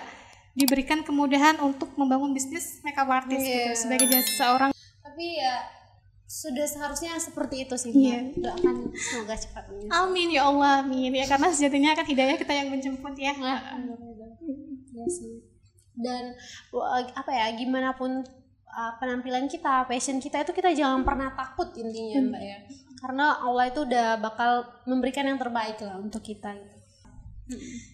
diberikan 0.53 1.01
kemudahan 1.01 1.57
untuk 1.59 1.91
membangun 1.97 2.31
bisnis 2.31 2.77
makeup 2.85 3.09
artist 3.09 3.41
gitu 3.41 3.73
Iya. 3.73 3.75
sebagai 3.75 4.05
jasa 4.05 4.31
seorang 4.37 4.69
Tapi 5.01 5.25
ya 5.41 5.55
sudah 6.33 6.65
seharusnya 6.65 7.13
seperti 7.21 7.69
itu 7.69 7.75
sih. 7.77 7.93
Iya. 7.93 8.33
Mbak. 8.33 8.41
Doakan 8.41 8.75
semoga 8.97 9.35
cepat 9.37 9.63
menyusul. 9.69 9.93
Amin 9.93 10.29
ya 10.33 10.49
Allah, 10.49 10.81
amin 10.81 11.13
ya 11.13 11.25
karena 11.29 11.47
sejatinya 11.53 11.93
kan 11.93 12.05
hidayah 12.09 12.37
kita 12.41 12.53
yang 12.57 12.73
menjemput 12.73 13.13
ya. 13.13 13.37
Iya 13.37 15.05
sih. 15.13 15.45
Dan 15.93 16.33
apa 17.13 17.29
ya, 17.29 17.53
gimana 17.53 17.93
pun 17.93 18.25
uh, 18.65 18.93
penampilan 18.97 19.45
kita, 19.45 19.85
passion 19.85 20.17
kita 20.17 20.41
itu 20.41 20.57
kita 20.57 20.73
jangan 20.73 21.05
pernah 21.05 21.37
takut 21.37 21.69
intinya, 21.77 22.33
Mbak 22.33 22.41
ya. 22.41 22.57
Karena 22.97 23.25
Allah 23.37 23.69
itu 23.69 23.85
udah 23.85 24.17
bakal 24.17 24.65
memberikan 24.89 25.29
yang 25.29 25.37
terbaik 25.37 25.77
lah 25.85 26.01
untuk 26.01 26.25
kita. 26.25 26.57
gitu. 26.57 26.77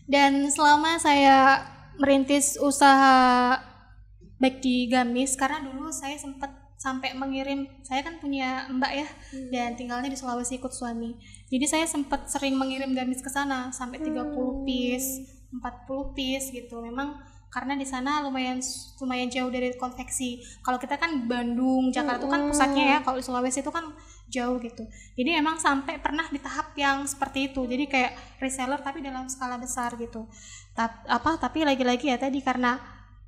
Dan 0.08 0.48
selama 0.48 0.96
saya 0.96 1.66
merintis 2.00 2.56
usaha 2.56 3.60
baik 4.40 4.64
di 4.64 4.88
Gamis 4.88 5.36
karena 5.36 5.60
dulu 5.60 5.92
saya 5.92 6.16
sempat 6.16 6.59
sampai 6.80 7.12
mengirim 7.12 7.68
saya 7.84 8.08
kan 8.08 8.24
punya 8.24 8.64
mbak 8.72 8.92
ya 9.04 9.08
dan 9.52 9.76
tinggalnya 9.76 10.08
di 10.08 10.16
Sulawesi 10.16 10.64
ikut 10.64 10.72
suami. 10.72 11.12
Jadi 11.52 11.66
saya 11.68 11.84
sempat 11.84 12.32
sering 12.32 12.56
mengirim 12.56 12.96
gamis 12.96 13.20
ke 13.20 13.28
sana 13.28 13.68
sampai 13.76 14.00
30 14.00 14.64
piece 14.64 15.28
40 15.52 16.16
piece 16.16 16.56
gitu. 16.56 16.80
Memang 16.80 17.20
karena 17.50 17.74
di 17.74 17.84
sana 17.84 18.22
lumayan 18.22 18.62
lumayan 19.02 19.28
jauh 19.28 19.50
dari 19.50 19.74
konveksi. 19.76 20.40
Kalau 20.62 20.78
kita 20.78 20.96
kan 20.96 21.28
Bandung 21.28 21.90
Jakarta 21.92 22.22
itu 22.24 22.28
kan 22.30 22.42
pusatnya 22.48 22.86
ya 22.96 22.98
kalau 23.04 23.18
di 23.20 23.26
Sulawesi 23.26 23.60
itu 23.60 23.74
kan 23.74 23.90
jauh 24.30 24.62
gitu. 24.62 24.86
Jadi 25.18 25.30
memang 25.36 25.58
sampai 25.58 25.98
pernah 25.98 26.30
di 26.30 26.38
tahap 26.38 26.78
yang 26.78 27.04
seperti 27.10 27.52
itu. 27.52 27.66
Jadi 27.66 27.90
kayak 27.90 28.40
reseller 28.40 28.80
tapi 28.80 29.02
dalam 29.02 29.26
skala 29.28 29.58
besar 29.58 29.98
gitu. 29.98 30.30
Tap- 30.78 31.04
apa 31.10 31.42
tapi 31.42 31.66
lagi-lagi 31.66 32.14
ya 32.14 32.22
tadi 32.22 32.40
karena 32.40 32.78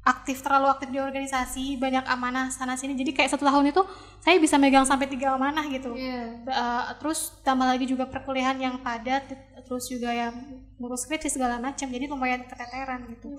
aktif 0.02 0.42
terlalu 0.42 0.66
aktif 0.74 0.90
di 0.90 0.98
organisasi 0.98 1.78
banyak 1.78 2.02
amanah 2.10 2.50
sana 2.50 2.74
sini. 2.74 2.98
Jadi 2.98 3.14
kayak 3.14 3.38
satu 3.38 3.46
tahun 3.46 3.70
itu 3.70 3.82
saya 4.22 4.42
bisa 4.42 4.58
megang 4.58 4.86
sampai 4.86 5.06
tiga 5.06 5.38
amanah 5.38 5.66
gitu. 5.70 5.94
Iya. 5.94 6.42
Uh, 6.46 6.84
terus 6.98 7.38
tambah 7.46 7.70
lagi 7.70 7.86
juga 7.86 8.10
perkuliahan 8.10 8.58
yang 8.58 8.76
padat 8.82 9.30
terus 9.62 9.86
juga 9.88 10.10
yang 10.10 10.34
ngurus 10.82 11.06
skripsi 11.06 11.30
segala 11.38 11.62
macam. 11.62 11.86
Jadi 11.86 12.10
lumayan 12.10 12.42
keteteran 12.50 13.06
gitu. 13.14 13.38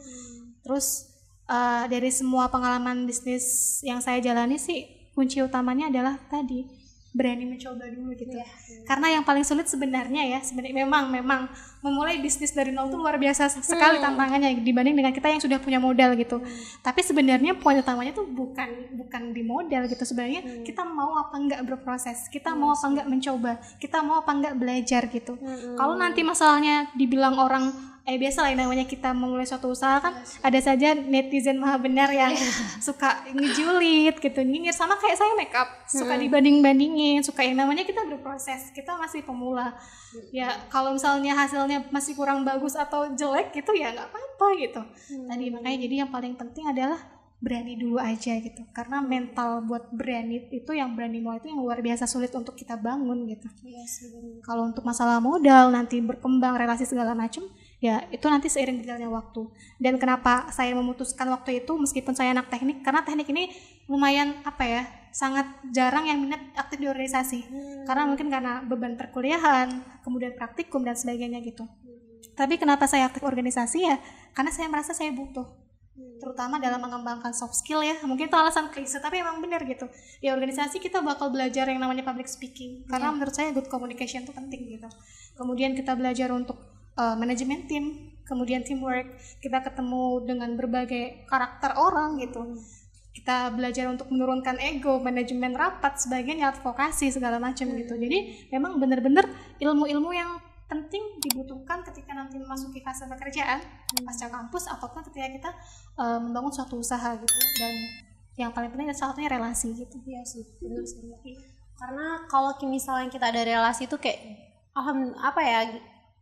Terus 0.62 1.10
uh, 1.50 1.90
dari 1.90 2.14
semua 2.14 2.46
pengalaman 2.46 3.10
bisnis 3.10 3.78
yang 3.82 3.98
saya 3.98 4.22
jalani 4.22 4.54
sih 4.54 5.10
kunci 5.18 5.42
utamanya 5.42 5.90
adalah 5.90 6.16
tadi 6.30 6.64
berani 7.12 7.44
mencoba 7.44 7.84
dulu 7.92 8.16
gitu. 8.16 8.32
Iya. 8.32 8.48
karena 8.88 9.20
yang 9.20 9.24
paling 9.24 9.44
sulit 9.44 9.68
sebenarnya 9.68 10.24
ya 10.32 10.40
sebenarnya 10.40 10.88
memang 10.88 11.12
memang 11.12 11.40
memulai 11.84 12.16
bisnis 12.24 12.56
dari 12.56 12.72
nol 12.72 12.88
itu 12.88 12.96
luar 12.96 13.20
biasa 13.20 13.52
sekali 13.60 14.00
tantangannya 14.00 14.64
dibanding 14.64 14.96
dengan 14.96 15.12
kita 15.12 15.28
yang 15.28 15.42
sudah 15.42 15.58
punya 15.60 15.76
modal 15.76 16.14
gitu. 16.16 16.40
Tapi 16.80 17.00
sebenarnya 17.04 17.58
poin 17.58 17.76
utamanya 17.76 18.16
tuh 18.16 18.24
bukan 18.24 18.96
bukan 18.96 19.34
di 19.34 19.42
modal 19.44 19.90
gitu. 19.90 20.02
Sebenarnya 20.06 20.64
kita 20.64 20.86
mau 20.86 21.18
apa 21.18 21.34
enggak 21.36 21.60
berproses? 21.66 22.30
Kita 22.30 22.54
mau 22.54 22.72
apa 22.72 22.86
enggak 22.86 23.06
mencoba? 23.10 23.52
Kita 23.82 23.98
mau 24.00 24.22
apa 24.22 24.30
enggak 24.30 24.54
belajar 24.56 25.02
gitu? 25.10 25.34
Kalau 25.76 25.94
nanti 25.98 26.22
masalahnya 26.22 26.94
dibilang 26.94 27.34
orang 27.36 27.91
eh 28.02 28.18
biasa 28.18 28.42
lah 28.42 28.50
yang 28.50 28.66
namanya 28.66 28.82
kita 28.82 29.14
memulai 29.14 29.46
suatu 29.46 29.70
usaha 29.70 30.02
kan 30.02 30.10
ada 30.42 30.58
saja 30.58 30.90
netizen 30.90 31.62
maha 31.62 31.78
benar 31.78 32.10
yang 32.10 32.34
suka 32.82 33.22
ngejulit 33.30 34.18
gitu 34.18 34.42
nyinyir. 34.42 34.74
Sama 34.74 34.98
kayak 34.98 35.14
saya 35.14 35.32
makeup 35.38 35.68
suka 35.86 36.18
dibanding 36.18 36.58
bandingin 36.58 37.22
suka 37.22 37.46
yang 37.46 37.62
namanya 37.62 37.86
kita 37.86 38.02
berproses 38.02 38.74
kita 38.74 38.98
masih 38.98 39.22
pemula. 39.22 39.78
Ya 40.34 40.66
kalau 40.66 40.98
misalnya 40.98 41.38
hasilnya 41.38 41.86
masih 41.94 42.18
kurang 42.18 42.42
bagus 42.42 42.74
atau 42.74 43.06
jelek 43.14 43.54
gitu 43.54 43.70
ya 43.78 43.94
nggak 43.94 44.10
apa-apa 44.10 44.46
gitu. 44.58 44.82
Tadi 45.30 45.44
makanya 45.54 45.78
jadi 45.86 45.94
yang 46.02 46.10
paling 46.10 46.34
penting 46.34 46.66
adalah 46.74 46.98
berani 47.42 47.74
dulu 47.78 48.02
aja 48.02 48.38
gitu. 48.38 48.62
Karena 48.74 48.98
mental 48.98 49.62
buat 49.62 49.90
berani 49.94 50.46
itu 50.50 50.74
yang 50.74 50.94
berani 50.98 51.18
mulai 51.22 51.38
itu 51.38 51.50
yang 51.50 51.62
luar 51.62 51.78
biasa 51.78 52.10
sulit 52.10 52.34
untuk 52.34 52.58
kita 52.58 52.74
bangun 52.78 53.30
gitu. 53.30 53.46
Iya 53.62 53.82
sih, 53.86 54.10
bener. 54.10 54.42
kalau 54.42 54.70
untuk 54.70 54.82
masalah 54.86 55.22
modal 55.22 55.70
nanti 55.70 55.98
berkembang 55.98 56.54
relasi 56.58 56.82
segala 56.86 57.14
macam 57.14 57.46
ya 57.82 58.06
itu 58.14 58.22
nanti 58.30 58.46
seiring 58.46 58.78
berjalannya 58.78 59.10
waktu. 59.10 59.42
Dan 59.82 59.98
kenapa 59.98 60.48
saya 60.54 60.70
memutuskan 60.78 61.26
waktu 61.34 61.66
itu 61.66 61.74
meskipun 61.74 62.14
saya 62.14 62.30
anak 62.30 62.46
teknik 62.46 62.86
karena 62.86 63.02
teknik 63.02 63.26
ini 63.34 63.50
lumayan 63.90 64.38
apa 64.46 64.62
ya 64.62 64.82
sangat 65.10 65.44
jarang 65.74 66.06
yang 66.06 66.22
minat 66.22 66.40
aktif 66.54 66.78
di 66.78 66.86
organisasi. 66.86 67.42
Karena 67.84 68.06
mungkin 68.06 68.30
karena 68.30 68.62
beban 68.62 68.94
perkuliahan 68.94 70.00
kemudian 70.06 70.38
praktikum 70.38 70.86
dan 70.86 70.94
sebagainya 70.94 71.42
gitu. 71.42 71.66
Tapi 72.38 72.56
kenapa 72.56 72.86
saya 72.86 73.10
aktif 73.10 73.20
organisasi 73.26 73.82
ya? 73.82 73.98
Karena 74.32 74.54
saya 74.54 74.70
merasa 74.70 74.94
saya 74.94 75.10
butuh. 75.12 75.44
Terutama 76.22 76.56
dalam 76.56 76.80
mengembangkan 76.80 77.34
soft 77.34 77.58
skill 77.58 77.84
ya. 77.84 77.98
Mungkin 78.06 78.30
itu 78.30 78.36
alasan 78.38 78.70
klise 78.70 79.02
tapi 79.02 79.20
emang 79.20 79.42
benar 79.42 79.66
gitu. 79.66 79.90
Di 80.22 80.30
organisasi 80.30 80.78
kita 80.80 81.02
bakal 81.04 81.28
belajar 81.34 81.66
yang 81.68 81.82
namanya 81.82 82.06
public 82.06 82.30
speaking. 82.30 82.86
Karena 82.86 83.12
menurut 83.12 83.34
saya 83.34 83.50
good 83.52 83.68
communication 83.68 84.24
itu 84.24 84.32
penting 84.32 84.70
gitu. 84.70 84.88
Kemudian 85.36 85.76
kita 85.76 85.92
belajar 85.92 86.32
untuk 86.32 86.71
uh, 86.96 87.16
manajemen 87.16 87.64
tim 87.68 88.12
kemudian 88.26 88.64
teamwork. 88.64 89.18
Kita 89.42 89.60
ketemu 89.60 90.24
dengan 90.24 90.54
berbagai 90.56 91.28
karakter 91.28 91.76
orang 91.76 92.20
gitu. 92.22 92.56
Kita 93.12 93.52
belajar 93.52 93.92
untuk 93.92 94.08
menurunkan 94.08 94.56
ego 94.56 94.96
manajemen 94.96 95.52
rapat 95.52 96.00
sebagainya 96.00 96.56
advokasi 96.56 97.12
segala 97.12 97.36
macam 97.36 97.68
gitu. 97.76 97.92
Jadi 97.92 98.48
memang 98.48 98.80
benar-benar 98.80 99.28
ilmu-ilmu 99.60 100.10
yang 100.16 100.40
penting 100.72 101.20
dibutuhkan 101.20 101.84
ketika 101.84 102.16
nanti 102.16 102.40
memasuki 102.40 102.80
fase 102.80 103.04
pekerjaan 103.04 103.60
pasca 104.08 104.32
kampus 104.32 104.64
ataupun 104.72 105.04
ketika 105.12 105.28
kita 105.28 105.50
uh, 106.00 106.16
membangun 106.16 106.48
suatu 106.48 106.80
usaha 106.80 107.12
gitu. 107.20 107.38
Dan 107.60 107.74
yang 108.40 108.50
paling 108.56 108.72
penting 108.72 108.88
salah 108.96 109.12
satunya 109.12 109.28
relasi 109.28 109.76
gitu. 109.76 110.00
Iya 110.08 110.24
sih, 110.24 110.40
sih. 110.88 111.00
Mbak. 111.04 111.20
Karena 111.76 112.24
kalau 112.32 112.56
misalnya 112.64 113.12
kita 113.12 113.28
ada 113.28 113.44
relasi 113.44 113.84
itu 113.84 114.00
kayak 114.00 114.24
alham 114.72 115.12
apa 115.20 115.40
ya 115.44 115.60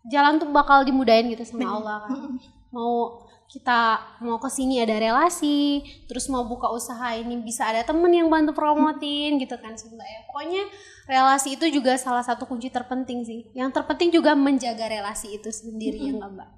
jalan 0.09 0.41
tuh 0.41 0.49
bakal 0.49 0.87
dimudahin 0.87 1.29
gitu 1.33 1.45
sama 1.45 1.77
Allah 1.81 1.99
kan. 2.09 2.41
Mau 2.73 3.27
kita 3.51 3.99
mau 4.23 4.39
ke 4.39 4.47
sini 4.47 4.79
ada 4.79 4.95
relasi, 4.95 5.83
terus 6.07 6.31
mau 6.31 6.47
buka 6.47 6.71
usaha 6.71 7.19
ini 7.19 7.43
bisa 7.43 7.67
ada 7.67 7.83
temen 7.83 8.09
yang 8.15 8.31
bantu 8.31 8.55
promotin 8.55 9.43
gitu 9.43 9.59
kan 9.59 9.75
sih 9.75 9.91
Mbak 9.91 10.07
ya. 10.07 10.21
Pokoknya 10.31 10.63
relasi 11.11 11.59
itu 11.59 11.67
juga 11.67 11.99
salah 11.99 12.23
satu 12.23 12.47
kunci 12.47 12.71
terpenting 12.71 13.27
sih. 13.27 13.51
Yang 13.53 13.83
terpenting 13.83 14.15
juga 14.15 14.39
menjaga 14.39 14.87
relasi 14.87 15.35
itu 15.35 15.51
sendiri 15.51 15.99
ya 15.99 16.15
nggak 16.15 16.31
Mbak. 16.31 16.51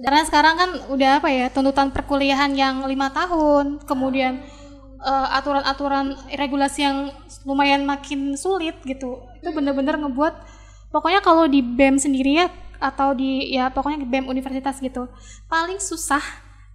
karena 0.00 0.22
sekarang 0.24 0.54
kan 0.56 0.70
udah 0.88 1.20
apa 1.20 1.28
ya 1.28 1.52
tuntutan 1.52 1.92
perkuliahan 1.92 2.56
yang 2.56 2.88
lima 2.88 3.12
tahun 3.12 3.84
kemudian 3.84 4.40
eh, 4.96 5.28
aturan-aturan 5.36 6.16
regulasi 6.32 6.88
yang 6.88 7.12
lumayan 7.44 7.84
makin 7.84 8.32
sulit 8.32 8.80
gitu 8.88 9.20
itu 9.44 9.48
bener-bener 9.52 10.00
ngebuat 10.00 10.34
pokoknya 10.92 11.24
kalau 11.24 11.48
di 11.48 11.64
BEM 11.64 11.96
sendiri 11.96 12.44
ya 12.44 12.46
atau 12.82 13.16
di 13.16 13.54
ya 13.54 13.72
pokoknya 13.72 14.04
di 14.04 14.08
BEM 14.10 14.28
universitas 14.28 14.78
gitu 14.78 15.08
paling 15.48 15.80
susah 15.80 16.22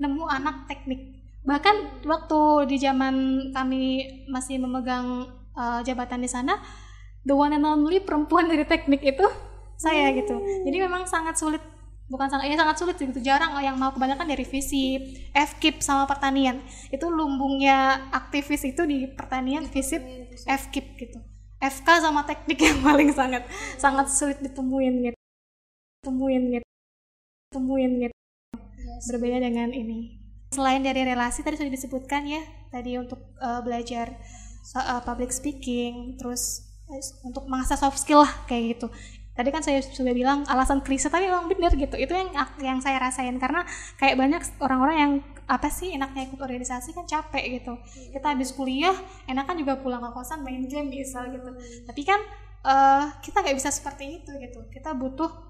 nemu 0.02 0.26
anak 0.26 0.66
teknik. 0.66 1.20
Bahkan 1.48 2.04
waktu 2.04 2.40
di 2.68 2.78
zaman 2.82 3.16
kami 3.56 4.04
masih 4.28 4.60
memegang 4.60 5.30
eh, 5.56 5.80
jabatan 5.86 6.20
di 6.26 6.30
sana 6.30 6.58
the 7.24 7.36
one 7.36 7.54
and 7.54 7.64
only 7.64 8.00
perempuan 8.02 8.50
dari 8.50 8.66
teknik 8.66 9.04
itu 9.06 9.26
saya 9.78 10.10
gitu. 10.18 10.42
Jadi 10.66 10.78
memang 10.82 11.06
sangat 11.06 11.38
sulit 11.38 11.62
bukan 12.08 12.32
sangat 12.32 12.50
ya 12.50 12.58
sangat 12.58 12.76
sulit 12.80 12.96
gitu. 12.98 13.20
Jarang 13.20 13.54
yang 13.62 13.76
mau 13.76 13.92
kebanyakan 13.92 14.32
dari 14.32 14.48
visi 14.48 14.98
FKIP 15.36 15.84
sama 15.84 16.08
pertanian. 16.08 16.64
Itu 16.90 17.12
lumbungnya 17.12 18.10
aktivis 18.16 18.64
itu 18.64 18.88
di 18.88 19.12
pertanian 19.12 19.68
visip 19.68 20.02
FKIP 20.48 20.88
gitu 21.04 21.20
FK 21.58 21.88
sama 22.06 22.22
teknik 22.24 22.60
yang 22.62 22.80
paling 22.86 23.10
sangat 23.14 23.44
sangat 23.82 24.08
sulit 24.14 24.38
ditemuin 24.42 25.10
gitu. 25.10 25.20
Temuin 26.06 26.44
gitu. 26.54 26.68
Temuin 27.54 27.92
gitu. 28.08 28.16
Iya 28.78 28.96
berbeda 29.10 29.38
dengan 29.42 29.70
ini. 29.74 30.22
Selain 30.54 30.80
dari 30.80 31.04
relasi 31.04 31.44
tadi 31.44 31.60
sudah 31.60 31.74
disebutkan 31.74 32.24
ya 32.24 32.42
tadi 32.72 32.96
untuk 32.96 33.20
uh, 33.42 33.60
belajar 33.64 34.16
uh, 34.76 35.02
public 35.04 35.32
speaking 35.32 36.16
terus 36.20 36.68
uh, 36.88 37.28
untuk 37.28 37.48
mengasah 37.48 37.80
soft 37.80 38.00
skill 38.00 38.24
lah 38.24 38.32
kayak 38.48 38.78
gitu 38.78 38.88
tadi 39.38 39.54
kan 39.54 39.62
saya 39.62 39.86
sudah 39.86 40.12
bilang 40.18 40.42
alasan 40.50 40.82
klise 40.82 41.14
tapi 41.14 41.30
memang 41.30 41.46
benar 41.46 41.72
gitu. 41.78 41.94
Itu 41.94 42.18
yang 42.18 42.34
yang 42.58 42.82
saya 42.82 42.98
rasain. 42.98 43.38
Karena 43.38 43.62
kayak 44.02 44.18
banyak 44.18 44.42
orang-orang 44.58 44.98
yang 44.98 45.12
apa 45.46 45.70
sih 45.70 45.94
enaknya 45.94 46.28
ikut 46.28 46.42
organisasi 46.42 46.98
kan 46.98 47.06
capek 47.06 47.62
gitu. 47.62 47.78
Kita 48.12 48.34
habis 48.34 48.52
kuliah 48.52 48.98
enakan 49.30 49.56
juga 49.62 49.78
pulang 49.78 50.02
ke 50.02 50.10
kosan 50.12 50.42
main 50.42 50.66
game 50.66 50.90
bisa 50.90 51.22
gitu. 51.30 51.54
Tapi 51.86 52.02
kan 52.02 52.20
uh, 52.66 53.14
kita 53.22 53.46
nggak 53.46 53.56
bisa 53.56 53.70
seperti 53.70 54.26
itu 54.26 54.34
gitu. 54.42 54.60
Kita 54.74 54.98
butuh 54.98 55.48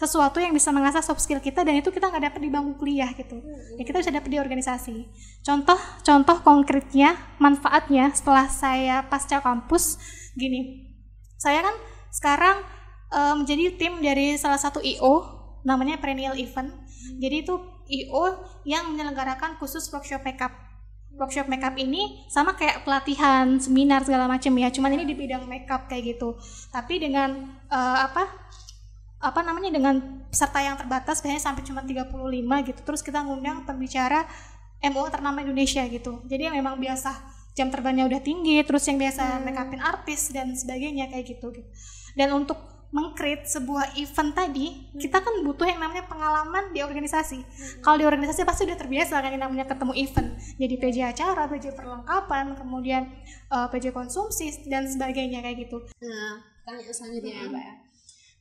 sesuatu 0.00 0.40
yang 0.40 0.56
bisa 0.56 0.72
mengasah 0.72 1.04
soft 1.04 1.20
skill 1.20 1.44
kita 1.44 1.60
dan 1.60 1.76
itu 1.76 1.92
kita 1.92 2.08
nggak 2.08 2.32
dapat 2.32 2.40
di 2.40 2.48
bangku 2.48 2.80
kuliah 2.80 3.12
gitu. 3.12 3.36
Ya 3.76 3.84
kita 3.84 4.00
bisa 4.00 4.08
dapat 4.08 4.32
di 4.32 4.38
organisasi. 4.40 4.96
Contoh 5.44 5.76
contoh 6.00 6.36
konkretnya 6.40 7.16
manfaatnya 7.36 8.08
setelah 8.16 8.48
saya 8.48 9.04
pasca 9.04 9.44
kampus 9.44 10.00
gini. 10.36 10.88
Saya 11.36 11.60
kan 11.64 11.76
sekarang 12.08 12.79
um, 13.10 13.44
menjadi 13.44 13.76
tim 13.76 13.98
dari 14.00 14.38
salah 14.38 14.58
satu 14.58 14.78
io 14.82 15.38
namanya 15.66 16.00
perennial 16.00 16.38
event. 16.38 16.72
Jadi 17.20 17.36
itu 17.44 17.54
io 17.90 18.24
yang 18.64 18.94
menyelenggarakan 18.94 19.58
khusus 19.60 19.86
workshop 19.92 20.22
makeup. 20.24 20.54
Workshop 21.18 21.50
makeup 21.50 21.74
ini 21.76 22.24
sama 22.30 22.54
kayak 22.54 22.86
pelatihan 22.86 23.58
seminar 23.58 24.06
segala 24.06 24.30
macam 24.30 24.54
ya. 24.56 24.70
Cuman 24.72 24.94
ini 24.96 25.04
di 25.04 25.14
bidang 25.18 25.44
makeup 25.44 25.90
kayak 25.90 26.16
gitu. 26.16 26.38
Tapi 26.70 27.02
dengan 27.02 27.60
uh, 27.68 27.98
apa 28.06 28.24
apa 29.20 29.40
namanya 29.44 29.76
dengan 29.76 30.24
peserta 30.32 30.64
yang 30.64 30.80
terbatas 30.80 31.20
biasanya 31.20 31.42
sampai 31.44 31.62
cuma 31.66 31.84
35 31.84 32.08
gitu. 32.72 32.80
Terus 32.86 33.00
kita 33.04 33.20
ngundang 33.26 33.68
pembicara 33.68 34.24
MO 34.80 35.04
ternama 35.12 35.44
Indonesia 35.44 35.84
gitu. 35.84 36.24
Jadi 36.24 36.48
yang 36.48 36.56
memang 36.56 36.80
biasa 36.80 37.40
jam 37.60 37.68
terbangnya 37.68 38.06
udah 38.06 38.22
tinggi 38.22 38.62
terus 38.62 38.86
yang 38.86 38.96
biasa 38.96 39.42
make 39.42 39.58
upin 39.58 39.82
artis 39.82 40.30
dan 40.30 40.54
sebagainya 40.54 41.10
kayak 41.10 41.36
gitu, 41.36 41.50
gitu. 41.50 41.66
dan 42.14 42.30
untuk 42.30 42.69
mengcreate 42.90 43.46
sebuah 43.46 43.94
event 43.94 44.34
tadi 44.34 44.90
kita 44.98 45.22
kan 45.22 45.46
butuh 45.46 45.62
yang 45.62 45.78
namanya 45.78 46.10
pengalaman 46.10 46.74
di 46.74 46.82
organisasi. 46.82 47.38
Hmm. 47.38 47.82
kalau 47.86 47.96
di 48.02 48.06
organisasi 48.06 48.42
pasti 48.42 48.66
udah 48.66 48.78
terbiasa 48.78 49.22
kan 49.22 49.30
yang 49.30 49.42
namanya 49.46 49.70
ketemu 49.70 49.94
event. 49.94 50.28
Jadi 50.58 50.74
PJ 50.74 50.96
acara 51.06 51.46
PJ 51.46 51.78
perlengkapan 51.78 52.58
kemudian 52.58 53.02
uh, 53.54 53.66
eh, 53.66 53.68
PJ 53.70 53.94
konsumsi 53.94 54.66
dan 54.66 54.90
sebagainya 54.90 55.38
kayak 55.38 55.70
gitu. 55.70 55.86
Nah 56.02 56.42
tanya 56.66 56.90
selanjutnya 56.90 57.30
hmm. 57.30 57.42
ya 57.46 57.52
mbak 57.54 57.62
ya. 57.62 57.74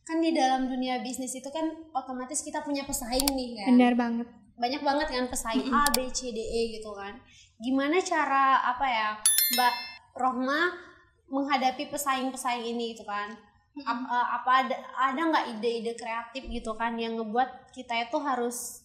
Kan 0.10 0.18
di 0.26 0.32
dalam 0.34 0.62
dunia 0.66 1.06
bisnis 1.06 1.38
itu 1.38 1.50
kan 1.54 1.70
otomatis 1.94 2.42
kita 2.42 2.66
punya 2.66 2.82
pesaing 2.90 3.30
nih 3.30 3.62
kan? 3.62 3.70
Benar 3.78 3.94
banget. 3.94 4.28
Banyak 4.58 4.82
banget 4.82 5.08
kan 5.14 5.26
pesaing 5.30 5.70
A 5.70 5.86
B 5.94 6.10
C 6.10 6.34
D 6.34 6.42
E 6.42 6.62
gitu 6.82 6.90
kan. 6.98 7.22
Gimana 7.62 8.02
cara 8.02 8.66
apa 8.66 8.86
ya 8.90 9.10
Mbak 9.54 9.74
Rohma 10.18 10.90
menghadapi 11.30 11.94
pesaing-pesaing 11.94 12.66
ini 12.66 12.98
gitu 12.98 13.06
kan 13.06 13.49
apa, 13.86 14.04
eh, 14.10 14.28
apa 14.36 14.52
ada 14.66 14.76
ada 14.98 15.22
nggak 15.30 15.46
ide-ide 15.58 15.94
kreatif 15.96 16.44
gitu 16.50 16.76
kan 16.76 16.98
yang 17.00 17.16
ngebuat 17.16 17.72
kita 17.72 18.10
itu 18.10 18.18
harus 18.20 18.84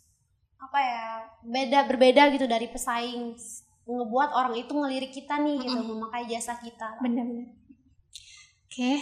apa 0.60 0.78
ya 0.80 1.04
beda 1.44 1.78
berbeda 1.90 2.22
gitu 2.32 2.46
dari 2.48 2.70
pesaing 2.70 3.36
ngebuat 3.84 4.30
orang 4.32 4.54
itu 4.56 4.72
ngelirik 4.72 5.12
kita 5.12 5.36
nih 5.44 5.60
gitu 5.60 5.76
memakai 5.84 6.24
jasa 6.24 6.56
kita. 6.56 7.00
Benar-benar 7.04 7.52
oke 8.68 8.92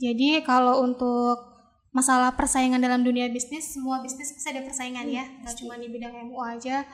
jadi 0.00 0.40
kalau 0.44 0.84
untuk 0.84 1.50
masalah 1.90 2.32
persaingan 2.38 2.78
dalam 2.78 3.02
dunia 3.02 3.26
bisnis 3.28 3.74
semua 3.74 3.98
bisnis 4.00 4.30
pasti 4.30 4.48
ada 4.54 4.62
persaingan 4.62 5.06
ya. 5.10 5.24
Hmm, 5.26 5.42
nggak 5.42 5.56
cuma 5.58 5.74
di 5.76 5.88
bidang 5.90 6.14
MU 6.30 6.38
aja 6.40 6.86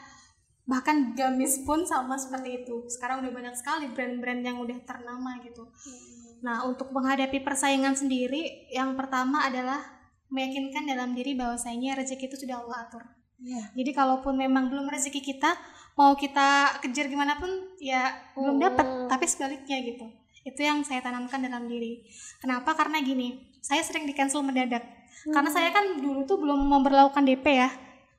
bahkan 0.66 1.14
gamis 1.14 1.62
pun 1.62 1.86
sama 1.86 2.18
seperti 2.18 2.62
itu. 2.62 2.84
Sekarang 2.90 3.22
udah 3.22 3.32
banyak 3.32 3.54
sekali 3.54 3.86
brand-brand 3.94 4.42
yang 4.42 4.58
udah 4.60 4.78
ternama 4.84 5.38
gitu. 5.42 5.64
Hmm. 5.66 6.14
nah 6.36 6.68
untuk 6.68 6.92
menghadapi 6.92 7.40
persaingan 7.40 7.96
sendiri 7.96 8.68
yang 8.68 8.92
pertama 8.92 9.48
adalah 9.48 9.80
meyakinkan 10.28 10.84
dalam 10.84 11.16
diri 11.16 11.32
bahwasanya 11.32 11.96
rezeki 11.96 12.28
itu 12.28 12.44
sudah 12.44 12.60
Allah 12.60 12.86
atur. 12.86 13.02
Yeah. 13.36 13.68
jadi 13.76 13.92
kalaupun 13.92 14.32
memang 14.36 14.72
belum 14.72 14.88
rezeki 14.88 15.20
kita 15.20 15.52
mau 15.92 16.16
kita 16.16 16.80
kejar 16.80 17.08
gimana 17.08 17.36
pun 17.36 17.52
ya 17.76 18.08
hmm. 18.08 18.36
belum 18.36 18.56
dapat 18.60 18.86
tapi 19.08 19.24
sebaliknya 19.24 19.80
gitu. 19.80 20.06
Itu 20.44 20.60
yang 20.60 20.84
saya 20.84 21.00
tanamkan 21.00 21.40
dalam 21.40 21.64
diri. 21.64 22.04
Kenapa? 22.38 22.76
Karena 22.76 23.00
gini 23.00 23.56
saya 23.66 23.82
sering 23.82 24.06
di 24.06 24.14
cancel 24.14 24.46
mendadak 24.46 24.86
hmm. 25.26 25.34
karena 25.34 25.50
saya 25.50 25.74
kan 25.74 25.98
dulu 25.98 26.22
tuh 26.22 26.38
belum 26.38 26.70
memperlakukan 26.70 27.26
DP 27.26 27.46
ya 27.50 27.70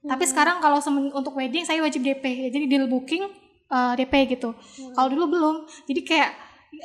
hmm. 0.03 0.09
tapi 0.09 0.23
sekarang 0.27 0.59
kalau 0.59 0.77
untuk 1.13 1.33
wedding 1.33 1.63
saya 1.63 1.81
wajib 1.81 2.03
DP 2.03 2.23
ya 2.23 2.47
jadi 2.53 2.65
deal 2.67 2.85
booking 2.91 3.25
uh, 3.71 3.93
eh, 3.93 4.03
DP 4.03 4.37
gitu 4.37 4.53
hmm. 4.53 4.93
kalau 4.93 5.07
dulu 5.11 5.25
belum 5.31 5.55
jadi 5.87 6.01
kayak 6.03 6.31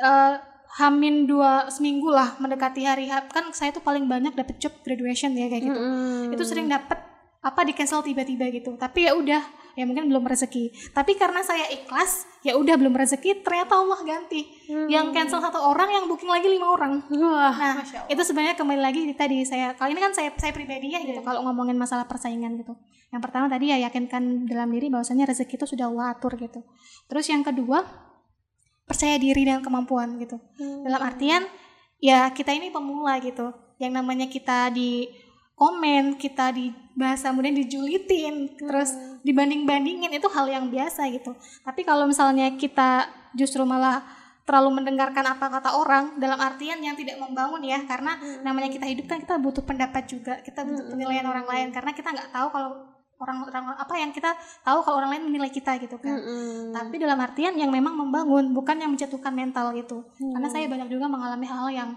uh, 0.03 0.33
hamin 0.73 1.29
dua 1.29 1.69
seminggu 1.69 2.09
lah 2.09 2.41
mendekati 2.41 2.89
hari 2.89 3.13
kan 3.29 3.53
saya 3.53 3.77
tuh 3.77 3.85
paling 3.85 4.09
banyak 4.09 4.33
dapet 4.33 4.57
job 4.57 4.73
graduation 4.81 5.37
ya 5.37 5.53
kayak 5.53 5.69
gitu 5.69 5.81
hmm. 5.81 6.33
itu 6.33 6.43
sering 6.49 6.65
dapet 6.69 6.97
apa 7.43 7.61
di 7.67 7.75
cancel 7.75 8.07
tiba-tiba 8.07 8.47
gitu 8.55 8.79
tapi 8.79 9.11
ya 9.11 9.19
udah 9.19 9.43
ya 9.75 9.83
mungkin 9.83 10.07
belum 10.07 10.23
rezeki 10.31 10.95
tapi 10.95 11.19
karena 11.19 11.43
saya 11.43 11.67
ikhlas 11.75 12.29
ya 12.47 12.55
udah 12.55 12.79
belum 12.79 12.95
rezeki 12.95 13.43
ternyata 13.43 13.83
Allah 13.83 13.99
ganti 14.07 14.47
hmm. 14.71 14.87
yang 14.87 15.11
cancel 15.11 15.43
satu 15.43 15.59
orang 15.59 15.91
yang 15.91 16.05
booking 16.07 16.31
lagi 16.31 16.47
lima 16.47 16.71
orang 16.71 17.03
Wah, 17.11 17.51
nah 17.51 17.83
itu 18.07 18.23
sebenarnya 18.23 18.55
kembali 18.55 18.79
lagi 18.79 19.01
tadi 19.19 19.43
saya 19.43 19.75
kali 19.75 19.97
ini 19.97 20.01
kan 20.01 20.15
saya 20.15 20.31
saya 20.39 20.55
pribadi 20.55 20.95
ya 20.95 21.03
gitu 21.03 21.19
yeah. 21.19 21.27
kalau 21.27 21.43
ngomongin 21.43 21.75
masalah 21.75 22.07
persaingan 22.07 22.63
gitu 22.63 22.79
yang 23.13 23.21
pertama 23.21 23.47
tadi 23.47 23.69
ya 23.69 23.77
yakinkan 23.87 24.49
dalam 24.49 24.73
diri 24.73 24.89
bahwasanya 24.89 25.29
rezeki 25.29 25.61
itu 25.61 25.67
sudah 25.77 25.93
Allah 25.93 26.17
atur 26.17 26.33
gitu 26.41 26.65
terus 27.07 27.29
yang 27.29 27.45
kedua 27.45 27.85
percaya 28.89 29.21
diri 29.21 29.45
dan 29.45 29.61
kemampuan 29.61 30.17
gitu 30.17 30.41
hmm. 30.57 30.89
dalam 30.89 31.01
artian 31.05 31.45
ya 32.01 32.33
kita 32.33 32.57
ini 32.57 32.73
pemula 32.73 33.21
gitu 33.21 33.53
yang 33.77 33.93
namanya 33.93 34.27
kita 34.33 34.73
di 34.73 35.13
komen 35.55 36.17
kita 36.17 36.57
di 36.57 36.73
bahasa 36.97 37.31
kemudian 37.31 37.55
dijulitin 37.55 38.57
hmm. 38.57 38.67
terus 38.67 38.97
dibanding-bandingin 39.23 40.11
itu 40.11 40.27
hal 40.33 40.49
yang 40.49 40.73
biasa 40.73 41.07
gitu 41.13 41.37
tapi 41.63 41.85
kalau 41.85 42.09
misalnya 42.09 42.49
kita 42.57 43.07
justru 43.37 43.63
malah 43.63 44.03
terlalu 44.43 44.83
mendengarkan 44.83 45.23
apa 45.39 45.47
kata 45.47 45.79
orang 45.79 46.19
dalam 46.19 46.35
artian 46.41 46.83
yang 46.83 46.99
tidak 46.99 47.15
membangun 47.21 47.63
ya 47.63 47.79
karena 47.87 48.19
hmm. 48.19 48.43
namanya 48.43 48.75
kita 48.75 48.91
hidup 48.91 49.07
kan 49.07 49.23
kita 49.23 49.39
butuh 49.39 49.63
pendapat 49.63 50.03
juga 50.11 50.43
kita 50.43 50.67
butuh 50.67 50.83
hmm. 50.83 50.93
penilaian 50.99 51.27
orang 51.29 51.47
lain 51.47 51.69
karena 51.71 51.95
kita 51.95 52.11
nggak 52.11 52.31
tahu 52.35 52.49
kalau 52.51 52.92
orang 53.23 53.39
orang 53.47 53.65
apa 53.79 53.95
yang 53.95 54.11
kita 54.11 54.35
tahu 54.67 54.83
kalau 54.83 54.99
orang 54.99 55.15
lain 55.15 55.31
menilai 55.31 55.51
kita 55.55 55.79
gitu 55.79 55.97
kan 56.03 56.19
hmm. 56.19 56.75
tapi 56.75 56.99
dalam 56.99 57.19
artian 57.23 57.55
yang 57.55 57.71
memang 57.71 57.95
membangun 57.95 58.51
bukan 58.51 58.83
yang 58.83 58.91
menjatuhkan 58.91 59.31
mental 59.31 59.71
gitu 59.79 60.03
hmm. 60.19 60.35
karena 60.35 60.49
saya 60.51 60.67
banyak 60.67 60.91
juga 60.91 61.07
mengalami 61.07 61.47
hal-hal 61.47 61.71
yang 61.71 61.91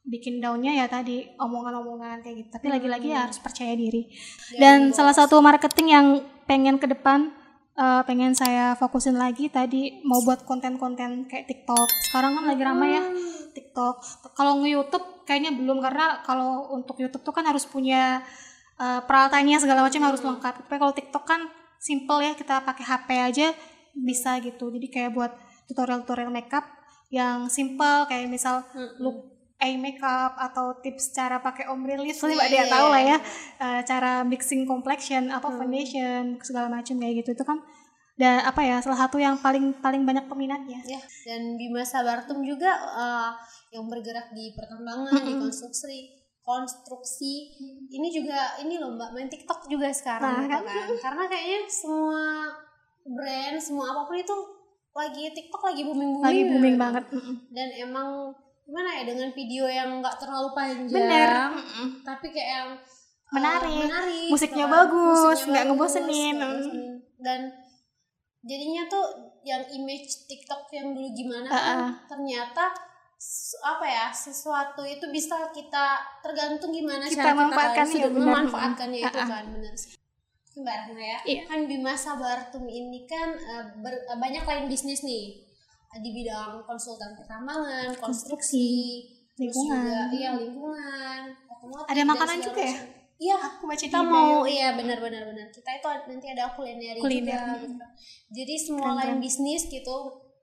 bikin 0.00 0.40
daunnya 0.40 0.72
ya 0.72 0.88
tadi 0.88 1.28
omongan-omongan 1.36 2.24
kayak 2.24 2.36
gitu 2.44 2.48
tapi 2.48 2.66
lagi 2.72 2.88
lagi-lagi 2.88 3.08
ya 3.12 3.28
harus 3.28 3.38
percaya 3.38 3.76
diri 3.76 4.08
ya, 4.56 4.58
dan 4.58 4.90
bos. 4.90 4.96
salah 4.96 5.12
satu 5.12 5.38
marketing 5.44 5.88
yang 5.92 6.06
pengen 6.48 6.80
ke 6.80 6.88
depan 6.88 7.30
uh, 7.76 8.02
pengen 8.08 8.32
saya 8.32 8.72
fokusin 8.80 9.20
lagi 9.20 9.52
tadi 9.52 10.00
mau 10.02 10.24
buat 10.24 10.48
konten-konten 10.48 11.28
kayak 11.28 11.46
TikTok 11.46 11.88
sekarang 12.10 12.32
kan 12.40 12.44
lagi 12.48 12.62
ramai 12.64 12.96
ya. 12.96 13.04
TikTok 13.50 13.94
kalau 14.32 14.62
nge-YouTube 14.62 15.26
kayaknya 15.28 15.52
belum 15.54 15.78
karena 15.84 16.22
kalau 16.26 16.70
untuk 16.74 16.96
YouTube 16.98 17.22
tuh 17.22 17.34
kan 17.34 17.46
harus 17.46 17.66
punya 17.66 18.24
uh, 18.80 19.00
peralatannya 19.04 19.60
segala 19.60 19.84
macam 19.84 20.00
harus 20.08 20.24
lengkap. 20.24 20.54
Tapi 20.64 20.76
kalau 20.80 20.94
TikTok 20.96 21.24
kan 21.28 21.40
simple 21.76 22.24
ya 22.24 22.32
kita 22.32 22.64
pakai 22.64 22.84
HP 22.84 23.08
aja 23.20 23.46
bisa 23.92 24.40
gitu. 24.40 24.72
Jadi 24.72 24.88
kayak 24.88 25.12
buat 25.12 25.32
tutorial-tutorial 25.68 26.32
makeup 26.32 26.64
yang 27.12 27.52
simple 27.52 28.08
kayak 28.08 28.30
misal 28.32 28.64
look 29.02 29.28
eye 29.60 29.76
makeup 29.76 30.40
atau 30.40 30.72
tips 30.80 31.12
cara 31.12 31.36
pakai 31.42 31.68
ombre 31.68 32.00
lips 32.00 32.24
mbak 32.24 32.48
dia 32.48 32.64
tahu 32.66 32.86
lah 32.88 33.02
ya. 33.04 33.18
Uh, 33.60 33.80
cara 33.84 34.24
mixing 34.24 34.64
complexion 34.64 35.28
apa 35.28 35.52
hmm. 35.52 35.56
foundation 35.60 36.22
segala 36.40 36.72
macam 36.72 36.96
kayak 36.96 37.22
gitu. 37.22 37.36
Itu 37.36 37.44
kan 37.44 37.60
dan 38.20 38.44
apa 38.44 38.60
ya 38.60 38.76
salah 38.84 39.08
satu 39.08 39.16
yang 39.16 39.40
paling 39.40 39.80
paling 39.80 40.04
banyak 40.04 40.28
peminatnya. 40.28 40.80
Ya 40.88 41.00
dan 41.28 41.60
Bima 41.60 41.84
Sabartum 41.84 42.40
juga 42.44 42.72
uh, 42.72 43.32
yang 43.72 43.88
bergerak 43.88 44.32
di 44.32 44.52
pertambangan 44.56 45.12
-hmm. 45.14 45.28
di 45.28 45.32
konstruksi 45.40 46.19
konstruksi. 46.40 47.52
Hmm. 47.56 47.86
ini 47.90 48.08
juga 48.10 48.58
ini 48.62 48.80
loh 48.80 48.96
mbak 48.96 49.12
main 49.14 49.30
TikTok 49.30 49.68
juga 49.70 49.92
sekarang 49.92 50.46
nah, 50.46 50.46
gitu 50.46 50.56
kan? 50.56 50.62
kan 50.66 50.88
karena 50.98 51.24
kayaknya 51.28 51.60
semua 51.68 52.24
brand 53.06 53.56
semua 53.60 53.86
apa 53.92 54.00
pun 54.08 54.16
itu 54.18 54.36
lagi 54.90 55.22
TikTok 55.30 55.62
lagi 55.62 55.82
booming 55.86 56.10
booming 56.18 56.26
lagi 56.26 56.42
booming 56.50 56.76
ya. 56.76 56.80
banget 56.80 57.04
dan 57.54 57.68
emang 57.78 58.08
gimana 58.70 58.90
ya 58.98 59.02
dengan 59.02 59.28
video 59.34 59.64
yang 59.66 59.98
nggak 59.98 60.16
terlalu 60.22 60.54
panjang 60.54 60.94
bener. 60.94 61.30
Tapi 62.06 62.26
kayak 62.30 62.50
yang 62.54 62.70
menarik, 63.34 63.66
uh, 63.66 63.82
menarik 63.86 64.30
musiknya 64.30 64.66
gitu, 64.66 64.74
bagus 64.74 65.38
nggak 65.46 65.64
ngebosenin. 65.66 66.36
dan 67.18 67.40
jadinya 68.46 68.86
tuh 68.86 69.06
yang 69.42 69.60
image 69.74 70.30
TikTok 70.30 70.70
yang 70.70 70.94
dulu 70.94 71.08
gimana 71.12 71.48
uh 71.48 71.54
-uh. 71.54 71.64
kan 71.66 71.80
ternyata 72.08 72.64
apa 73.60 73.84
ya 73.84 74.06
sesuatu 74.08 74.80
itu 74.80 75.04
bisa 75.12 75.52
kita 75.52 76.00
tergantung 76.24 76.72
gimana 76.72 77.04
kita 77.04 77.20
cara 77.20 77.36
memanfaatkan 77.36 77.86
kita 77.92 78.08
ya, 78.08 78.16
memanfaatkannya 78.16 78.98
itu 79.04 79.12
uh 79.12 79.20
-uh. 79.20 79.28
kan 79.28 79.44
benar 79.52 79.74
Mbak 80.60 80.76
Rahma 80.76 80.98
ya. 81.00 81.18
Iya. 81.24 81.42
Kan 81.46 81.60
Bima 81.70 81.94
Sabartum 81.94 82.66
ini 82.66 83.06
kan 83.06 83.32
uh, 83.38 83.64
ber- 83.80 84.04
uh, 84.10 84.18
banyak 84.18 84.42
lain 84.44 84.66
bisnis 84.66 85.06
nih 85.06 85.46
di 85.90 86.10
bidang 86.14 86.62
konsultan 86.66 87.18
pertambangan, 87.18 87.90
konstruksi, 87.98 89.02
terus 89.34 89.50
Lingkungan. 89.50 89.82
juga 89.82 90.00
iya 90.14 90.30
lingkungan, 90.38 91.20
otomotif, 91.50 91.90
Ada 91.90 92.02
makanan 92.06 92.38
juga 92.38 92.62
ya? 92.62 92.78
Iya, 93.20 93.36
Aku 93.36 93.68
baca 93.68 93.84
kita 93.84 94.00
mau 94.00 94.46
iya 94.46 94.78
benar-benar 94.78 95.26
benar. 95.26 95.46
Kita 95.50 95.70
itu 95.76 95.86
nanti 96.08 96.26
ada 96.30 96.54
kuliner, 96.54 96.94
Kuliner, 96.96 97.36
juga 97.36 97.58
gitu. 97.58 97.74
Jadi 98.32 98.54
semua 98.54 98.90
lain 99.02 99.18
bisnis 99.18 99.66
gitu 99.66 99.96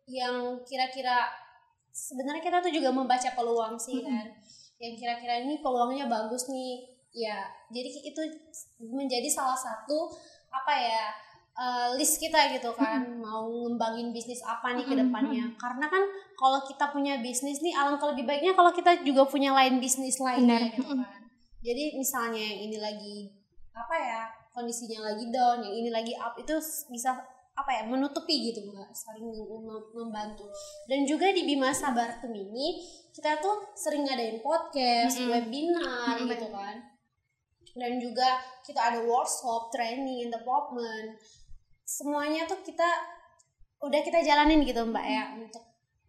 yang 0.05 0.59
kira-kira 0.67 1.25
sebenarnya 1.97 2.43
kita 2.45 2.61
tuh 2.61 2.69
juga 2.69 2.93
membaca 2.93 3.29
peluang 3.33 3.73
sih 3.81 4.05
Mm-mm. 4.05 4.09
kan. 4.13 4.27
Yang 4.77 4.93
kira-kira 5.01 5.41
ini 5.41 5.57
peluangnya 5.65 6.05
bagus 6.05 6.45
nih. 6.53 6.85
Ya, 7.17 7.49
jadi 7.73 7.89
itu 7.89 8.21
menjadi 8.77 9.25
salah 9.25 9.57
satu 9.57 10.13
apa 10.53 10.73
ya 10.77 11.05
eh, 11.57 11.87
list 11.97 12.21
kita 12.21 12.53
gitu 12.53 12.69
kan. 12.77 13.01
Mau 13.17 13.49
ngembangin 13.65 14.13
bisnis 14.13 14.45
apa 14.45 14.77
nih 14.77 14.85
ke 14.85 14.93
depannya. 14.93 15.49
karena 15.57 15.89
kan 15.89 16.03
kalau 16.37 16.61
kita 16.61 16.93
punya 16.93 17.17
bisnis 17.17 17.57
nih 17.65 17.73
alangkah 17.73 18.13
lebih 18.13 18.29
baiknya 18.29 18.53
kalau 18.53 18.69
kita 18.69 19.01
juga 19.01 19.25
punya 19.25 19.49
lain 19.57 19.81
bisnis 19.81 20.21
lainnya 20.21 20.61
Benar, 20.61 20.77
gitu 20.77 20.93
kan. 20.93 21.21
Jadi 21.65 21.83
misalnya 21.97 22.37
yang 22.37 22.59
ini 22.69 22.77
lagi 22.77 23.17
apa 23.73 23.95
ya 23.97 24.21
kondisinya 24.53 25.09
lagi 25.09 25.29
down 25.33 25.61
yang 25.61 25.73
ini 25.73 25.89
lagi 25.89 26.13
up 26.17 26.37
itu 26.37 26.53
bisa 26.89 27.17
apa 27.57 27.73
ya 27.73 27.83
menutupi 27.89 28.53
gitu 28.53 28.69
mbak. 28.69 28.93
Saling 28.93 29.25
mem- 29.25 29.65
mem- 29.65 29.89
membantu. 29.97 30.45
Dan 30.85 31.09
juga 31.09 31.33
di 31.33 31.41
Bima 31.41 31.73
Sabartum 31.73 32.29
ini 32.29 32.85
kita 33.09 33.41
tuh 33.41 33.73
sering 33.73 34.05
ngadain 34.05 34.45
podcast 34.45 35.17
Mm-mm. 35.17 35.33
webinar 35.33 36.21
Mm-mm, 36.21 36.29
gitu 36.29 36.47
kan. 36.53 36.77
Dan 37.73 37.97
juga 37.97 38.37
kita 38.61 38.93
ada 38.93 38.99
workshop 39.01 39.73
training 39.73 40.29
development 40.29 41.17
semuanya 41.87 42.43
tuh 42.45 42.59
kita 42.61 42.85
udah 43.79 44.01
kita 44.03 44.19
jalanin 44.25 44.65
gitu 44.65 44.83
mbak 44.83 45.05
ya 45.05 45.33
untuk 45.37 45.63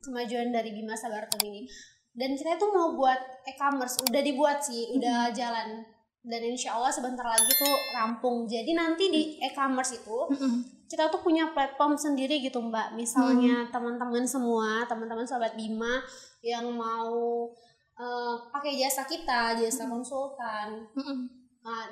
kemajuan 0.04 0.52
dari 0.52 0.76
Bima 0.76 0.92
Sabartum 0.92 1.40
ini. 1.48 1.64
Dan 2.12 2.34
kita 2.34 2.58
tuh 2.58 2.74
mau 2.74 2.92
buat 2.98 3.46
e-commerce 3.46 4.04
udah 4.04 4.20
dibuat 4.20 4.58
sih 4.60 4.90
udah 4.96 5.30
jalan 5.32 5.86
dan 6.28 6.40
insya 6.44 6.76
Allah 6.76 6.92
sebentar 6.92 7.24
lagi 7.24 7.48
tuh 7.50 7.74
rampung. 7.90 8.44
Jadi 8.44 8.70
nanti 8.72 9.08
di 9.08 9.22
e-commerce 9.40 9.96
itu 9.96 10.18
Mm-mm. 10.28 10.84
kita 10.86 11.08
tuh 11.08 11.18
punya 11.18 11.50
platform 11.50 11.96
sendiri 11.96 12.38
gitu 12.38 12.60
mbak. 12.60 12.92
Misalnya 12.92 13.66
teman-teman 13.68 14.22
semua 14.22 14.84
teman-teman 14.84 15.24
sobat 15.24 15.56
Bima 15.56 16.04
yang 16.40 16.68
mau 16.70 17.48
eh, 17.94 18.34
pakai 18.48 18.76
jasa 18.76 19.02
kita 19.02 19.56
jasa 19.56 19.88
konsultan 19.88 20.84
Mm-mm. 20.92 21.18
uh, 21.64 21.86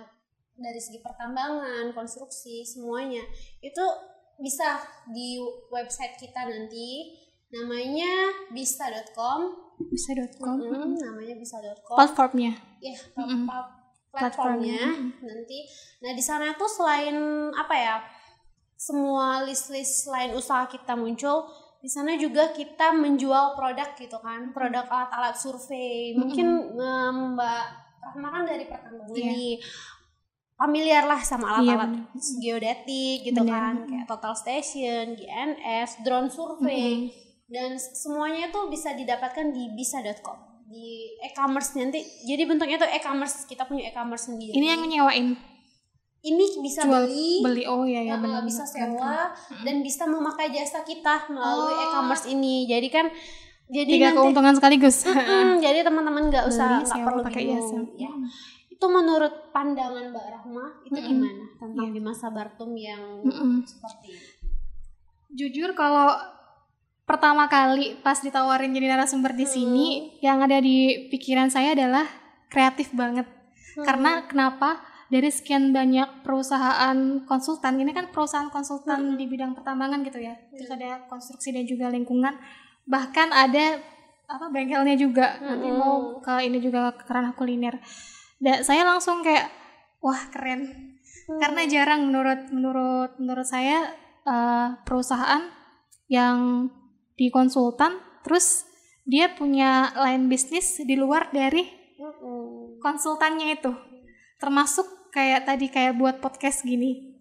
dari 0.55 0.79
segi 0.79 1.01
pertambangan, 1.01 1.93
konstruksi, 1.93 2.61
semuanya 2.63 3.21
itu 3.59 3.85
bisa 4.37 4.77
di 5.09 5.41
website 5.69 6.17
kita 6.17 6.45
nanti. 6.45 7.25
Namanya 7.47 8.11
bisa.com 8.51 9.41
bisa.com 9.87 10.57
Mm, 10.59 10.99
namanya 10.99 11.35
bisa.com 11.37 11.95
platformnya? 11.95 12.53
Ya 12.83 12.99
Mm-mm. 13.15 13.47
plat- 13.47 13.86
platformnya 14.17 14.83
nanti. 15.21 15.59
Nah 16.01 16.13
di 16.13 16.21
sana 16.21 16.57
tuh 16.57 16.67
selain 16.67 17.17
apa 17.53 17.75
ya 17.75 17.97
semua 18.77 19.41
list-list 19.43 20.05
lain 20.07 20.33
usaha 20.33 20.65
kita 20.65 20.93
muncul 20.93 21.49
di 21.79 21.89
sana 21.89 22.17
juga 22.17 22.51
kita 22.51 22.93
menjual 22.93 23.55
produk 23.55 23.95
gitu 23.95 24.17
kan 24.19 24.51
produk 24.51 24.85
alat-alat 24.85 25.37
survei. 25.37 26.17
Mungkin 26.17 26.47
em, 26.75 27.17
Mbak 27.35 27.65
Rahma 28.03 28.29
kan 28.31 28.43
dari 28.43 28.65
pertambangan 28.65 29.13
Iya. 29.13 29.33
nih 29.33 29.55
familiar 30.57 31.05
lah 31.05 31.21
sama 31.21 31.61
Iya, 31.61 31.77
alat-alat 31.77 31.91
geodetik 32.39 33.19
gitu 33.23 33.41
Benar. 33.45 33.53
kan 33.53 33.75
kayak 33.85 34.07
total 34.09 34.33
station, 34.33 35.13
GNS, 35.15 36.01
drone 36.01 36.33
survey 36.33 37.13
dan 37.47 37.77
semuanya 37.79 38.51
tuh 38.51 38.67
bisa 38.67 38.91
didapatkan 38.91 39.55
di 39.55 39.71
bisa.com 39.77 40.56
di 40.67 40.87
e-commerce 41.21 41.75
nanti. 41.75 41.99
Jadi 42.23 42.43
bentuknya 42.43 42.77
tuh 42.77 42.89
e-commerce. 42.89 43.45
Kita 43.45 43.65
punya 43.65 43.87
e-commerce 43.87 44.27
sendiri. 44.27 44.53
Ini 44.53 44.67
yang 44.69 44.83
nyewain. 44.85 45.27
Ini 46.19 46.45
bisa 46.59 46.83
jual 46.83 47.07
beli. 47.07 47.39
beli. 47.41 47.63
Oh 47.65 47.83
ya 47.83 48.03
ya 48.03 48.19
benar 48.19 48.43
bisa 48.43 48.67
sewa 48.67 49.31
dan 49.63 49.77
bisa 49.81 50.05
memakai 50.05 50.51
jasa 50.51 50.83
kita 50.83 51.27
melalui 51.29 51.71
Oh. 51.71 51.85
e-commerce 51.85 52.27
ini. 52.27 52.67
Jadi 52.67 52.89
kan 52.89 53.07
jadi 53.67 53.87
tiga 53.89 54.07
nanti 54.11 54.19
keuntungan 54.21 54.55
sekaligus. 54.55 55.07
Mm, 55.07 55.59
jadi 55.59 55.83
teman-teman 55.83 56.27
nggak 56.27 56.47
usah 56.47 56.83
nggak 56.83 56.99
perlu 57.01 57.23
pakai 57.23 57.43
bingung. 57.45 57.63
jasa. 57.63 57.79
ya. 57.97 58.11
Itu 58.69 58.87
menurut 58.87 59.33
pandangan 59.51 60.11
Mbak 60.11 60.27
Rahma 60.29 60.65
itu 60.83 60.95
Mm-mm. 60.95 61.09
gimana 61.09 61.45
tentang 61.57 61.87
Iya. 61.87 61.95
Bima 61.95 62.13
Sabartum 62.13 62.71
yang 62.75 63.03
Mm-mm. 63.23 63.63
seperti 63.63 64.07
ini? 64.11 64.29
Jujur 65.33 65.73
kalau 65.73 66.11
pertama 67.07 67.47
kali 67.47 68.03
pas 68.03 68.19
ditawarin 68.19 68.75
jadi 68.75 68.91
narasumber 68.99 69.33
di 69.33 69.47
sini 69.47 69.87
yang 70.19 70.43
ada 70.43 70.59
di 70.59 71.07
pikiran 71.09 71.49
saya 71.49 71.73
adalah 71.73 72.05
kreatif 72.51 72.91
banget. 72.93 73.25
Karena 73.79 74.27
kenapa? 74.27 74.83
Dari 75.07 75.31
sekian 75.31 75.71
banyak 75.71 76.27
perusahaan 76.27 77.23
konsultan 77.31 77.79
ini 77.79 77.95
kan 77.95 78.11
perusahaan 78.11 78.51
konsultan 78.51 79.15
di 79.15 79.31
bidang 79.31 79.55
pertambangan 79.55 80.03
gitu 80.03 80.19
ya. 80.19 80.35
Terus 80.51 80.67
ada 80.67 81.07
konstruksi 81.07 81.55
dan 81.55 81.63
juga 81.63 81.87
lingkungan. 81.95 82.35
Bahkan 82.91 83.29
ada 83.31 83.79
apa 84.27 84.51
bengkelnya 84.51 84.99
juga. 84.99 85.39
Nanti 85.39 85.71
Mm-mm. 85.71 85.79
mau 85.79 86.19
ke 86.19 86.43
ini 86.43 86.59
juga 86.59 86.91
ke 86.91 87.07
ranah 87.07 87.39
kuliner. 87.39 87.79
Dan 88.43 88.67
saya 88.67 88.83
langsung 88.83 89.23
kayak 89.23 89.47
wah 90.03 90.27
keren. 90.35 90.91
Karena 91.39 91.63
jarang 91.71 92.11
menurut 92.11 92.51
menurut 92.51 93.15
menurut 93.23 93.47
saya 93.47 93.95
eh, 94.27 94.69
perusahaan 94.83 95.47
yang 96.11 96.67
di 97.17 97.33
konsultan 97.33 97.97
terus 98.23 98.69
dia 99.07 99.33
punya 99.33 99.95
line 99.97 100.29
bisnis 100.29 100.83
di 100.85 100.95
luar 100.99 101.33
dari 101.33 101.65
konsultannya 102.83 103.57
itu. 103.57 103.73
Termasuk 104.37 105.11
kayak 105.15 105.49
tadi 105.49 105.73
kayak 105.73 105.97
buat 105.97 106.19
podcast 106.21 106.67
gini. 106.67 107.17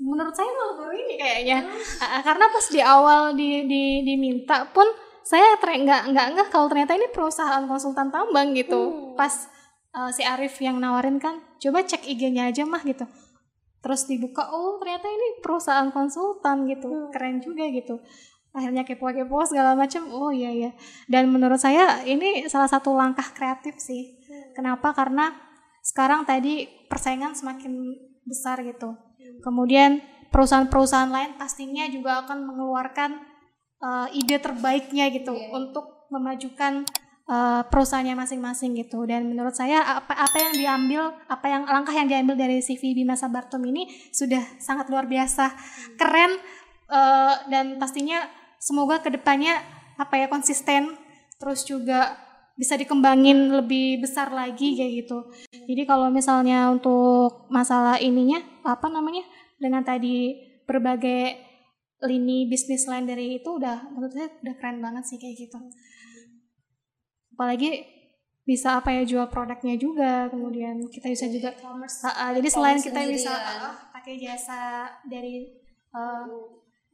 Menurut 0.00 0.32
saya 0.32 0.48
malah 0.48 0.74
baru 0.80 0.94
ini 0.96 1.14
kayaknya. 1.20 1.58
Ah, 2.00 2.04
ah, 2.16 2.20
karena 2.24 2.48
pas 2.48 2.66
di 2.72 2.80
awal 2.80 3.36
di, 3.36 3.68
di 3.68 4.00
diminta 4.00 4.64
pun 4.72 4.88
saya 5.20 5.60
nggak 5.60 6.16
nggak 6.16 6.26
nggak 6.32 6.48
kalau 6.48 6.72
ternyata 6.72 6.96
ini 6.96 7.12
perusahaan 7.12 7.68
konsultan 7.68 8.08
tambang 8.08 8.56
gitu. 8.56 8.80
Hmm. 8.80 9.18
pas 9.20 9.34
uh, 9.92 10.08
si 10.08 10.24
Arif 10.24 10.56
yang 10.64 10.80
nawarin 10.80 11.20
kan 11.20 11.44
coba 11.60 11.84
cek 11.84 12.08
IG-nya 12.08 12.48
aja 12.48 12.64
mah 12.64 12.80
gitu. 12.86 13.04
Terus 13.84 14.08
dibuka 14.08 14.48
oh 14.48 14.80
ternyata 14.80 15.10
ini 15.12 15.44
perusahaan 15.44 15.92
konsultan 15.92 16.64
gitu. 16.64 16.88
Hmm. 16.88 17.12
keren 17.12 17.44
juga 17.44 17.68
gitu 17.68 18.00
akhirnya 18.50 18.82
kepo-kepo 18.82 19.46
segala 19.46 19.78
macam 19.78 20.10
oh 20.10 20.34
iya 20.34 20.50
ya 20.50 20.70
dan 21.06 21.30
menurut 21.30 21.62
saya 21.62 22.02
ini 22.02 22.50
salah 22.50 22.66
satu 22.66 22.90
langkah 22.94 23.26
kreatif 23.30 23.78
sih. 23.78 24.18
Kenapa? 24.54 24.90
Karena 24.90 25.30
sekarang 25.80 26.26
tadi 26.28 26.66
persaingan 26.90 27.32
semakin 27.32 27.94
besar 28.26 28.60
gitu. 28.66 28.94
Kemudian 29.40 30.02
perusahaan-perusahaan 30.30 31.10
lain 31.10 31.34
pastinya 31.40 31.86
juga 31.88 32.26
akan 32.26 32.46
mengeluarkan 32.46 33.10
uh, 33.80 34.06
ide 34.12 34.38
terbaiknya 34.38 35.08
gitu 35.10 35.32
Iya. 35.34 35.48
untuk 35.56 36.06
memajukan 36.10 36.84
uh, 37.30 37.62
perusahaannya 37.66 38.14
masing-masing 38.18 38.76
gitu. 38.76 39.06
Dan 39.08 39.30
menurut 39.30 39.54
saya 39.56 39.82
apa 39.82 40.14
apa 40.14 40.36
yang 40.38 40.54
diambil 40.54 41.02
apa 41.26 41.46
yang 41.48 41.62
langkah 41.66 41.94
yang 41.94 42.06
diambil 42.10 42.36
dari 42.36 42.60
CV 42.60 42.92
Bima 42.92 43.16
Sabartum 43.16 43.62
ini 43.66 43.88
sudah 44.12 44.42
sangat 44.60 44.90
luar 44.92 45.08
biasa. 45.08 45.54
Keren 45.96 46.36
uh, 46.90 47.34
dan 47.48 47.78
pastinya 47.80 48.26
semoga 48.60 49.00
ke 49.00 49.08
depannya 49.08 49.58
apa 49.96 50.20
ya 50.20 50.26
konsisten 50.28 50.94
terus 51.40 51.64
juga 51.64 52.14
bisa 52.60 52.76
dikembangin 52.76 53.48
lebih 53.56 54.04
besar 54.04 54.28
lagi 54.28 54.76
kayak 54.76 54.92
gitu. 55.00 55.18
Jadi 55.48 55.82
kalau 55.88 56.12
misalnya 56.12 56.68
untuk 56.68 57.48
masalah 57.48 57.96
ininya 57.96 58.36
apa 58.68 58.92
namanya 58.92 59.24
dengan 59.56 59.80
tadi 59.80 60.36
berbagai 60.68 61.40
lini 62.04 62.44
bisnis 62.52 62.84
lain 62.84 63.08
dari 63.08 63.40
itu 63.40 63.48
udah 63.48 63.88
menurut 63.96 64.12
saya 64.12 64.28
udah 64.44 64.54
keren 64.60 64.84
banget 64.84 65.08
sih 65.08 65.16
kayak 65.16 65.48
gitu. 65.48 65.56
Apalagi 67.32 68.00
bisa 68.44 68.76
apa 68.76 68.92
ya 68.92 69.08
jual 69.08 69.26
produknya 69.32 69.80
juga 69.80 70.28
kemudian 70.28 70.84
kita 70.90 71.06
bisa 71.12 71.30
juga 71.32 71.54
e-commerce 71.54 72.02
Ah, 72.02 72.28
ah, 72.28 72.30
jadi 72.34 72.48
selain 72.50 72.80
kita 72.82 73.00
bisa 73.08 73.30
ah, 73.30 73.88
pakai 73.94 74.20
jasa 74.20 74.90
dari 75.06 75.48
uh, 75.94 76.26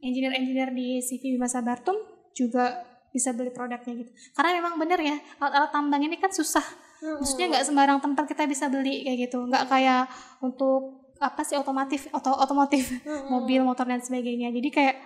engineer-engineer 0.01 0.71
di 0.73 1.01
CV 1.01 1.37
Bima 1.37 1.49
Sabartum 1.49 1.97
juga 2.37 2.85
bisa 3.17 3.33
beli 3.33 3.49
produknya 3.49 3.97
gitu. 3.97 4.13
Karena 4.37 4.61
memang 4.61 4.77
bener 4.77 5.01
ya 5.01 5.17
alat-alat 5.41 5.71
tambang 5.73 6.05
ini 6.05 6.21
kan 6.21 6.29
susah. 6.29 6.65
Mm-mm. 7.01 7.25
Maksudnya 7.25 7.47
nggak 7.57 7.65
sembarang 7.65 7.99
tempat 8.05 8.25
kita 8.29 8.45
bisa 8.45 8.69
beli 8.69 9.09
kayak 9.09 9.19
gitu. 9.29 9.41
Nggak 9.49 9.65
kayak 9.73 10.05
untuk 10.45 11.09
apa 11.17 11.41
sih 11.41 11.57
otomotif 11.57 12.13
atau 12.13 12.37
otomotif 12.37 12.93
mobil 13.33 13.65
motor 13.65 13.89
dan 13.89 14.05
sebagainya. 14.05 14.53
Jadi 14.53 14.69
kayak 14.69 14.97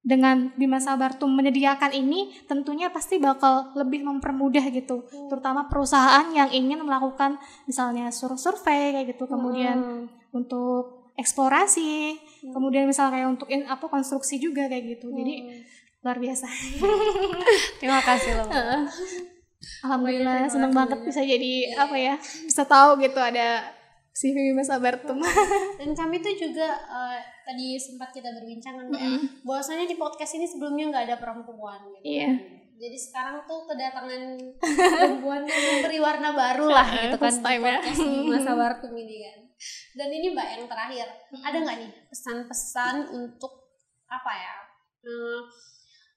dengan 0.00 0.56
Bima 0.56 0.80
Sabartum 0.80 1.28
menyediakan 1.36 1.92
ini 1.92 2.32
tentunya 2.48 2.88
pasti 2.88 3.20
bakal 3.20 3.76
lebih 3.76 4.00
mempermudah 4.00 4.64
gitu. 4.72 5.04
Terutama 5.28 5.68
perusahaan 5.68 6.24
yang 6.32 6.48
ingin 6.48 6.80
melakukan 6.80 7.36
misalnya 7.68 8.08
sur 8.08 8.32
survei 8.40 8.96
kayak 8.96 9.12
gitu. 9.12 9.28
Kemudian 9.28 9.76
Mm-mm. 9.76 10.32
untuk 10.32 10.99
eksplorasi. 11.20 12.16
Kemudian 12.40 12.88
misalnya 12.88 13.20
kayak 13.20 13.28
untuk 13.28 13.48
in, 13.52 13.68
apa 13.68 13.84
konstruksi 13.86 14.40
juga 14.40 14.66
kayak 14.66 14.98
gitu. 14.98 15.12
Jadi 15.12 15.60
luar 16.00 16.16
biasa. 16.16 16.48
Terima 17.80 18.00
kasih 18.00 18.40
loh. 18.40 18.48
alhamdulillah 19.84 20.48
seneng 20.48 20.72
banget. 20.72 21.04
bisa 21.04 21.20
jadi 21.20 21.76
apa 21.76 21.92
ya 21.92 22.16
bisa 22.48 22.64
tahu 22.64 22.96
gitu 22.96 23.20
ada 23.20 23.60
si 24.16 24.32
Bima 24.32 24.64
Sabartum 24.64 25.20
Dan 25.76 25.92
kami 25.92 26.20
tuh 26.24 26.32
juga 26.36 26.68
eh, 26.76 27.18
tadi 27.44 27.76
sempat 27.76 28.12
kita 28.12 28.32
berbincang 28.36 28.76
kan 28.76 28.86
Mbak, 28.88 29.00
ya, 29.00 29.10
bahwasanya 29.44 29.84
di 29.88 29.96
podcast 29.96 30.36
ini 30.36 30.44
sebelumnya 30.48 30.92
nggak 30.92 31.04
ada 31.08 31.16
perempuan. 31.16 31.80
Gitu. 32.00 32.04
Iya. 32.04 32.32
Jadi 32.80 32.96
sekarang 32.96 33.44
tuh 33.44 33.68
kedatangan 33.68 34.22
perempuan 34.96 35.44
yang 35.44 35.62
memberi 35.76 35.98
warna 36.00 36.32
baru 36.32 36.66
lah 36.72 36.88
gitu 37.04 37.16
kan 37.20 37.28
First 37.28 37.44
time 37.44 37.62
ya. 37.68 37.78
di 37.84 38.24
masa 38.32 38.56
Bartum 38.56 38.96
ini 38.96 39.16
kan. 39.20 39.38
Dan 39.92 40.08
ini 40.08 40.32
Mbak 40.32 40.48
yang 40.56 40.64
terakhir, 40.64 41.06
ada 41.44 41.56
nggak 41.60 41.76
nih 41.76 41.90
pesan-pesan 42.08 43.12
untuk 43.12 43.52
apa 44.08 44.32
ya? 44.32 44.54
Hmm, 45.04 45.40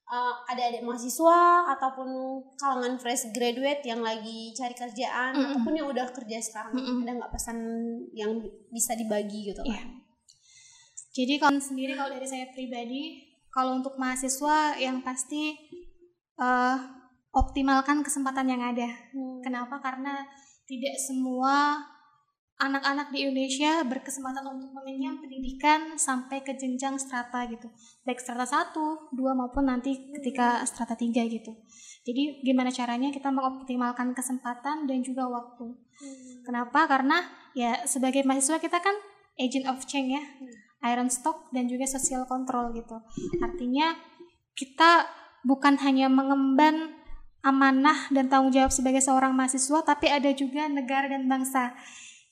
eh, 0.08 0.34
adik-adik 0.48 0.80
mahasiswa 0.88 1.68
ataupun 1.76 2.08
kalangan 2.56 2.96
fresh 2.96 3.28
graduate 3.36 3.84
yang 3.84 4.00
lagi 4.00 4.56
cari 4.56 4.72
kerjaan 4.72 5.36
ataupun 5.36 5.76
yang 5.76 5.92
udah 5.92 6.08
kerja 6.16 6.40
sekarang 6.40 6.72
ada 7.04 7.12
nggak 7.20 7.32
pesan 7.36 7.56
yang 8.16 8.40
bisa 8.72 8.96
dibagi 8.96 9.52
gitu 9.52 9.60
kan? 9.60 9.68
Iya. 9.68 9.84
Jadi 11.12 11.34
kalau 11.36 11.60
sendiri 11.60 11.92
kalau 11.92 12.16
dari 12.16 12.24
saya 12.24 12.48
pribadi, 12.56 13.20
kalau 13.52 13.76
untuk 13.76 14.00
mahasiswa 14.00 14.80
yang 14.80 15.04
pasti 15.04 15.54
eh, 16.38 16.76
optimalkan 17.34 18.06
kesempatan 18.06 18.46
yang 18.46 18.62
ada. 18.62 18.88
Kenapa? 19.42 19.82
Karena 19.82 20.22
tidak 20.64 20.96
semua 20.96 21.82
anak-anak 22.54 23.10
di 23.10 23.26
Indonesia 23.26 23.82
berkesempatan 23.82 24.46
untuk 24.46 24.70
mengenyam 24.70 25.18
pendidikan 25.18 25.98
sampai 25.98 26.46
ke 26.46 26.54
jenjang 26.54 26.94
strata 26.94 27.42
gitu. 27.50 27.66
Baik 28.06 28.22
strata 28.22 28.46
1, 28.46 29.10
2 29.10 29.10
maupun 29.34 29.66
nanti 29.66 30.14
ketika 30.14 30.62
strata 30.62 30.94
3 30.94 31.10
gitu. 31.26 31.50
Jadi 32.06 32.46
gimana 32.46 32.70
caranya 32.70 33.10
kita 33.10 33.34
mengoptimalkan 33.34 34.14
kesempatan 34.14 34.86
dan 34.86 34.98
juga 35.02 35.26
waktu. 35.26 35.66
Kenapa? 36.46 36.86
Karena 36.86 37.26
ya 37.58 37.82
sebagai 37.90 38.22
mahasiswa 38.22 38.62
kita 38.62 38.78
kan 38.78 38.94
agent 39.34 39.66
of 39.66 39.82
change 39.90 40.14
ya. 40.14 40.22
Iron 40.94 41.10
stock 41.10 41.50
dan 41.50 41.66
juga 41.66 41.90
social 41.90 42.22
control 42.28 42.70
gitu. 42.76 43.02
Artinya 43.42 43.98
kita 44.54 45.23
bukan 45.44 45.76
hanya 45.84 46.08
mengemban 46.08 46.96
amanah 47.44 48.08
dan 48.08 48.32
tanggung 48.32 48.50
jawab 48.50 48.72
sebagai 48.72 49.04
seorang 49.04 49.36
mahasiswa, 49.36 49.84
tapi 49.84 50.08
ada 50.08 50.32
juga 50.32 50.64
negara 50.66 51.12
dan 51.12 51.28
bangsa. 51.28 51.76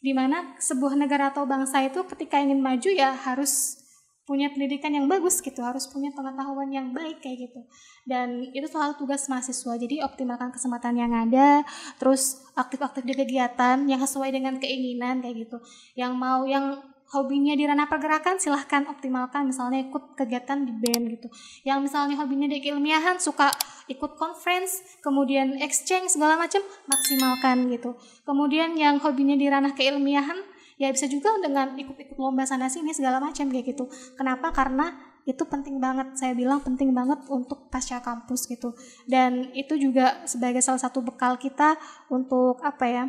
Di 0.03 0.11
mana 0.17 0.59
sebuah 0.59 0.99
negara 0.99 1.31
atau 1.31 1.47
bangsa 1.47 1.85
itu 1.85 2.03
ketika 2.11 2.41
ingin 2.41 2.59
maju 2.59 2.91
ya 2.91 3.15
harus 3.15 3.79
punya 4.23 4.49
pendidikan 4.55 4.95
yang 4.95 5.11
bagus 5.11 5.43
gitu, 5.43 5.61
harus 5.61 5.91
punya 5.91 6.15
pengetahuan 6.15 6.71
yang 6.71 6.95
baik 6.95 7.21
kayak 7.21 7.51
gitu. 7.51 7.61
Dan 8.09 8.51
itu 8.55 8.67
selalu 8.71 8.97
tugas 8.97 9.29
mahasiswa. 9.29 9.75
Jadi 9.77 10.01
optimalkan 10.01 10.55
kesempatan 10.55 10.95
yang 10.97 11.13
ada, 11.13 11.67
terus 12.01 12.41
aktif-aktif 12.55 13.03
di 13.03 13.15
kegiatan 13.19 13.83
yang 13.85 14.01
sesuai 14.01 14.31
dengan 14.31 14.57
keinginan 14.63 15.21
kayak 15.21 15.47
gitu. 15.47 15.59
Yang 15.99 16.13
mau 16.17 16.47
yang 16.47 16.81
hobinya 17.13 17.53
di 17.53 17.69
ranah 17.69 17.87
pergerakan 17.87 18.41
silahkan 18.41 18.89
optimalkan. 18.89 19.45
Misalnya 19.47 19.85
ikut 19.87 20.17
kegiatan 20.17 20.65
di 20.65 20.73
band 20.73 21.05
gitu. 21.13 21.29
Yang 21.63 21.79
misalnya 21.93 22.17
hobinya 22.19 22.49
di 22.49 22.59
keilmiahan 22.65 23.21
suka 23.21 23.53
ikut 23.87 24.17
conference 24.17 24.81
kemudian 25.05 25.61
exchange 25.61 26.17
segala 26.17 26.41
macam 26.41 26.65
maksimalkan 26.89 27.69
gitu. 27.69 27.95
Kemudian 28.25 28.75
yang 28.75 28.97
hobinya 28.99 29.37
di 29.37 29.47
ranah 29.47 29.77
keilmiahan 29.77 30.41
ya 30.81 30.89
bisa 30.91 31.07
juga 31.07 31.37
dengan 31.39 31.77
ikut-ikut 31.77 32.17
lomba 32.17 32.49
sana 32.49 32.73
sini 32.73 32.97
segala 32.97 33.21
macam 33.21 33.53
kayak 33.53 33.77
gitu. 33.77 33.87
Kenapa? 34.17 34.51
Karena 34.51 35.13
itu 35.29 35.45
penting 35.47 35.79
banget. 35.79 36.17
Saya 36.19 36.33
bilang 36.35 36.65
penting 36.65 36.91
banget 36.97 37.23
untuk 37.29 37.69
pasca 37.69 38.01
kampus 38.01 38.49
gitu. 38.49 38.75
Dan 39.05 39.53
itu 39.53 39.77
juga 39.77 40.25
sebagai 40.25 40.65
salah 40.65 40.81
satu 40.81 41.05
bekal 41.05 41.37
kita 41.37 41.77
untuk 42.11 42.59
apa 42.65 42.85
ya 42.89 43.05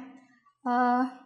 eh, 0.68 1.23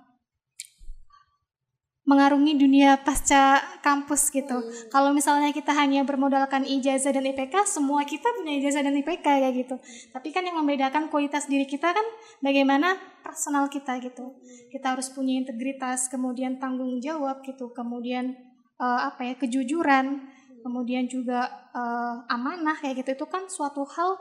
mengarungi 2.07 2.55
dunia 2.55 3.03
pasca 3.03 3.59
kampus 3.83 4.31
gitu. 4.31 4.63
Kalau 4.87 5.11
misalnya 5.11 5.51
kita 5.51 5.75
hanya 5.75 6.07
bermodalkan 6.07 6.63
ijazah 6.63 7.11
dan 7.11 7.27
IPK, 7.27 7.67
semua 7.67 8.07
kita 8.07 8.31
punya 8.31 8.55
ijazah 8.63 8.79
dan 8.79 8.95
IPK 8.95 9.27
kayak 9.27 9.53
gitu. 9.59 9.75
Tapi 10.15 10.31
kan 10.31 10.47
yang 10.47 10.55
membedakan 10.55 11.11
kualitas 11.11 11.51
diri 11.51 11.67
kita 11.67 11.91
kan 11.91 12.07
bagaimana 12.39 12.95
personal 13.19 13.67
kita 13.67 13.99
gitu. 13.99 14.39
Kita 14.71 14.95
harus 14.95 15.11
punya 15.11 15.35
integritas, 15.35 16.07
kemudian 16.07 16.63
tanggung 16.63 16.95
jawab 17.03 17.43
gitu, 17.43 17.75
kemudian 17.75 18.39
eh, 18.79 19.01
apa 19.03 19.27
ya 19.27 19.35
kejujuran, 19.35 20.31
kemudian 20.63 21.11
juga 21.11 21.51
eh, 21.75 22.15
amanah 22.31 22.79
kayak 22.79 23.03
gitu. 23.03 23.19
Itu 23.19 23.27
kan 23.27 23.51
suatu 23.51 23.83
hal 23.83 24.15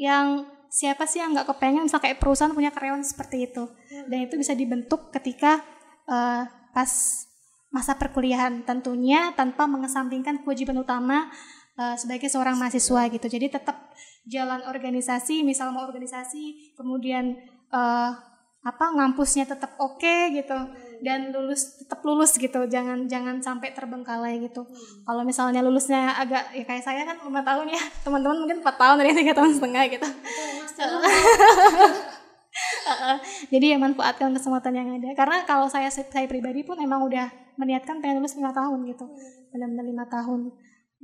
yang 0.00 0.48
siapa 0.72 1.04
sih 1.04 1.20
yang 1.20 1.36
nggak 1.36 1.52
kepengen 1.52 1.86
misal 1.86 2.00
kayak 2.00 2.18
perusahaan 2.18 2.50
punya 2.50 2.74
karyawan 2.74 3.06
seperti 3.06 3.46
itu 3.46 3.62
dan 4.10 4.26
itu 4.26 4.34
bisa 4.34 4.58
dibentuk 4.58 5.14
ketika 5.14 5.62
eh, 6.10 6.63
pas 6.74 6.90
masa 7.74 7.98
perkuliahan 7.98 8.62
tentunya 8.62 9.34
tanpa 9.34 9.66
mengesampingkan 9.66 10.42
kewajiban 10.42 10.78
utama 10.78 11.30
eh, 11.78 11.96
sebagai 11.98 12.26
seorang 12.30 12.54
mahasiswa 12.58 13.10
gitu. 13.10 13.26
Jadi 13.26 13.46
tetap 13.50 13.94
jalan 14.26 14.62
organisasi 14.66 15.42
misal 15.46 15.70
mau 15.70 15.86
organisasi 15.86 16.74
kemudian 16.78 17.38
eh, 17.70 18.10
apa 18.64 18.96
ngampusnya 18.96 19.44
tetap 19.44 19.76
oke 19.76 20.32
gitu 20.32 20.56
dan 21.04 21.28
lulus 21.36 21.84
tetap 21.84 22.00
lulus 22.00 22.32
gitu. 22.38 22.64
Jangan 22.64 23.10
jangan 23.10 23.42
sampai 23.42 23.76
terbengkalai 23.76 24.40
gitu. 24.40 24.64
Kalau 25.04 25.22
misalnya 25.26 25.60
lulusnya 25.60 26.16
agak 26.16 26.54
ya 26.56 26.64
kayak 26.64 26.80
saya 26.86 27.02
kan 27.04 27.20
lima 27.20 27.44
tahun 27.44 27.74
ya. 27.74 27.82
Teman-teman 28.06 28.38
mungkin 28.40 28.58
empat 28.64 28.76
tahun 28.80 28.96
dari 29.04 29.12
tiga 29.20 29.32
tahun 29.36 29.52
setengah 29.52 29.84
gitu 29.92 30.08
Heeh. 33.04 33.18
jadi 33.52 33.76
ya 33.76 33.78
manfaatkan 33.78 34.32
kesempatan 34.32 34.72
yang 34.72 34.88
ada. 34.96 35.12
Karena 35.12 35.44
kalau 35.44 35.68
saya 35.68 35.92
saya 35.92 36.24
pribadi 36.24 36.64
pun 36.64 36.80
emang 36.80 37.04
udah 37.04 37.28
meniatkan 37.60 38.00
pengen 38.00 38.24
lulus 38.24 38.34
lima 38.40 38.50
tahun 38.56 38.88
gitu. 38.88 39.04
Benar-benar 39.52 39.84
lima 39.84 40.04
tahun 40.08 40.40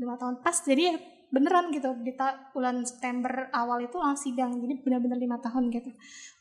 lima 0.01 0.15
tahun 0.17 0.35
pas. 0.41 0.57
Jadi 0.65 0.83
ya 0.89 0.95
beneran 1.31 1.71
gitu 1.71 1.95
di 2.03 2.11
bulan 2.51 2.83
September 2.83 3.53
awal 3.53 3.85
itu 3.85 3.97
langsung 4.01 4.33
sidang. 4.33 4.57
Jadi 4.57 4.81
benar-benar 4.81 5.21
lima 5.21 5.37
tahun 5.39 5.69
gitu. 5.69 5.93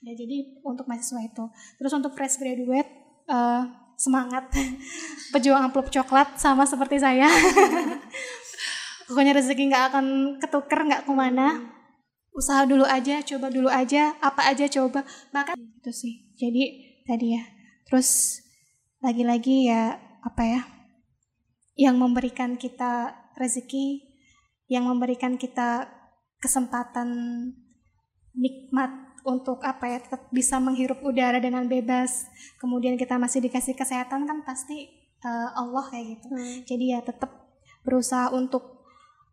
Ya 0.07 0.16
jadi 0.16 0.64
untuk 0.64 0.88
mahasiswa 0.88 1.20
itu. 1.22 1.43
Terus 1.78 1.91
untuk 1.91 2.16
fresh 2.16 2.39
graduate 2.39 2.89
eh, 3.28 3.64
semangat. 3.99 4.47
Pejuang 5.36 5.70
amplop 5.70 5.91
coklat 5.91 6.39
sama 6.39 6.64
seperti 6.64 7.03
saya. 7.03 7.28
Pokoknya 9.10 9.34
rezeki 9.36 9.74
nggak 9.74 9.86
akan 9.93 10.05
ketuker 10.38 10.80
nggak 10.86 11.03
ke 11.10 11.14
mana 11.14 11.78
usaha 12.39 12.63
dulu 12.63 12.87
aja 12.87 13.19
coba 13.19 13.51
dulu 13.51 13.67
aja 13.67 14.15
apa 14.23 14.47
aja 14.47 14.71
coba. 14.71 15.03
Bahkan 15.35 15.59
itu 15.59 15.91
sih. 15.91 16.13
Jadi 16.39 16.63
tadi 17.03 17.35
ya. 17.35 17.43
Terus 17.83 18.39
lagi-lagi 19.03 19.67
ya 19.67 19.99
apa 20.23 20.43
ya 20.43 20.61
yang 21.79 21.95
memberikan 21.95 22.59
kita 22.59 23.15
rezeki 23.39 24.03
yang 24.67 24.83
memberikan 24.83 25.39
kita 25.39 25.87
kesempatan 26.43 27.07
nikmat 28.35 28.91
untuk 29.23 29.59
apa 29.63 29.87
ya 29.87 29.97
tetap 29.99 30.31
bisa 30.31 30.59
menghirup 30.63 31.03
udara 31.03 31.43
dengan 31.43 31.67
bebas. 31.67 32.27
Kemudian 32.59 32.95
kita 32.95 33.19
masih 33.19 33.43
dikasih 33.43 33.75
kesehatan 33.75 34.23
kan 34.23 34.43
pasti 34.47 34.87
eh, 35.19 35.49
Allah 35.55 35.83
kayak 35.91 36.05
gitu. 36.19 36.27
Jadi 36.67 36.85
ya 36.95 36.99
tetap 37.03 37.31
berusaha 37.83 38.31
untuk 38.31 38.78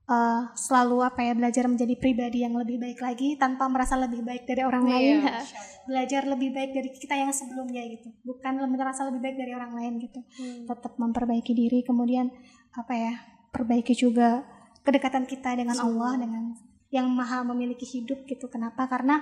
eh, 0.07 0.43
selalu 0.55 1.03
apa 1.03 1.21
ya 1.27 1.33
belajar 1.35 1.67
menjadi 1.67 1.95
pribadi 1.99 2.47
yang 2.47 2.55
lebih 2.55 2.79
baik 2.79 3.03
lagi 3.03 3.35
tanpa 3.35 3.67
merasa 3.67 3.99
lebih 3.99 4.23
baik 4.23 4.47
dari 4.47 4.63
orang 4.63 4.85
lain. 4.87 5.17
Iya, 5.27 5.43
belajar 5.87 6.23
lebih 6.27 6.51
baik 6.55 6.71
dari 6.75 6.91
kita 6.95 7.15
yang 7.19 7.31
sebelumnya 7.35 7.83
gitu. 7.91 8.15
Bukan 8.23 8.63
merasa 8.71 9.07
lebih 9.07 9.23
baik 9.23 9.37
dari 9.39 9.53
orang 9.55 9.73
lain 9.75 9.99
gitu. 10.03 10.21
Tetap 10.67 10.95
memperbaiki 10.99 11.53
diri 11.55 11.83
kemudian 11.83 12.31
apa 12.77 12.93
ya 12.95 13.15
perbaiki 13.51 13.97
juga 13.97 14.45
kedekatan 14.87 15.27
kita 15.27 15.59
dengan 15.59 15.81
Allah 15.81 16.15
dengan 16.21 16.55
yang 16.95 17.11
maha 17.11 17.43
memiliki 17.43 17.83
hidup 17.83 18.23
gitu. 18.31 18.47
Kenapa? 18.47 18.87
Karena 18.87 19.19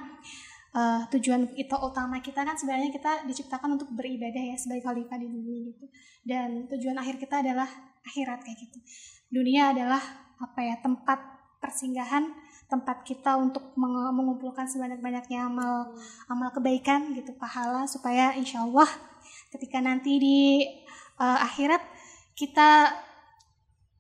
eh, 0.77 1.01
tujuan 1.17 1.57
kita 1.57 1.81
utama 1.81 2.21
kita 2.21 2.45
kan 2.45 2.61
sebenarnya 2.61 2.93
kita 2.93 3.25
diciptakan 3.25 3.81
untuk 3.81 3.89
beribadah 3.97 4.53
ya 4.53 4.57
sebagai 4.61 4.85
khalifah 4.85 5.17
di 5.17 5.29
bumi 5.33 5.57
gitu. 5.73 5.87
Dan 6.25 6.69
tujuan 6.69 7.01
akhir 7.01 7.17
kita 7.17 7.41
adalah 7.41 7.69
akhirat 8.05 8.45
kayak 8.45 8.59
gitu. 8.69 8.79
Dunia 9.33 9.73
adalah 9.73 10.24
apa 10.41 10.61
ya 10.63 10.77
tempat 10.83 11.21
persinggahan 11.63 12.29
tempat 12.69 13.05
kita 13.07 13.37
untuk 13.39 13.73
meng- 13.77 14.13
mengumpulkan 14.13 14.69
sebanyak-banyaknya 14.69 15.49
amal 15.49 15.95
amal 16.29 16.49
kebaikan 16.53 17.13
gitu 17.17 17.33
pahala 17.37 17.85
supaya 17.89 18.35
insya 18.37 18.65
Allah 18.65 18.89
ketika 19.55 19.81
nanti 19.81 20.19
di 20.19 20.39
eh, 21.21 21.39
akhirat 21.45 21.81
kita 22.35 22.91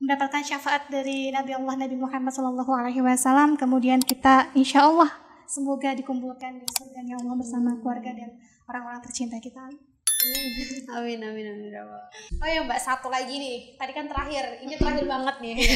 mendapatkan 0.02 0.42
syafaat 0.44 0.90
dari 0.90 1.30
Nabi 1.32 1.56
Allah 1.56 1.74
Nabi 1.86 1.96
Muhammad 1.96 2.34
Shallallahu 2.34 2.72
Alaihi 2.76 3.00
Wasallam. 3.00 3.56
Kemudian 3.56 4.02
kita 4.04 4.52
insya 4.52 4.84
Allah 4.84 5.08
semoga 5.48 5.96
dikumpulkan 5.96 6.60
di 6.60 6.66
surga 6.68 7.00
Allah 7.24 7.34
bersama 7.40 7.72
keluarga 7.80 8.12
dan 8.12 8.36
orang-orang 8.68 9.00
tercinta 9.00 9.40
kita 9.40 9.72
amin 10.94 11.18
amin 11.20 11.46
amin 11.52 11.70
ya 11.72 11.82
oh 11.84 12.48
ya 12.48 12.60
mbak 12.64 12.80
satu 12.80 13.12
lagi 13.12 13.36
nih. 13.36 13.76
Tadi 13.76 13.92
kan 13.92 14.08
terakhir. 14.08 14.64
Ini 14.64 14.74
terakhir 14.80 15.04
banget 15.04 15.36
nih. 15.40 15.56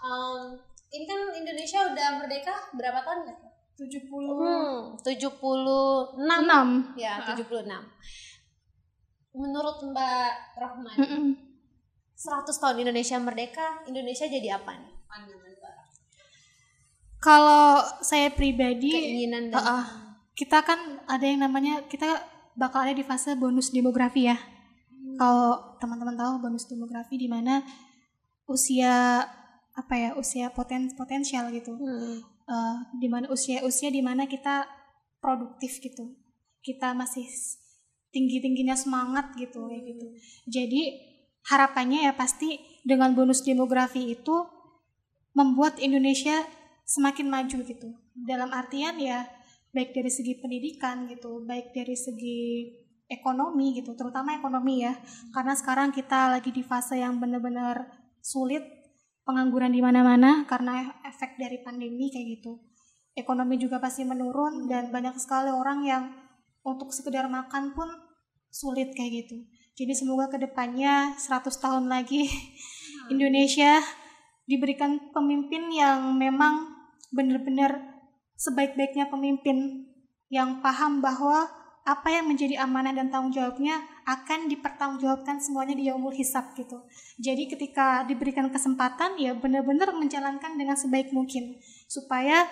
Um, 0.00 0.56
ini 0.88 1.04
kan 1.04 1.28
Indonesia 1.36 1.92
udah 1.92 2.24
merdeka 2.24 2.72
berapa 2.72 3.04
tahun 3.04 3.28
ya 3.28 3.36
70 3.76 4.00
Hmm, 4.32 4.96
76 4.96 6.16
enam. 6.24 6.96
Ya 6.96 7.20
76 7.20 7.68
menurut 9.34 9.78
Mbak 9.82 10.32
Rahman. 10.58 10.96
100 12.20 12.52
tahun 12.52 12.76
Indonesia 12.84 13.16
merdeka 13.16 13.66
Indonesia 13.88 14.28
jadi 14.28 14.60
apa 14.60 14.76
nih? 14.76 14.92
Pandangan 15.08 15.52
Kalau 17.20 17.80
saya 18.00 18.32
pribadi, 18.32 18.92
keinginan 18.92 19.52
dan 19.52 19.60
uh-uh, 19.60 19.84
kita 20.32 20.64
kan 20.64 21.04
ada 21.04 21.24
yang 21.24 21.44
namanya 21.44 21.84
kita 21.84 22.16
bakal 22.58 22.86
ada 22.86 22.94
di 22.94 23.04
fase 23.06 23.34
bonus 23.38 23.70
demografi 23.70 24.30
ya. 24.30 24.36
Kalau 25.16 25.76
teman-teman 25.80 26.16
tahu 26.16 26.32
bonus 26.40 26.66
demografi 26.68 27.16
di 27.20 27.28
mana 27.28 27.60
usia 28.48 29.24
apa 29.70 29.94
ya 29.94 30.10
usia 30.18 30.50
poten 30.50 30.90
potensial 30.98 31.48
gitu, 31.54 31.78
Hmm. 31.78 32.18
Eh, 32.50 32.76
di 32.98 33.06
mana 33.06 33.30
usia 33.30 33.62
usia 33.62 33.94
di 33.94 34.02
mana 34.02 34.26
kita 34.26 34.66
produktif 35.22 35.78
gitu, 35.78 36.18
kita 36.66 36.90
masih 36.98 37.24
tinggi 38.10 38.42
tingginya 38.42 38.74
semangat 38.74 39.30
gitu 39.38 39.70
kayak 39.70 39.86
gitu. 39.86 40.06
Jadi 40.50 40.82
harapannya 41.46 42.10
ya 42.10 42.12
pasti 42.18 42.58
dengan 42.82 43.14
bonus 43.14 43.46
demografi 43.46 44.18
itu 44.18 44.36
membuat 45.32 45.78
Indonesia 45.78 46.42
semakin 46.84 47.30
maju 47.30 47.58
gitu. 47.62 47.88
Dalam 48.18 48.50
artian 48.50 48.98
ya 48.98 49.30
baik 49.70 49.94
dari 49.94 50.10
segi 50.10 50.38
pendidikan 50.38 51.06
gitu, 51.06 51.46
baik 51.46 51.70
dari 51.74 51.94
segi 51.94 52.70
ekonomi 53.10 53.74
gitu, 53.78 53.94
terutama 53.98 54.38
ekonomi 54.38 54.86
ya. 54.86 54.94
Karena 55.34 55.54
sekarang 55.58 55.90
kita 55.90 56.30
lagi 56.30 56.54
di 56.54 56.62
fase 56.62 57.02
yang 57.02 57.18
benar-benar 57.18 57.90
sulit, 58.22 58.62
pengangguran 59.26 59.74
di 59.74 59.82
mana-mana 59.82 60.46
karena 60.46 61.02
efek 61.06 61.38
dari 61.38 61.62
pandemi 61.62 62.10
kayak 62.10 62.38
gitu. 62.38 62.62
Ekonomi 63.14 63.58
juga 63.58 63.82
pasti 63.82 64.06
menurun 64.06 64.70
dan 64.70 64.94
banyak 64.94 65.18
sekali 65.18 65.50
orang 65.50 65.82
yang 65.82 66.04
untuk 66.62 66.94
sekedar 66.94 67.26
makan 67.26 67.74
pun 67.74 67.88
sulit 68.50 68.94
kayak 68.94 69.26
gitu. 69.26 69.42
Jadi 69.74 69.92
semoga 69.96 70.30
ke 70.30 70.38
depannya 70.38 71.14
100 71.18 71.50
tahun 71.56 71.88
lagi 71.88 72.26
Indonesia 73.12 73.80
diberikan 74.44 75.10
pemimpin 75.14 75.70
yang 75.70 76.14
memang 76.18 76.68
benar-benar 77.14 77.89
sebaik-baiknya 78.40 79.12
pemimpin 79.12 79.84
yang 80.32 80.64
paham 80.64 81.04
bahwa 81.04 81.52
apa 81.84 82.08
yang 82.12 82.28
menjadi 82.28 82.60
amanah 82.64 82.92
dan 82.96 83.12
tanggung 83.12 83.32
jawabnya 83.32 83.80
akan 84.08 84.48
dipertanggungjawabkan 84.48 85.40
semuanya 85.40 85.76
di 85.76 85.88
yaumul 85.88 86.12
hisab 86.12 86.52
gitu. 86.56 86.80
Jadi 87.20 87.48
ketika 87.52 88.04
diberikan 88.04 88.48
kesempatan 88.48 89.20
ya 89.20 89.36
benar-benar 89.36 89.92
menjalankan 89.92 90.56
dengan 90.56 90.76
sebaik 90.76 91.12
mungkin 91.12 91.60
supaya 91.88 92.48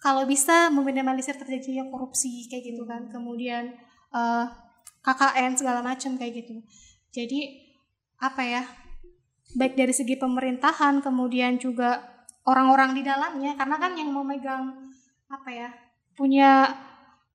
kalau 0.00 0.24
bisa 0.24 0.72
meminimalisir 0.72 1.36
terjadinya 1.36 1.88
korupsi 1.92 2.48
kayak 2.48 2.72
gitu 2.72 2.84
kan. 2.88 3.08
Kemudian 3.12 3.76
eh, 4.12 4.44
KKN 5.04 5.56
segala 5.56 5.80
macam 5.80 6.16
kayak 6.20 6.44
gitu. 6.44 6.60
Jadi 7.12 7.68
apa 8.20 8.42
ya? 8.44 8.62
Baik 9.56 9.74
dari 9.74 9.90
segi 9.90 10.14
pemerintahan 10.14 11.02
kemudian 11.02 11.58
juga 11.58 12.06
orang-orang 12.46 12.94
di 12.94 13.02
dalamnya 13.02 13.58
karena 13.58 13.76
kan 13.82 13.92
yang 13.98 14.14
memegang 14.14 14.89
apa 15.30 15.50
ya? 15.50 15.68
punya 16.18 16.66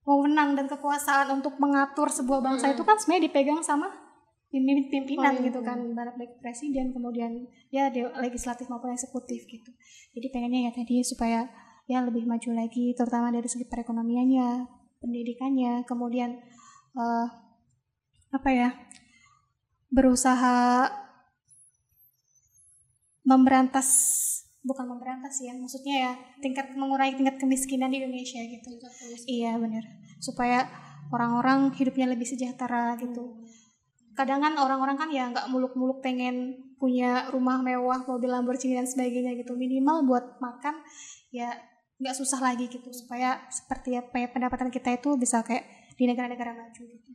wewenang 0.06 0.54
dan 0.54 0.70
kekuasaan 0.70 1.42
untuk 1.42 1.58
mengatur 1.58 2.12
sebuah 2.12 2.44
bangsa 2.44 2.70
itu 2.76 2.86
kan 2.86 3.00
sebenarnya 3.02 3.32
dipegang 3.32 3.64
sama 3.66 3.90
pimpinan 4.54 5.36
Oh, 5.36 5.42
iya. 5.42 5.46
gitu 5.52 5.60
kan 5.66 5.80
baik 5.92 6.16
baik 6.16 6.32
presiden 6.40 6.94
kemudian 6.96 7.50
ya 7.74 7.90
legislatif 8.22 8.70
maupun 8.70 8.94
eksekutif 8.94 9.44
gitu 9.50 9.72
jadi 10.16 10.28
pengennya 10.32 10.70
ya 10.70 10.72
tadi 10.72 11.02
supaya 11.02 11.50
ya 11.90 12.00
lebih 12.06 12.24
maju 12.24 12.56
lagi 12.56 12.94
terutama 12.96 13.34
dari 13.34 13.50
segi 13.50 13.68
perekonomiannya 13.68 14.70
pendidikannya 15.02 15.84
kemudian 15.84 16.40
eh, 16.96 17.28
apa 18.32 18.50
ya 18.54 18.70
berusaha 19.92 20.88
memberantas 23.26 23.90
bukan 24.66 24.90
memberantas 24.90 25.38
ya 25.40 25.54
maksudnya 25.54 25.96
ya 25.96 26.12
tingkat 26.42 26.74
mengurangi 26.74 27.22
tingkat 27.22 27.38
kemiskinan 27.38 27.94
di 27.94 28.02
Indonesia 28.02 28.42
gitu. 28.42 28.70
Iya 29.30 29.62
benar 29.62 29.86
supaya 30.20 30.66
orang-orang 31.14 31.70
hidupnya 31.78 32.10
lebih 32.10 32.26
sejahtera 32.26 32.98
gitu. 32.98 33.38
Kadang 34.16 34.42
kan 34.42 34.58
orang-orang 34.58 34.98
kan 34.98 35.10
ya 35.12 35.30
nggak 35.30 35.52
muluk-muluk 35.52 36.00
pengen 36.00 36.58
punya 36.80 37.30
rumah 37.30 37.60
mewah 37.62 38.04
mobil 38.08 38.32
Lamborghini 38.32 38.80
dan 38.80 38.88
sebagainya 38.88 39.36
gitu. 39.38 39.54
Minimal 39.54 40.08
buat 40.08 40.26
makan 40.40 40.82
ya 41.30 41.52
nggak 42.00 42.16
susah 42.16 42.40
lagi 42.42 42.72
gitu. 42.72 42.90
Supaya 42.96 43.44
seperti 43.52 44.00
apa 44.00 44.16
ya 44.18 44.28
pendapatan 44.32 44.72
kita 44.72 44.96
itu 44.96 45.14
bisa 45.20 45.44
kayak 45.44 45.68
di 45.96 46.04
negara-negara 46.10 46.52
maju 46.52 46.82
gitu 46.82 47.12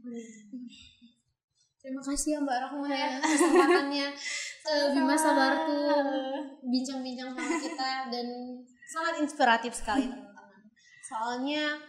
Terima 1.80 2.02
kasih 2.04 2.36
ya 2.36 2.38
Mbak 2.44 2.58
Rahma 2.60 2.88
ya 2.92 3.08
kesempatannya. 3.24 4.06
Eh, 4.60 4.86
Bima 4.92 5.16
Sabar 5.16 5.64
tuh 5.64 5.96
bincang-bincang 6.60 7.32
sama 7.32 7.56
kita 7.56 7.90
dan 8.12 8.26
sangat 8.84 9.14
inspiratif 9.24 9.72
sekali 9.72 10.04
teman-teman. 10.04 10.60
Soalnya 11.00 11.80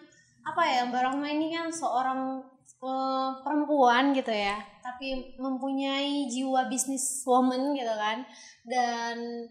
apa 0.47 0.63
ya 0.63 0.87
Mbak 0.87 1.01
Rahma 1.11 1.27
ini 1.27 1.51
kan 1.51 1.67
seorang 1.67 2.39
eh, 2.79 3.29
perempuan 3.43 4.15
gitu 4.15 4.31
ya, 4.31 4.55
tapi 4.79 5.35
mempunyai 5.35 6.31
jiwa 6.31 6.71
bisnis 6.71 7.27
woman 7.27 7.75
gitu 7.75 7.91
kan. 7.91 8.23
Dan 8.63 9.43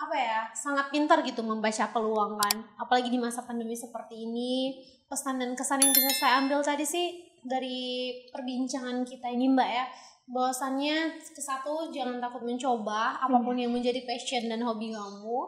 apa 0.00 0.16
ya 0.18 0.40
sangat 0.56 0.88
pintar 0.88 1.20
gitu 1.28 1.44
membaca 1.44 1.92
peluang 1.92 2.40
kan. 2.40 2.56
Apalagi 2.80 3.12
di 3.12 3.20
masa 3.20 3.44
pandemi 3.44 3.76
seperti 3.76 4.24
ini 4.24 4.80
pesan 5.12 5.36
dan 5.36 5.52
kesan 5.52 5.84
yang 5.84 5.92
bisa 5.92 6.08
saya 6.16 6.40
ambil 6.40 6.64
tadi 6.64 6.88
sih 6.88 7.31
dari 7.42 8.10
perbincangan 8.30 9.02
kita 9.02 9.28
ini 9.30 9.50
mbak 9.50 9.70
ya. 9.70 9.86
Bahwasannya 10.22 11.18
ke 11.18 11.42
satu 11.42 11.90
jangan 11.90 12.22
takut 12.22 12.46
mencoba 12.46 13.18
apa 13.18 13.38
pun 13.42 13.58
yang 13.58 13.74
menjadi 13.74 14.06
passion 14.06 14.46
dan 14.46 14.62
hobi 14.62 14.94
kamu. 14.94 15.38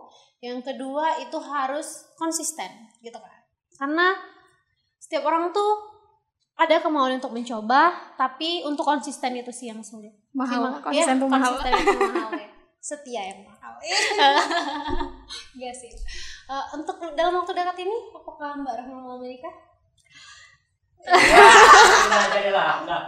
Yang 0.42 0.58
kedua 0.66 1.22
itu 1.22 1.38
harus 1.40 2.10
konsisten 2.18 2.68
gitu 3.00 3.16
kan. 3.16 3.40
Karena 3.78 4.12
setiap 4.98 5.24
orang 5.24 5.54
tuh 5.54 5.94
ada 6.54 6.78
kemauan 6.78 7.18
untuk 7.18 7.34
mencoba 7.34 8.14
tapi 8.14 8.62
untuk 8.62 8.86
konsisten 8.86 9.34
itu 9.34 9.50
sih 9.50 9.70
yang 9.70 9.82
sulit. 9.82 10.14
Mahal. 10.34 10.62
Terima- 10.70 10.82
konsisten 10.82 11.16
ya, 11.16 11.22
tuh 11.22 11.28
mahal. 11.30 11.52
konsisten 11.54 11.72
itu 11.80 11.98
mahal 11.98 12.30
ya. 12.34 12.48
Setia 12.84 13.22
yang 13.32 13.40
mahal. 13.46 13.72
Iya 15.54 15.72
sih. 15.72 15.88
Eh, 16.44 16.64
untuk 16.76 17.00
dalam 17.16 17.32
waktu 17.40 17.52
dekat 17.56 17.78
ini 17.80 17.96
apakah 18.12 18.58
mbak 18.60 18.74
Rahma 18.76 18.96
mau 19.00 19.16
menikah 19.16 19.54
Nah, 21.06 22.24
jadilah. 22.32 22.70
Nah, 22.88 23.00